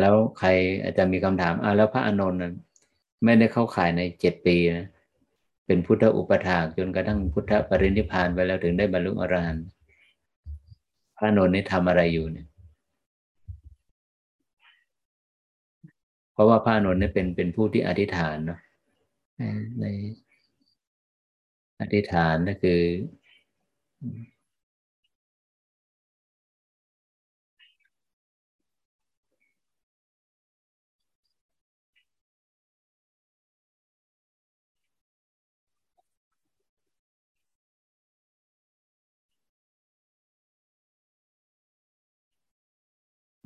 [0.00, 0.48] แล้วใคร
[0.82, 2.54] อาจจะมีคำถามอ่าแล้วพระอานนท์นั้น
[3.24, 4.88] ไม่ได้เข้าข่ายในเจ็ดปีนะ
[5.66, 9.66] เป็นพุทธอุปถากจนกระทั่งพุทธปรินิพานไปแล้วถึงได้บรรลุอรหันต์
[11.16, 12.46] พระอานนท์นี่ทำอะไรอยู่เนี่ย
[16.32, 18.60] เพราะว่าพระอานนท์นี่เป็นเป็นผู้ที่อธิษฐานเนาะ
[19.80, 19.84] ใน
[21.80, 22.80] อธิษฐานก็คือ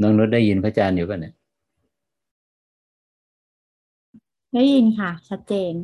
[0.00, 1.34] น้องนุชได้ยินพระอาจารย์อยู่ป่ะเนี่ย
[4.54, 5.74] ได้ยินค่ะ ชัดเจน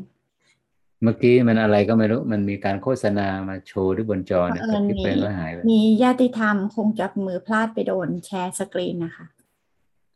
[1.03, 9.27] เมื่อกี้มันอะไรก็ไม่รู้ มันมีการโฆษณามาโชว์ที่บนจอเนี่ยเผอิญที่มีเป็นแล้วหายไปมีญาติธรรมคงจะมือพลาดไปโดนแชร์สกรีนนะคะ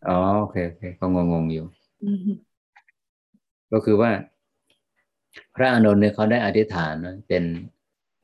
[0.08, 1.66] อ๋อโอเคโอเคก็งงๆอยู่
[2.04, 2.18] อืม
[3.72, 4.10] ก็คือว่า
[5.54, 7.44] พระอานนท์เนี่ยเขาได้อธิษฐานนะเป็น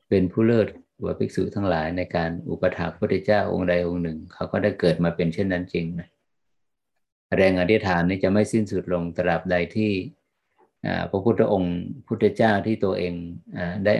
[0.09, 6.07] เป็นผู้เลิศก ว่าภิกษุทั้งหลายในการอุปถัมภ์พระพุทธเจ้าองค์ใดองค์หนึ่ง เขาก็ได้เกิดมาเป็นเช่นนั้นจริงนะ
[7.35, 9.91] แรงอธิษฐานนี้จะไม่สิ้นสุดลงตราบใดที่
[11.09, 13.13] พระพุทธองค์พุทธเจ้าที่ตัวเอง
[13.57, 13.93] อได้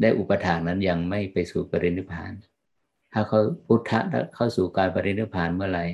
[0.00, 2.32] ได้อุปถากนั้นยังไม่ไปสู่ปรินิพพาน
[3.12, 4.00] ถ้าเขาพุทธะ
[4.34, 5.84] เข้าสู่การปรินิพพานเมื่อไหร่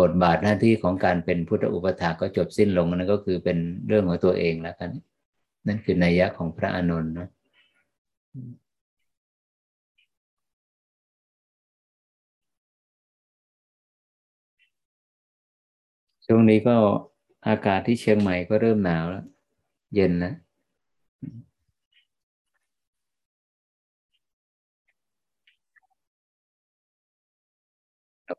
[0.00, 4.90] บทบาทหน้าที่ของการเป็นพุทธอุปถากก็จบสิ้นลงนั่นก็คือเป็นเรื่องของตัวเองแล้วกัน
[5.66, 7.28] นั่นคือนัยยะของพระอานนท์นะ
[16.26, 16.76] ช่วงนี้ก็
[17.48, 19.24] อากาศที่เชียงใหม่ก็เริ่มหนาวแล้ว
[19.94, 20.32] เย็นนะ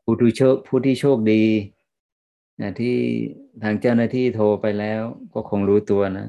[0.04, 1.42] ผู้ที่โชคผู้ที่โชคดี
[2.60, 2.96] นะที่
[3.62, 5.02] ทางเจ้าหน้าที่โทรไปแล้ว
[5.32, 6.28] ก็คงรู้ตัวนะ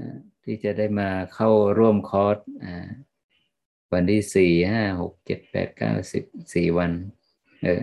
[0.00, 0.10] นะ
[0.44, 2.38] ที่จะได้มาเข้าร่วมคอร์ส
[3.92, 6.24] วันที่สี่ห้าหกเจ็ดแปดเก้าสิบ
[6.54, 6.90] สี่วัน
[7.62, 7.78] เออ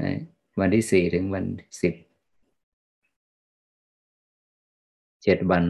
[0.59, 1.45] วันที่สี่ถึงวัน
[1.81, 1.93] สิบ
[5.25, 5.63] เจ็ดวัน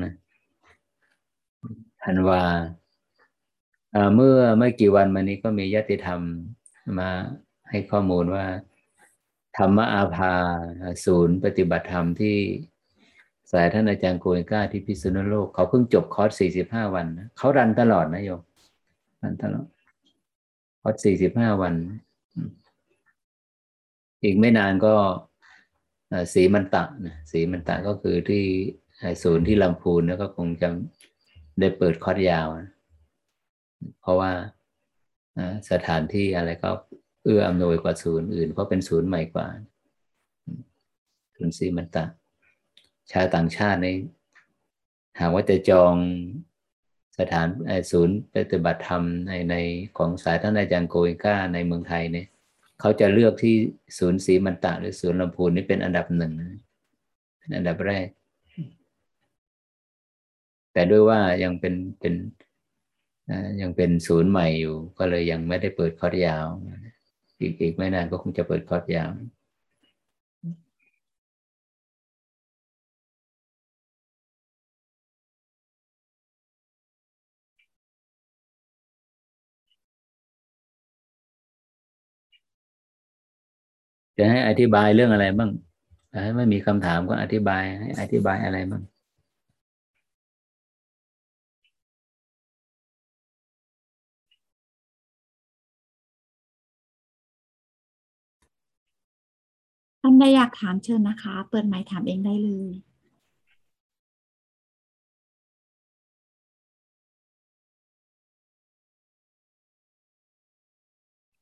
[2.04, 2.44] ธันวา
[4.16, 6.22] เมื่อไม่กี่วันมานี้ก็มีญาติธรรม
[7.00, 7.10] มา
[7.70, 8.46] ให้ข้อมูลว่า
[9.58, 10.34] ธรรมอาภา
[11.06, 12.38] ศูนย์ปฏิบัติธรรมที่
[13.52, 18.42] สายท่านอาจารย์โกยก้าที่พิษณุโลก เขาเพิ่งจบคอร์สสี่สิบห้าวันนะเขารันตลอดนะโยม
[19.22, 19.68] รันตลอด
[20.82, 21.74] คอร์สสี่สิบห้าวัน
[24.24, 24.94] อีกไม่นานก็
[26.34, 28.46] สีมันตะนะสีมันตะก็คือที่
[29.24, 30.70] ศูนย์ที่ลำพูนแล้วก็คงจะ
[31.60, 32.48] ได้เปิดคอร์สยาว
[34.02, 34.32] เพราะว่า
[35.72, 36.70] สถานที่อะไรก็
[37.24, 39.48] เอื้ออำนวยกว่าศูนย์อื่น เพราะเป็นศูนย์ใหม่กว่า
[41.36, 42.06] ศูนย์สีมันตะ
[43.12, 43.88] ชาวต่างชาติใน
[45.20, 45.96] หากว่าจะจอง
[47.20, 47.48] สถาน
[47.92, 49.56] ศูนย์ปฏิบัติธรรมในใน
[49.98, 52.28] ของสายท่านอาจารย์โกเอนก้าในเมืองไทยเนี่ย
[52.80, 53.56] เขาจะเลือกที่
[53.98, 56.34] ศูนย์ศรีมันตะ หรือศูนย์ลำพูนนี่เป็นอันดับหนึ่ง
[57.38, 58.08] เป็นอันดับแรก
[60.76, 62.14] แต่ด้วยว่ายังเป็นเป็น
[63.62, 66.46] ยังเป็นศูนย์ใหม่อยู่ ก็เลยยังไม่ได้เปิดคอร์สยาว
[67.40, 69.12] อีกอีกไม่นานก็คงจะเปิดคอร์สยาว
[84.18, 85.52] จะให้อธิบายเรื่องอะไรบ้าง
[86.24, 88.84] ให้ไม่มีคำถามก็อธิบายให้อธิบายอะไรบ้าง
[100.08, 102.72] ท่านใดอยากถามเชิญนะคะ เปิดไมค์ถามเองได้เลย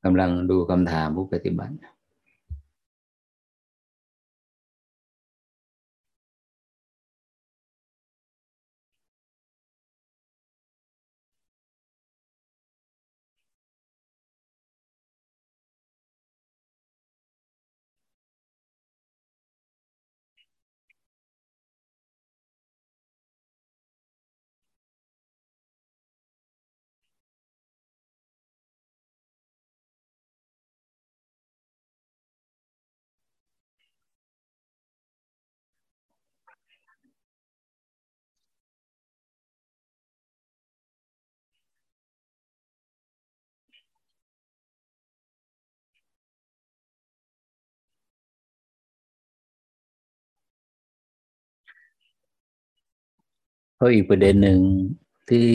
[0.03, 1.76] กำลังดูคำถามผู้ปฏิบัติ
[53.85, 54.60] ก็อีกประเด็นหนึ่ง
[55.30, 55.49] ที่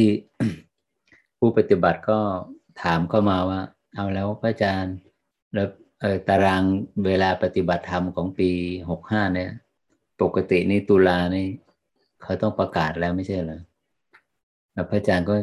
[1.38, 2.18] ผู้ปฏิบัติก็
[2.82, 3.60] ถามเข้ามาว่า
[3.94, 4.96] เอาแล้วพระอาจารย์
[5.54, 5.68] แล้ว
[6.28, 6.62] ตาราง
[7.06, 8.50] เวลาปฏิบัติธรรมของปี
[8.90, 9.50] หกห้าเนี่ย
[10.22, 11.46] ปกตินี่ตุลานี่
[12.22, 13.60] เขาต้องประกาศแล้วไม่ใช่เหรอ
[14.72, 15.34] แล้วพระอาจารย์ก็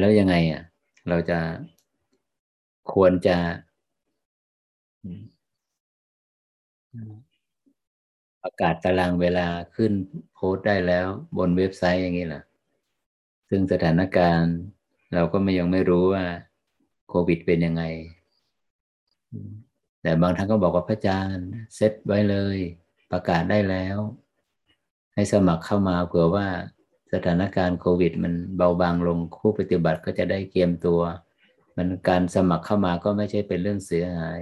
[0.00, 0.62] แล้วยังไงอะ
[1.08, 1.38] เราจะ
[2.92, 3.36] ควรจะ
[8.46, 9.46] ประกาศตารางเวลา
[9.76, 9.92] ขึ้น
[10.34, 11.06] โพสต์ได้แล้ว
[11.38, 12.42] บนเว็บไซต์อย่างนี้เหรอ
[13.48, 14.54] ซึ่งสถานการณ์
[15.14, 16.24] เราก็ไม่ยังไม่รู้ว่า
[17.08, 17.82] โควิดเป็นยังไง
[20.02, 22.58] แต่บางท่านก็บอกว่าพระอาจารย์เซตไว้เลย
[23.12, 23.98] ประกาศได้แล้ว
[25.14, 26.46] ให้สมัครเข้ามาเผื่อว่า
[27.12, 31.00] สถานการณ์โควิด มันเบาบางลงผู้ปฏิบัติก็จะได้เกียมตัว
[31.76, 34.40] มันการสมัครเข้ามาก็ไม่ใช่เป็นเรื่องเสียหาย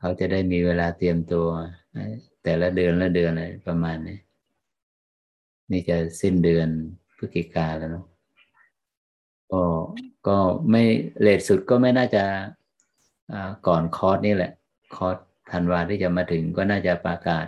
[0.00, 1.48] เขาจะได้มีเวลาเตรียมตัว
[2.44, 4.18] แต่ละเดือนละเดือนอะไรประมาณนี้
[5.70, 6.68] นี่จะสิ้นเดือน
[7.16, 8.06] พฤศจิกาแล้วเนาะ
[9.52, 9.62] ก็
[10.28, 10.38] ก็
[10.70, 10.82] ไม่
[11.20, 12.24] เลทสุดก็ไม่น่าจะ
[13.66, 14.52] ก่อนคอร์สนี่แหละ
[14.96, 15.16] คอร์ส
[15.52, 17.46] ธันวาที่จะมาถึงก็น่าจะประกาศ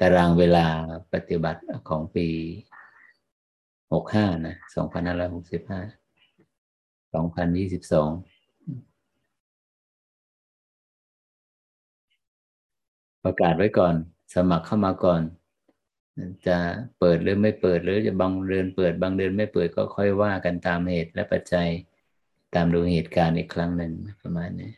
[0.00, 0.66] ตารางเวลา
[1.12, 2.26] ปฏิบัติของปี
[3.92, 5.80] หกห้านะสองพันห้าร้อยหกสิบห้า
[7.14, 8.10] สองพันยี่สิบสอง
[13.24, 13.94] ประกาศไว้ก่อน
[14.34, 15.22] สมัครเข้ามาก่อน
[16.46, 16.56] จะ
[16.98, 21.68] เปิดหรือไม่เปิดหรือจะบางเดือนเปิดบางเดือนไม่เปิดก็ค่อยว่ากันตามเหตุและปัจจัย
[22.54, 23.92] ตามดูเหตุการณ์อีกครั้งหนึ่ง
[24.22, 24.72] ประมาณนี้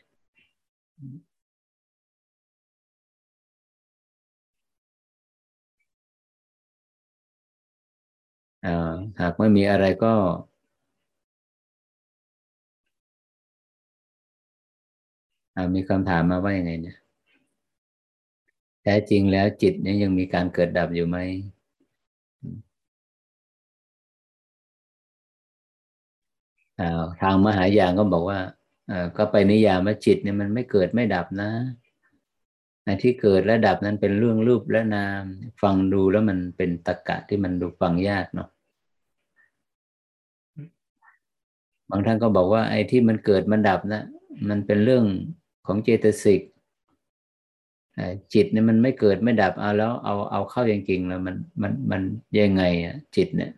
[9.20, 10.14] หากไม่มีอะไรก็
[15.74, 16.96] มีคำถามมาว่าอยังไงเนี่ย
[18.88, 21.18] แท้จริงแล้วจิตนี่ยยังมีการเกิดดับอยู่ไหม
[27.20, 28.38] ทางมหายานก็บอกว่า
[29.16, 31.50] ก็ไปนิยามว่าจิตเนี่ยมันไม่เกิดไม่ดับนะ
[33.02, 35.22] ที่เกิดและดับนั้นเป็นเรื่องรูปและนาม
[35.62, 38.48] ฟังดูแล้วมันเป็นตะกะที่มันดูฟังยากเนาะ
[41.90, 44.02] บางท่านก็บอกว่าไอ้ที่มันเกิดมันดับนะ
[44.48, 45.04] มันเป็นเรื่อง
[45.66, 46.42] ของเจตสิก
[48.34, 52.02] จิตเนี่ยมันไม่เกิดไม่ดับเอาแล้วเอาเอาเข้าจริงๆแล้วมันมันมัน
[52.38, 53.52] ยังไงอะจิตเนี่ย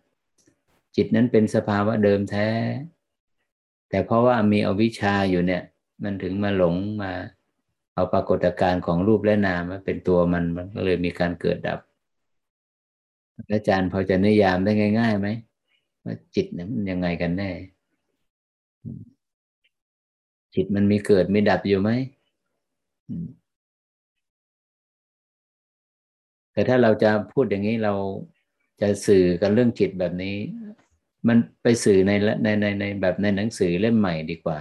[0.97, 2.49] จิตนั้นเป็นสภาวะเดิมแท้
[3.89, 5.63] แต่เพราะว่ามีอวิชชาอยู่เนี่ย
[6.05, 7.13] มันถึงมาหลงมา
[7.95, 11.81] เอาปรากฏการณ์ของรูปและนามมาเป็นตัวมันมันก็เลยมีการเกิดดับ
[13.53, 15.29] อาจารย์พอจะนิยามได้ง่ายๆไหม
[16.05, 17.51] ว่าจิตเนี่ยมันยังไงกันแน่
[20.55, 21.91] จิตมันมีเกิดมีดับอยู่ไหม
[26.59, 27.95] แต่ถ้าเราจะพูดอย่างนี้เรา
[28.81, 30.37] จะสื่อกันเรื่องจิตแบบนี้
[31.29, 32.13] มันไปสื่อใน
[32.43, 34.59] ในในในแบบในหนังสือเล่มใหม่ดีกว่า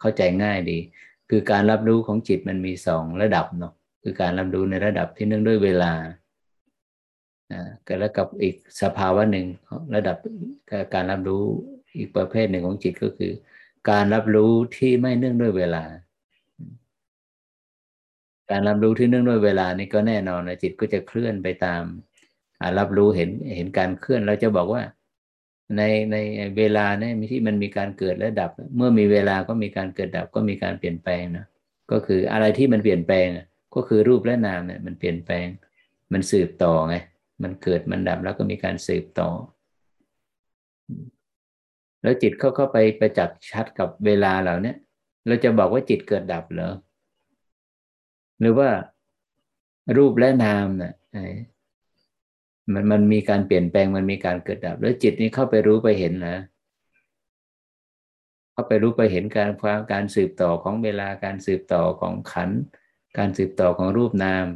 [0.00, 0.78] เข้าใจง่ายดี
[1.30, 3.72] คือการรับรู้ของจิตมันมีสองระดับเนาะ
[4.02, 5.92] คือการรับรู้ในระดับที่เนื่องด้วยเวลา
[7.52, 7.68] อ่า
[8.00, 9.46] แล้วกับอีกสภาวะหนึ่ง
[9.94, 10.16] ระดับ
[10.94, 11.42] การรับรู้
[11.96, 13.32] อีกประเภทหนึ่งของจิตก็คือ
[13.90, 15.84] การรับรู้ที่ไม่เนื่องด้วยเวลา
[18.50, 21.82] การรับรู้ที่เนื่องด้วยเวลานี่ก็แน่นอนนะจิตก็จะเคลื่อนไปตาม
[22.78, 24.82] รับรู้เห็นเห็นการเคลื่อนเราจะบอกว่า
[25.76, 26.16] ในใน
[26.58, 31.46] เวลาเนี่ยที่มันมีการเกิดและดับ เมื่อมีเวลาก็มีการเกิดดับก็มีการเปลี่ยนแปลงนะ
[31.90, 33.26] ก็คืออะไรที่มันเปลี่ยนแปลง
[33.74, 35.46] ก็คือรูปและนามเนี่ยมันเปลี่ยนแปลง
[36.12, 36.96] มันสืบต่อไง
[37.42, 39.30] มันเกิดมันดับแล้วก็มีการสืบต่อ
[42.02, 44.72] แล้วจิตเข้าเข้าไปประจักษ์ชัดกับเวลาเหล่านี้
[45.26, 46.72] เราจะบอกว่าจิตเกิดดับเหรอ
[48.40, 48.70] หรือว่า
[49.96, 51.34] รูปและนามเนะ่ย
[52.72, 56.38] มันมันมีการเปลี่ยนแปลงมันมีการเกิดดับ แล้วจิตนี้เข้าไปรู้ไปเห็นนะ
[58.52, 62.50] เข้าไปรู้ไปเห็นการความการสืบต่อของเวลาการสืบต่อของขัน
[63.18, 64.46] การสืบต่อของรูปนาม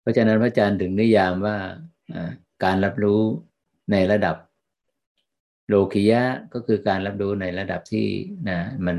[0.00, 1.56] เพราะฉะนั้นพระอาจารย์ถึงนิยามว่า
[2.64, 3.22] การรับรู้
[3.92, 4.36] ในระดับ
[5.68, 6.22] โลคิยะ
[6.52, 8.06] ก็คือการรับรู้ในระดับที่
[8.48, 8.96] นะมัน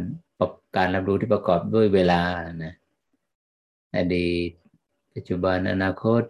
[0.78, 2.22] การรับรู้ที่ประกอบด้วยเวลา
[2.64, 2.74] นะ
[3.96, 4.50] อดีต
[5.14, 6.24] ปัจจุบันอนาคต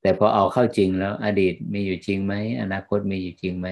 [0.00, 3.68] แต่พอเอาเข้าจริงแล้ว อดีตมีอยู่จริงไหมอนาคตมีอยู่จริงไหม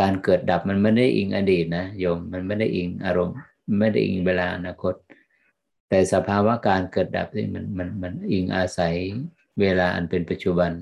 [0.00, 3.36] การเกิดดับมันไม่ได้อิงอดีตนะโยมมันไม่ได้อิงอารมณ์
[3.80, 4.94] ไม่ได้อิงเวลาอนาคต
[5.88, 8.94] แต่สภาวะการเกิดดับนี่มันมันมันอิงอาศัย
[9.60, 10.72] เวลาอันเป็นปัจจุบัน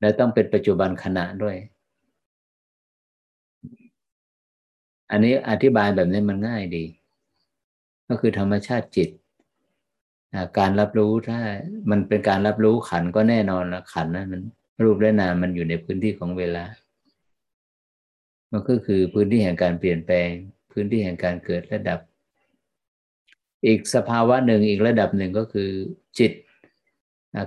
[0.00, 1.56] และต้องเป็นปัจจุบันขณะด้วย
[5.10, 6.84] อันนี้อธิบายแบบนี้มันง่ายดี
[8.08, 9.10] ก็คือธรรมชาติจิต
[10.58, 11.38] การรับรู้ถ้า
[11.90, 14.42] มันเป็นการรับรู้ขันก็แน่นอนละขันนั้นมัน
[14.84, 16.64] รูปและนามมันอยู่ในพื้นที่ของเวลา
[18.52, 20.28] มันก็คือพื้นที่แห่งการเปลี่ยนแปลง
[20.72, 21.98] พื้นที่แห่งการเกิดระดับ
[23.66, 25.70] อีกสภาวะหนึ่งอีกระดับหนึ่งก็คือ
[26.18, 26.32] จิต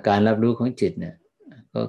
[0.07, 1.15] การรับรู้ของจิตเนี่ย
[1.73, 1.81] ก็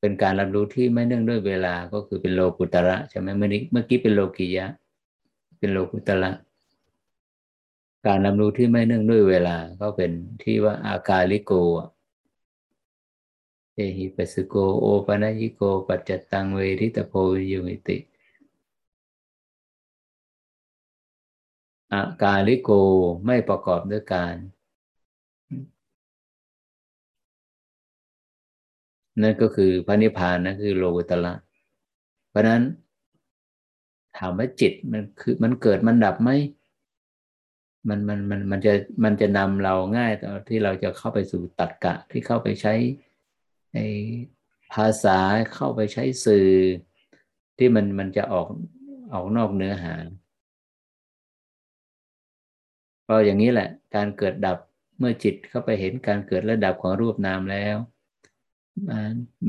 [0.00, 4.66] เป็นการรับรู้ที่ไม่เนื่องด้วยเวลาก็คือเป็นโลกุตระใช่ไหมเมื่อนี้เมื่อกี้เป็นโลกิยะ
[5.58, 6.30] เป็นโลกุตละ
[8.06, 10.10] การนำรู้ที่ไม่เนื่องด้วยเวลา ก็เป็น
[10.42, 11.52] ที่ว่าอากาลิโก
[13.74, 17.12] เอหิปัสโกโอปนัญิโก ปัจจตังเวทิตโพ
[17.50, 17.98] ยุมิติ
[21.92, 22.70] อากาลิโก
[23.26, 24.34] ไม่ประกอบด้วยการ
[29.22, 31.34] นั่นก็คือพระนิพพานนั่นคือโลกุตละ
[32.30, 32.62] เพราะนั้น
[34.16, 36.30] ถามว่าจิตมันคือมันเกิดมันดับไหม
[37.88, 38.72] มันมันมันมันจะ
[39.04, 42.74] มันจะนำเราง่ายตอนที่เราจะเข้าไปสู่ตัดกะที่เข้าไปใช้
[43.74, 43.78] ใน
[44.74, 45.18] ภาษา
[45.54, 46.50] เข้าไปใช้สื่อ
[47.58, 48.46] ที่มันมันจะออก
[49.12, 49.94] ออกนอกเนื้อหา
[53.08, 54.58] ก็อย่างนี้แหละ การเกิดดับ
[54.98, 57.76] เมื่อจิตเข้าไปเห็นการเกิดและดับของรูปนามแล้ว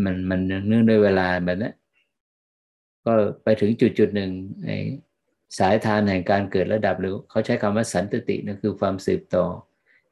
[0.03, 1.71] มันมันเนื่องด้วยเวลาแบบนี้
[3.05, 3.13] ก็
[3.43, 4.31] ไปถึงจุดจุดหนึ่ง
[4.63, 4.77] ไอ้
[5.57, 9.45] สายทานแห่งการเกิดระดับหรือเขาใช้คำว่าสันตตินั่นคือความสืบต่อ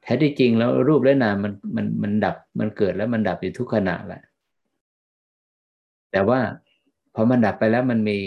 [0.02, 4.22] แท้ที่จริงแล้วรูปและนามมันมันมันดับมันเกิดแล้วมันดับอยู่ทุกขณะแหละ
[6.12, 6.40] แต่ว่า
[7.14, 8.18] พอมันดับไปแล้วมันมี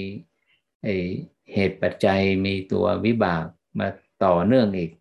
[1.54, 3.46] เหตุปัจจัยมีตัววิบาก
[3.80, 3.88] มา
[4.26, 4.92] ต่อเนื่องอีก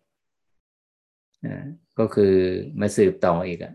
[1.99, 2.33] ก็คือ
[2.79, 3.73] มาสืบต่ออีกอะ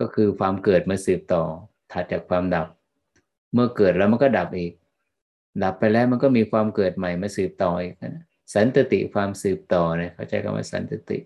[0.00, 1.42] ก็คือความเกิดมาสืบต่อ
[1.92, 2.66] ถัดจากความดับ
[3.52, 4.72] เมื่อเกิดแล้วมันก็ดับอีก
[5.62, 8.24] ดับไปแล้วมันก็มีความเกิดใหม่มาสืบต่ออีกนะ
[8.54, 11.18] สันตติความสืบต่อเนี่ยเขาใช้คำว่าสันตติ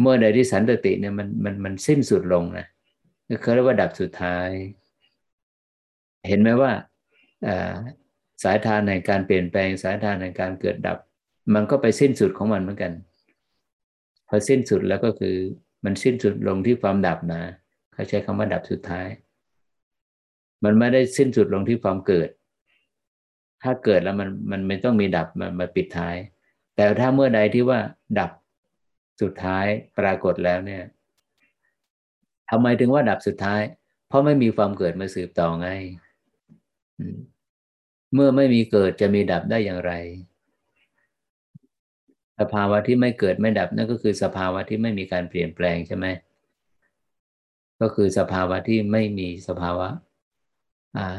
[0.00, 2.66] เมื่อใดที่สันตติเนี่ยมันมันมันสิ้นสุดลงนะ
[3.42, 4.48] คือเรียกว่าดับสุดท้าย
[6.28, 6.72] เห็นไหมว่า
[8.42, 10.98] สายทานในการเปลี่ยนแปลงสายทานในการเกิดดับ
[11.54, 12.92] มันก็ไปสิ้นสุดของมันเหมือนกัน
[14.28, 15.36] พอสิ้นสุดแล้วก็คือ
[15.84, 17.42] มันสิ้นสุดลงที่ความดับนะ
[17.92, 19.08] เขาใช้คำว่าดับสุดท้าย
[20.64, 22.28] มันไม่ได้สิ้นสุดลงที่ความเกิด
[23.64, 26.16] ถ้าเกิดแล้วมันมันไม่ต้องมีดับมันมาปิดท้าย
[26.76, 27.78] แต่ถ้าเมื่อใดที่ว่า
[28.18, 28.30] ดับ
[29.22, 29.66] สุดท้าย
[29.98, 30.82] ปรากฏแล้วเนี่ย
[32.50, 33.60] ทำไมถึงว่าดับสุดท้าย
[34.08, 35.68] เพราะไม่มีความเกิดมาสืบต่อไง
[38.14, 39.92] เมื่อไม่มีเกิดจะมีดับได้อย่างไร
[42.40, 46.06] สภาวะที่ไม่เกิดไม่ดับนั่นก็คือสภาวะที่ไม่มีการเปลี่ยนแปลงใช่ไหม
[47.80, 49.88] ก็คือสภาวะที่ไม่มีสภาวะ
[50.96, 51.18] อ่า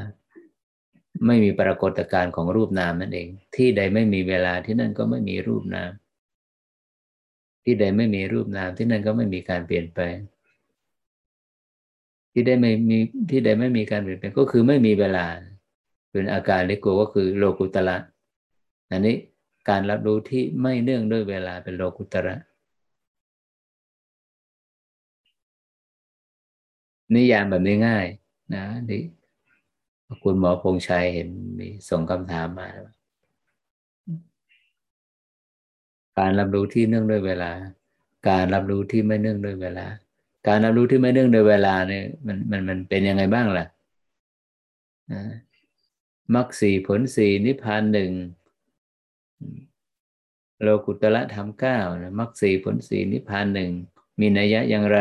[1.26, 5.92] ไม่มีปรากฏการณ์ของรูปนามนั่นเอง ที่ใดไม่มีเวลาที่นั่นก็ไม่มีรูปนาม
[7.64, 10.18] ที่ใดไม่มีรูปนามที่นั่นก็ไม่มีการเปลี่ยนแปลง
[12.34, 12.98] ที่ใดไม่มี
[13.30, 15.26] ที่ใดไม่มีการเปลี่ยนแปลงก็คือไม่มีเวลา
[16.12, 17.98] เป็นอาการเลโกก็คือโลกุตละ
[18.92, 19.16] อันนี้
[19.70, 22.36] การรับรู้ที่ไม่เนื่องด้วยเวลาเป็นโลกุตระ
[27.14, 28.08] นิยามแบบนี้ง่าย
[28.56, 29.02] นะนี่
[30.24, 31.30] คุณหมอพงชัยเห็น
[31.60, 32.68] มีส่งคำถามมา
[36.20, 37.52] การรับรู้ที่เนื่องด้วยเวลา
[38.30, 39.86] การรับรู้ที่ไม่เนื่องด้วยเวลา
[40.48, 43.66] การรับรู้ที่ไม่เนื่องด้วยเวลาเนี่ยมันมันมันเป็นยังไงบ้างล่ะ
[46.36, 48.12] มรรคสี่ผลสี่นิพพานหนึ่ง
[50.62, 51.78] โลกุตละธรรมเก้า
[52.20, 53.72] มรรคสีผลสีนิพพานหนึ่ง
[54.20, 55.00] มีนัยยะอย่างไร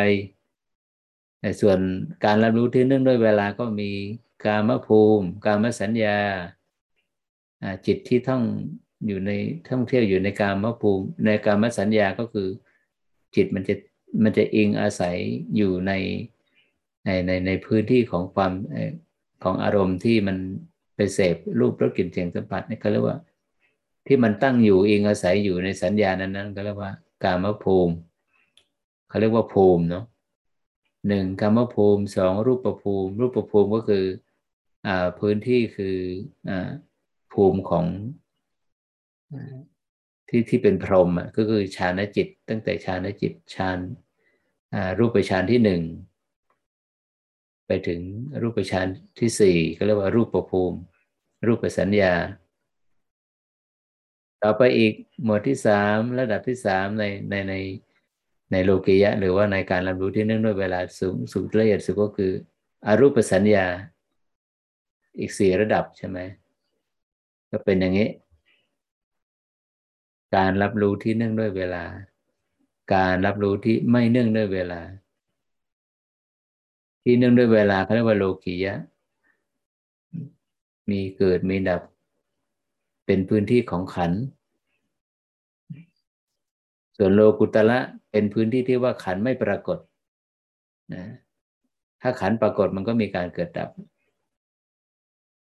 [1.40, 1.78] แต่ส่วน
[2.24, 3.90] การรับรู้ที่เนื่องด้วยเวลาก็มี
[4.46, 6.18] กามภูมิ กามสัญญา
[7.86, 8.42] จิตที่ท่อง
[9.06, 9.30] อยู่ใน
[9.70, 12.48] ท่องเที่ยวอยู่ในกามภูมิ ในกามสัญญาก็คือ
[13.34, 13.74] จิตมันจะ
[14.22, 15.16] มันจะอิงอาศัย
[15.56, 15.92] อยู่ใน
[17.04, 18.52] ในในในพื้นที่ของความ
[19.42, 20.36] ของอารมณ์ที่มัน
[20.96, 23.18] ไปเสพรูปรสกลิ่นเสียงสัมผัสนี่เขาเรียกว่า
[24.06, 26.92] ที่มันตั้งอยู่อิงอาศัยอยู่ในสัญญานั้นนั้นก็เรียกว่า
[27.24, 27.94] กามภูมิ
[29.08, 30.04] เขาเรียกว่าภูมิเนาะ
[31.08, 34.04] หนึ่งกามภูมิสองรูปภูมิ รูปภูมิก็คือ
[35.18, 35.96] พื้นที่คือ
[36.48, 36.50] อ
[37.32, 37.86] ภูมิของ
[40.28, 43.78] ที่ที่เป็นพรหมก็คือฌานจิต ตั้งแต่ฌานจิตฌาน
[44.98, 45.82] รูปฌานที่หนึ่ง
[47.66, 48.00] ไปถึง
[48.42, 48.86] รูปฌาน
[49.20, 50.78] ที่สี่ก็เรียกว่ารูปประภูมิ
[51.46, 52.14] รูปสัญญา
[54.42, 54.94] ต่อไปอีก
[55.24, 57.54] หมวดที่สามระดับที่สามในในใน
[58.52, 62.32] ในโลกิยะ หรือว่าในการรับรู้ที่เนื่องด้วยเวลาสูงสุดละเอียดสุดก็คือ
[62.86, 63.66] อรูปสัญญา
[65.18, 66.18] อีกสี่ระดับใช่ไหม
[67.50, 68.10] ก็เป็นอย่างนี้
[70.36, 71.84] การรับรู้ที่เนื่องด้วยเวลา
[72.94, 74.80] การรับรู้ที่ไม่เนื่องด้วยเวลา
[77.02, 78.74] ที่เนื่องด้วยเวลาเขาเรียกว่าโลกิยะ
[80.90, 81.82] มีเกิดมีดับ
[83.06, 84.12] เป็นพื้นที่ของขัน
[86.96, 87.78] ส่วนโลกุตละ
[88.10, 89.78] เป็นพื้นที่ที่ว่าขันไม่ปรากฏ
[90.94, 91.04] นะ
[92.02, 93.70] ถ้าขันปรากฏมันก็มีการเกิดดับ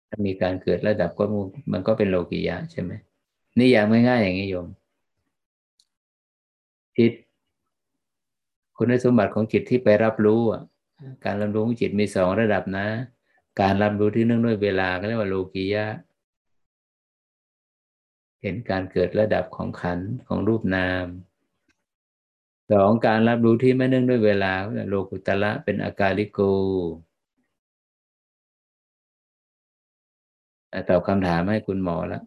[0.09, 1.25] ถ้ามีการเกิดระดับก็
[1.73, 2.93] มันก็เป็นโลกิยะใช่ไหม
[3.59, 4.69] นี่อย่างง่ายๆอย่างนี้โยม
[6.97, 7.13] จิต
[8.77, 10.43] คุณสมบัติของจิตที่ไปรับรู้
[11.25, 12.87] การรับรู้ของจิตมีสองระดับนะ
[13.61, 15.87] การรับรู้ที่เนื่องด้วยเวลาก็เรียกว่าโลกิยะ
[18.43, 19.99] เห็นการเกิดระดับของขัน
[20.29, 21.07] ของรูปนาม
[22.73, 24.53] สองการรับรู้ที่ไม่เนื่องด้วยเวลา
[24.89, 26.41] โลกุตละเป็นอาการลิโก
[30.89, 32.23] ตอบคำถามให้คุณหมอแล้ว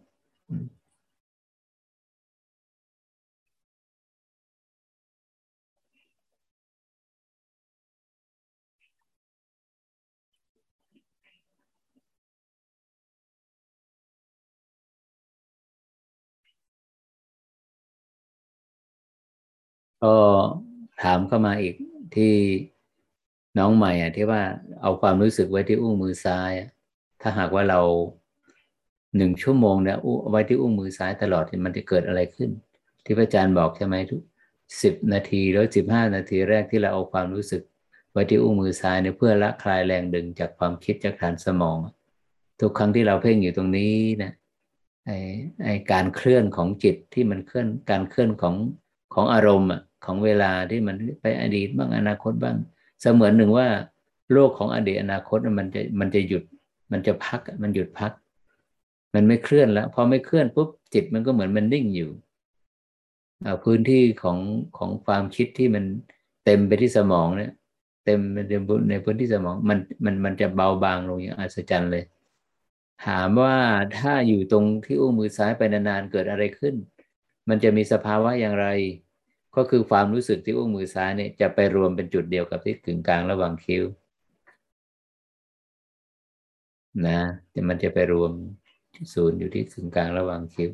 [20.02, 20.14] ก็
[21.02, 21.74] ถามเข้ามาอีก
[22.16, 22.34] ที่
[23.58, 24.42] น้องใหม่อะที่ว่า
[24.82, 26.52] เอาความรู้สึกไว้ที่อุ้งมือซ้าย
[27.20, 27.80] ถ้าหากว่าเรา
[29.16, 29.98] หนึ่งชั่วโมงเนี่ย
[30.30, 32.50] ไว้ที่อุ้งมือซ้ายตลอดมันจะเกิดอะไรขึ้น
[33.04, 34.22] ที่พระอาจารย์บอกใช่ไหมทุก
[34.82, 37.62] สิบนาทีแล้วสิบห้านาทีแรกที่เราเอาความรู้สึก
[38.12, 41.78] ไว้ที่อุ้งมือซ้ายเนี่ยเพื่อละคลายแรงดึงจากความคิดจากฐานสมอง
[42.60, 44.32] ทุกครั้งที่เราเพ่งอยู่ตรงนี้นะ
[45.06, 45.18] ไอ้
[45.64, 48.54] ไอ้การเคลื่อนของจิตที่มันเคลื่อนการเคลื่อนของ
[49.14, 49.70] ของอารมณ์
[50.04, 52.56] ของเวลาที่มันไปอดีตบ้างอนาคตบ้าง
[53.00, 53.68] เสมือนหนึ่งว่า
[54.32, 56.44] โลกของอดีตอนาคตมันจะมันจะหยุด
[56.92, 58.12] มันจะพักมันหยุดพัก
[59.14, 62.10] มันไม่เคลื่อนแล้วพอไม่เคลื่อนปุ๊บจิตมันก็เหมือนมันนิ่งอยู่
[63.64, 64.38] พื้นที่ของ
[64.78, 65.84] ของความคิดที่มัน
[66.44, 67.52] เต็มไปที่สมองเนี่ย
[68.04, 68.20] เต็ม
[68.90, 72.04] ในพื้นที่สมองมันมันมันจะเบาบางลงอย่างอัศจรรย์เลย
[73.06, 73.56] ถามว่า
[73.98, 76.74] ถ้าอยู่ตรงที่อุ้งมือซ้ายไปนานๆเกิดอะไรขึ้น
[77.48, 78.66] มันจะมีสภาวะอย่างไร
[79.56, 83.84] ก็คือความรู้สึกที่อุ้งมือซ้ายเนี่ยจะไปรวมเป็นจุดเดียวกับที่กึ่งกลางระหว่างคิ้ว
[87.06, 87.18] นะ
[87.68, 88.32] มันจะไปรวม
[89.14, 90.70] ศูนย์อยู่ที่กึ่งกลางระหว่างคิ้ว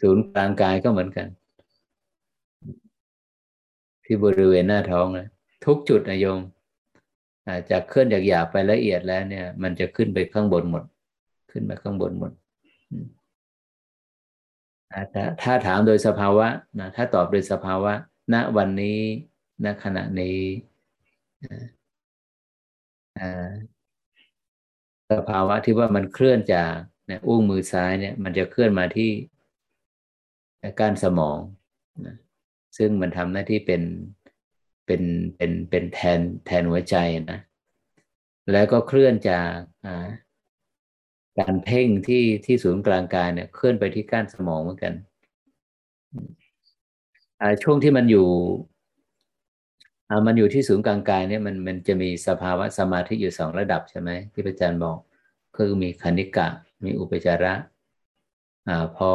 [0.00, 1.26] ศูนย์กลางกายก็เหมือนกัน
[4.04, 5.28] ที่บริเวณหน้าท้องนะ
[5.66, 6.40] ทุกจุดนะโยม
[7.70, 10.84] จากเคลื่อนจากหยาบไปละเอียดแล้วเนี่ย มันจะขึ้นไปข้างบนหมด
[11.50, 12.32] ขึ้นมาข้างบนหมด
[15.42, 16.46] ถ้าถามโดยสภาวะ
[16.80, 17.92] นะถ้าตอบโดยสภาวะ
[18.34, 18.98] ณวันนี้
[19.64, 20.38] ณขณะนี้
[25.10, 26.72] สภาวะที่ว่ามันเคลื่อนจาก
[27.10, 29.10] นี่ยอุ้งมือซ้ายเนี่ย มันจะเคลื่อนมาที่
[30.80, 31.38] ก้านสมอง
[32.06, 32.16] นะ
[32.76, 33.82] ซึ่งมันทำหน้าที่เป็น
[34.86, 35.02] เป็น
[35.36, 36.96] เป็นเป็นแทนแทนหัวใจ
[37.32, 37.40] นะ
[38.52, 39.50] แล้วก็เคลื่อนจาก
[41.38, 44.92] การเพ่งที่ที่ศูนย์กลางกายเนี่ยเคลื่อนไปที่ก้านสมองเหมือนกัน
[47.62, 48.28] ช่วงที่มันอยู่
[50.26, 54.98] มันอยู่ที่ศูนย์กลางกายเนี่ยมันมันจะมีสภาวะสมาธิอยู่สองระดับใช่ไหมที่พระอาจารย์บอก
[55.56, 56.48] คือมีคณิกะ
[56.84, 57.54] มีอุปจาระ
[58.68, 59.10] อ่าพอ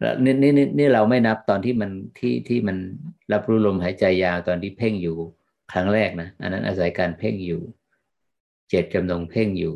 [0.00, 2.76] แล้วนี่นี่นี่เราไม่นับตอนที่มันที่ที่มัน
[3.32, 5.16] รับรู้ลมหายใจยาวตอนที่เพ่งอยู่
[5.72, 7.62] ครั้งแรกนะอันนั้นอาศัยการเพ่งอยู่
[8.70, 9.74] เจ็ดจำนงเพ่งอยู่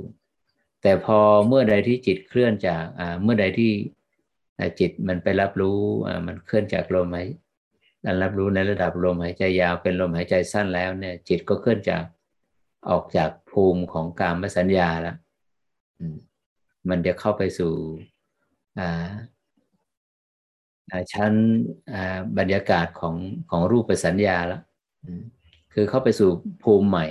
[0.83, 1.19] แต่พอ
[1.49, 3.73] เมื่อใดที่จิตเคลื่อนจากอ่าเมื่อใดที่
[4.81, 7.29] จิตมันไปรับรู้อ่ามันเคลื่อนจากลมหาย
[8.23, 12.05] รับรู้ในระดับลมหายใจยาวเป็นลมหายใจสั้นแล้วเนี่ย จิตก็เคลื่อนจาก
[12.91, 15.17] ออกจากภูมิของกามสัญญาแล้ว
[16.89, 17.73] มันจะเข้าไปสู่
[21.13, 21.33] ชั้น
[22.39, 23.15] บรรยากาศของ
[23.51, 24.63] ของรูปสัญญาแล้ว
[25.75, 26.31] คือเข้าไปสู่
[26.63, 27.07] ภูมิใหม่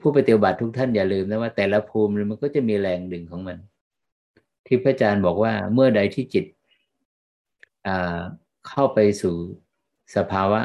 [0.00, 3.58] ผู้ปฏิบัติทุกท่านอย่าลืมนะว่าแต่ละภูมิมันก็จะมีแรงดึงของมัน
[4.66, 6.44] ที่พระอาจารย์บอกว่าเมื่อใดที่จิต
[8.68, 9.36] เข้าไปสู่
[10.16, 10.60] สภาวะ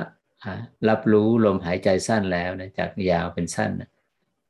[0.90, 3.72] รับรู้ลมหายใจสั้นแล้วนะจากยาวเป็นสั้น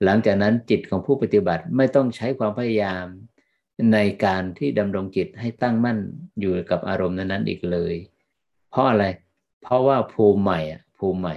[0.03, 3.05] หลังจากนั้นจิตของผู้ปฏิบัติไม่ต้องใช้ความพยายาม
[3.93, 5.97] ในการที่ดำรงจิตให้ตั้งมั่น
[6.39, 7.95] อยู่กับอารมณ์นั้นๆอีกเลย
[8.69, 9.05] เพราะอะไร
[9.61, 11.35] เพราะว่าภูมิใหม่อะภูมิใหม่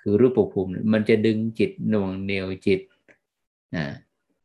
[0.00, 2.80] คือรูปภูมิมันจะดึงจิตหน่วงเหนียวจิต
[3.76, 3.86] นะ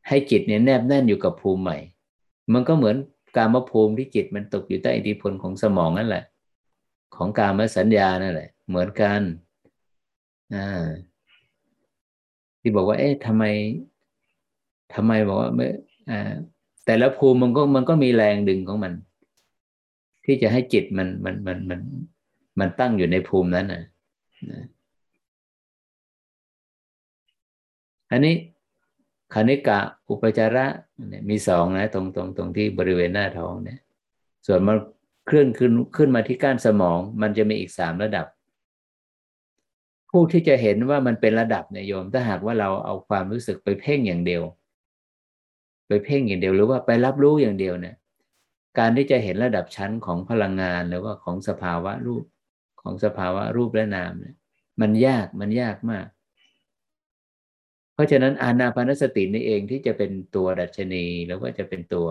[0.07, 1.77] ให้จิตเนี่ยแนบแน่นอยู่กับภูมิใหม่
[2.53, 2.95] มันก็เหมือน
[3.37, 6.23] การมภูมิที่จิตมันตกอยู่ใต้อิทธิพลของสมองนั่นแหละ
[7.15, 9.21] ของการมสัญญานั่นแหละ เหมือนกัน
[10.55, 10.85] อ่า
[12.59, 13.43] ที่บอกว่า เอ๊ะทำไม
[14.93, 15.71] ทำไมบอกว่าเมื่อ
[16.09, 16.31] อ่า
[16.85, 18.93] แต่ละภูมิมันก็มันก็มีแรงดึงของมัน
[20.25, 21.79] ที่จะให้จิตมันมันมันมัน
[22.59, 23.83] มันตั้งอยู่ในภูมินั้นนะ
[28.11, 28.35] อันนี้
[29.33, 29.79] คณิกะ
[30.09, 30.65] อุปจาระ
[31.07, 33.79] เนี่ยมีสองนะตรงตรงตรงที่บริเวณหน้าท้องเนี่ย
[34.47, 34.77] ส่วนมัน
[35.25, 38.25] เคลื่อนขึ้นขึ้นมาที่ก้านสมอง มันจะมีอีกสามระดับ
[40.09, 44.43] ผู้ที่จะเห็นว่ามันเป็นระดับเนี่ยโยม ถ้าหากว่าเราเอาความรู้สึกไปเพ่งอย่างเดียว
[45.87, 47.95] ไปเพ่งอย่างเดียวหรือว่าไปรับรู้อย่างเดียวเนี่ย
[48.79, 52.23] การที่จะเห็นระดับชั้นของพลังงานหรือว่าของสภาวะรูป
[52.81, 54.35] ของสภาวะรูปและนามเนี่ย
[54.81, 56.07] มันยากมันยากมาก
[57.93, 62.07] เพราะฉะนั้นอานาปานสตินี่เองที่จะเป็นตัวดัชนีแล้วก็จะเป็นตัว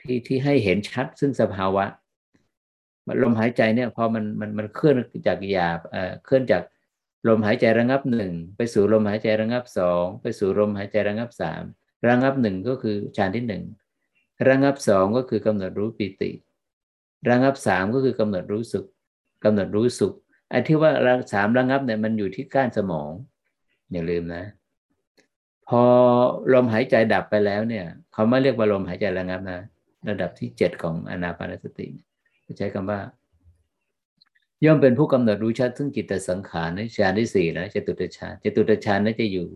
[0.00, 1.84] ที่ที่ให้เห็นชัดซึ่งสภาวะ
[3.22, 4.96] ลมหายใจเนี่ยพอมันมันมันเคลื่อน
[5.26, 5.80] จากหยาบ
[6.24, 6.62] เคลื่อนจาก
[7.28, 11.62] ลมหายใจระงับหนึ่งไปสู่ลมหายใจระงับสองไปสู่ลมหายใจระงับสาม
[12.08, 13.64] ระงับหนึ่งก็คือฌานที่หนึ่ง
[14.48, 16.30] ระงับสองก็คือกำหนดรู้ปิติ
[17.30, 18.86] ระงับสามก็คือกำหนดรู้สุข
[19.44, 20.14] กำหนดรู้สุข
[20.50, 20.92] ไอ้ที่ว่า
[21.32, 23.10] สามระงับเนี่ยมันอยู่ที่ก้านสมอง
[23.94, 24.44] อย่าลืมนะ
[25.68, 25.82] พอ
[26.52, 29.60] ลมหายใจดับไปแล้วเนี่ย เขาไม่เรียกว่าลมหายใจระงับนะ
[30.08, 31.86] ระดับที่เจ็ดของอนาปานสติ
[32.58, 33.00] ใช้คำว่า
[34.64, 39.48] ย่อมเป็นผู้กำหนดรู้ชัดซึ่งจิตสังขารในฌานที่สี่นะจตุตฌานจตุตฌานนั่นจะอยู่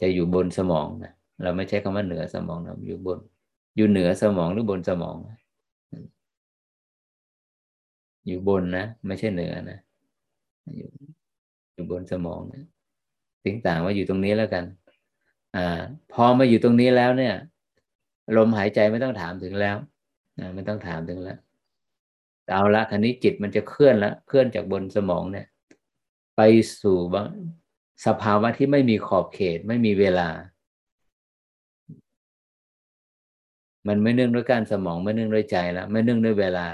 [0.00, 1.12] จะอยู่บนสมองนะ
[1.42, 3.18] เราไม่ใช้คำว่าเหนือสมองนะอยู่บน
[3.76, 5.38] อยู่เหนือสมองหรือบนสมองนะ
[8.26, 9.78] อยู่บนนะ ไม่ใช่เหนือนะ
[10.76, 10.88] อยู่
[11.72, 12.64] อยู่บนสมองนะ
[13.44, 14.64] ถึงต่างว่าอยู่ตรงนี้แล้วกัน
[15.56, 15.80] อ่า
[16.12, 17.34] พอมาอยู่ตรงนี้แล้วเนี่ย
[18.36, 19.76] ลมหายใจไม่ต้องถามถึงแล้ว
[20.38, 21.38] นะไม่ต้องถามถึงแล้ว
[22.52, 25.46] เอาละคันนี้จิตมันจะเคลื่อนละเคลื่อนจากบนสมองเนี่ย
[26.36, 26.40] ไป
[26.82, 26.98] สู่
[28.06, 30.28] สภาวะที่ไม่มีขอบเขตไม่มีเวลา
[33.88, 36.66] มันไม่เนื่องด้วยการสมองไม่เนื่องด้วยใจแล้วไม่เนื่องด้วยเวลา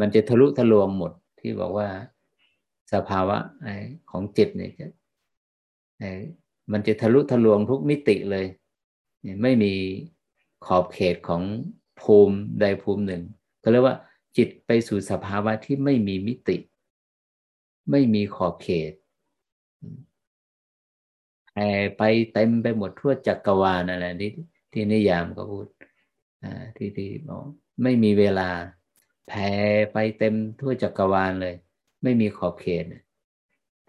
[0.00, 1.88] มันจะทะลุทะลวงหมดที่บอกว่า
[2.92, 3.38] สภาวะ
[4.10, 4.72] ของจิตเนี่ย
[6.72, 8.46] มันจะทะลุทะลวงทุกมิติเลย
[9.42, 9.72] ไม่มี
[10.66, 11.42] ขอบเขตของ
[12.00, 13.22] ภูมิใดภูมิหนึ่ง
[13.62, 13.96] ก็เรียกว่า
[14.36, 16.56] จิตไปสู่สภาวะที่ไม่มีมิติ
[17.90, 18.92] ไม่มีขอบเขต
[21.52, 22.02] แผ่ไป
[22.32, 24.32] เต็มไปหมดทั่วจักรวาลอะไรที่
[24.72, 25.66] ที่นิยามก็พูด
[26.76, 27.42] ที่ที่บอก
[27.82, 28.48] ไม่มีเวลา
[29.28, 29.50] แผ่
[29.92, 31.56] ไปเต็มทั่วจักรวาลเลย
[32.02, 32.84] ไม่มีขอบเขต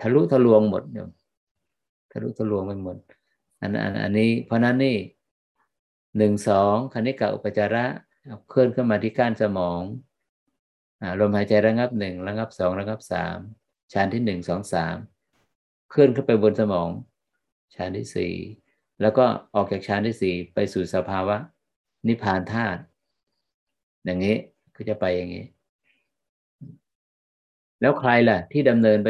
[0.02, 1.10] ทะลุทะลวงหมดเนี่ย
[2.12, 2.98] ทะลุทะลวงไปหมด
[3.62, 4.98] อันอันอันนี้ เพราะนั้นนี่
[6.18, 7.86] หนึ่งสองคณิกาอุปจาระ
[8.50, 9.82] เคลื่อนขึ้นมาที่ก้านสมอง
[11.20, 13.38] ลมหายใจระงับหนึ่งระงับสองระงับสาม
[13.92, 14.96] ชานที่หนึ่งสองสาม
[15.90, 16.90] เคลื่อนขึ้นไปบนสมอง
[17.76, 18.34] ชานที่สี่
[19.02, 19.26] แล้วก็
[19.56, 21.38] ออกจากชานที่สี่ไปสู่สภาวะ
[22.08, 22.82] นิพพานธาตุ
[24.06, 24.36] อย่างนี้
[24.76, 25.46] ก็จะไปอย่างนี้
[27.82, 29.10] แล้วใครล่ะ ที่ดำเนินไป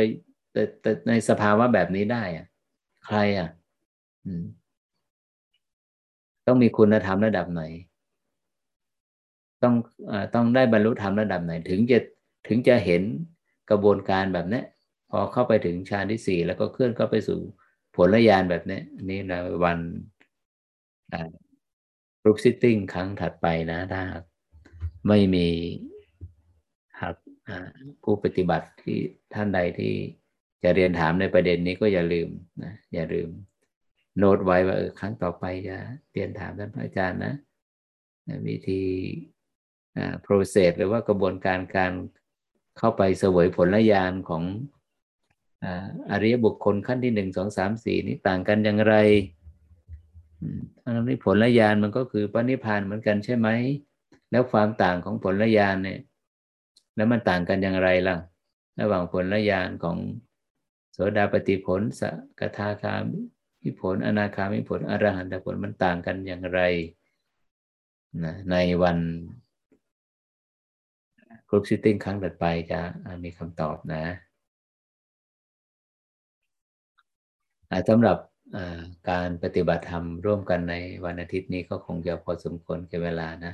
[1.07, 2.45] ในสภาวะแบบนี้ได้อะ
[3.05, 3.49] ใครอะ
[6.47, 7.63] ต้องมีคุณธรรมระดับไหน
[9.63, 9.75] ต้อง
[10.11, 11.99] อต้องได้บรรลุธรรมระดับไหน ถึงจะ
[12.47, 13.01] ถึงจะเห็น
[13.69, 14.61] กระบวนการแบบนี้
[15.11, 17.39] พอเข้าไปถึงฌานที่สี่แล้วก็เคลื่อนเข้าไปสู่
[17.95, 18.79] ผลญาณแบบนี้
[19.09, 19.33] นี่ใน
[19.63, 19.79] วัน
[22.25, 24.03] รูปซิตติ้งครั้งถัดไปนะถ้า
[25.07, 25.47] ไม่มี
[28.03, 28.97] ผู้ปฏิบัติที่
[29.33, 29.93] ท่านใดที่
[30.63, 32.29] จะเรียนถามในประเด็นนี้ก็อย่าลืม
[32.63, 33.29] นะอย่าลืม
[34.17, 35.77] โน้ตไว้ว่าเออครั้งต่อไปจะ
[36.13, 37.33] เรียนถามท่านอาจารย์นะ
[38.47, 38.83] วิธี
[39.97, 41.93] อ่า process หรือว่ากระบวนการการ
[42.77, 44.43] เข้าไปเสวยผลญาณของ
[46.11, 48.95] อริยบุคคลขั้นที่หนึ่งสองสามสี่นี้ต่างกันอย่างไร
[50.83, 53.47] ทั้งนี้ผลญาณมันก็คือปณิพานเหมือนกันใช่ไหม
[54.31, 55.99] แล้วความต่างของผลญาณเนี่ย
[56.99, 58.17] แล้วมันต่างกันอย่างไรล่ะ
[58.81, 59.97] ระหว่างผลญาณของ
[60.91, 62.01] โสดาปฏิผลส
[62.39, 62.95] กทาคา
[63.63, 66.59] มิผล อนาคามิผลอรหันตผลมันต่างกันอย่างไร
[68.23, 68.97] นะในวัน
[71.49, 72.81] group sitting ครั้งถัดไปจะ
[73.23, 74.03] มีคำตอบนะ
[77.89, 78.17] สำหรับ
[79.09, 83.53] การปฏิบัติธรรมร่วมกันในวันอาทิตย์นี้ก็คงจะพอสมควรกับเวลานะ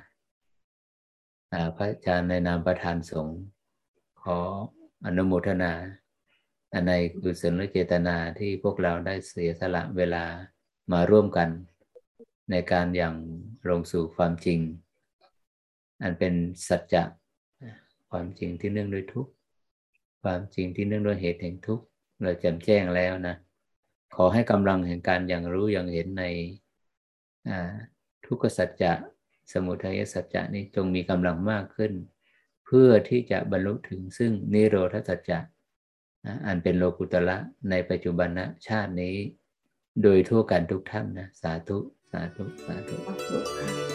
[1.50, 3.40] พระอาจารย์ในนามประธานสงฆ์
[4.22, 4.38] ขอ
[5.06, 5.74] อนุโมทนา
[6.88, 10.26] ในกุศลเจตนาที่พวกเราได้เสียสละเวลา
[10.92, 11.50] มาร่วมกัน
[12.52, 13.16] ในการอย่าง
[13.70, 14.60] ลงสู่ความจริง
[16.02, 16.34] อันเป็น
[16.68, 17.04] สัจจะ
[18.10, 19.28] ความจริงที่เนื่องด้วยทุก
[20.24, 21.82] ความจริงที่เนื่องด้วยเหตุแห่งทุก
[22.22, 23.36] เราแจ่มแจ้งแล้วนะ
[24.16, 26.24] ขอให้กำลังแห่งการอย่างรู้อย่างเห็นใน
[28.26, 28.92] ทุกขสัจจะ
[29.52, 31.92] สมุทัยสัจจะนี้จงมีกำลังมากขึ้น
[32.66, 35.40] เพื่อที่จะบรรลุถึงซึ่งนิโรธสัจจะ
[36.46, 37.38] อันเป็นโลกุตละ
[37.70, 39.16] ในปัจจุบันนะชาตินี้
[40.02, 41.78] โดยทั่วกันทุกท่านนะ สาธุ
[42.12, 43.95] สาธุ สาธุ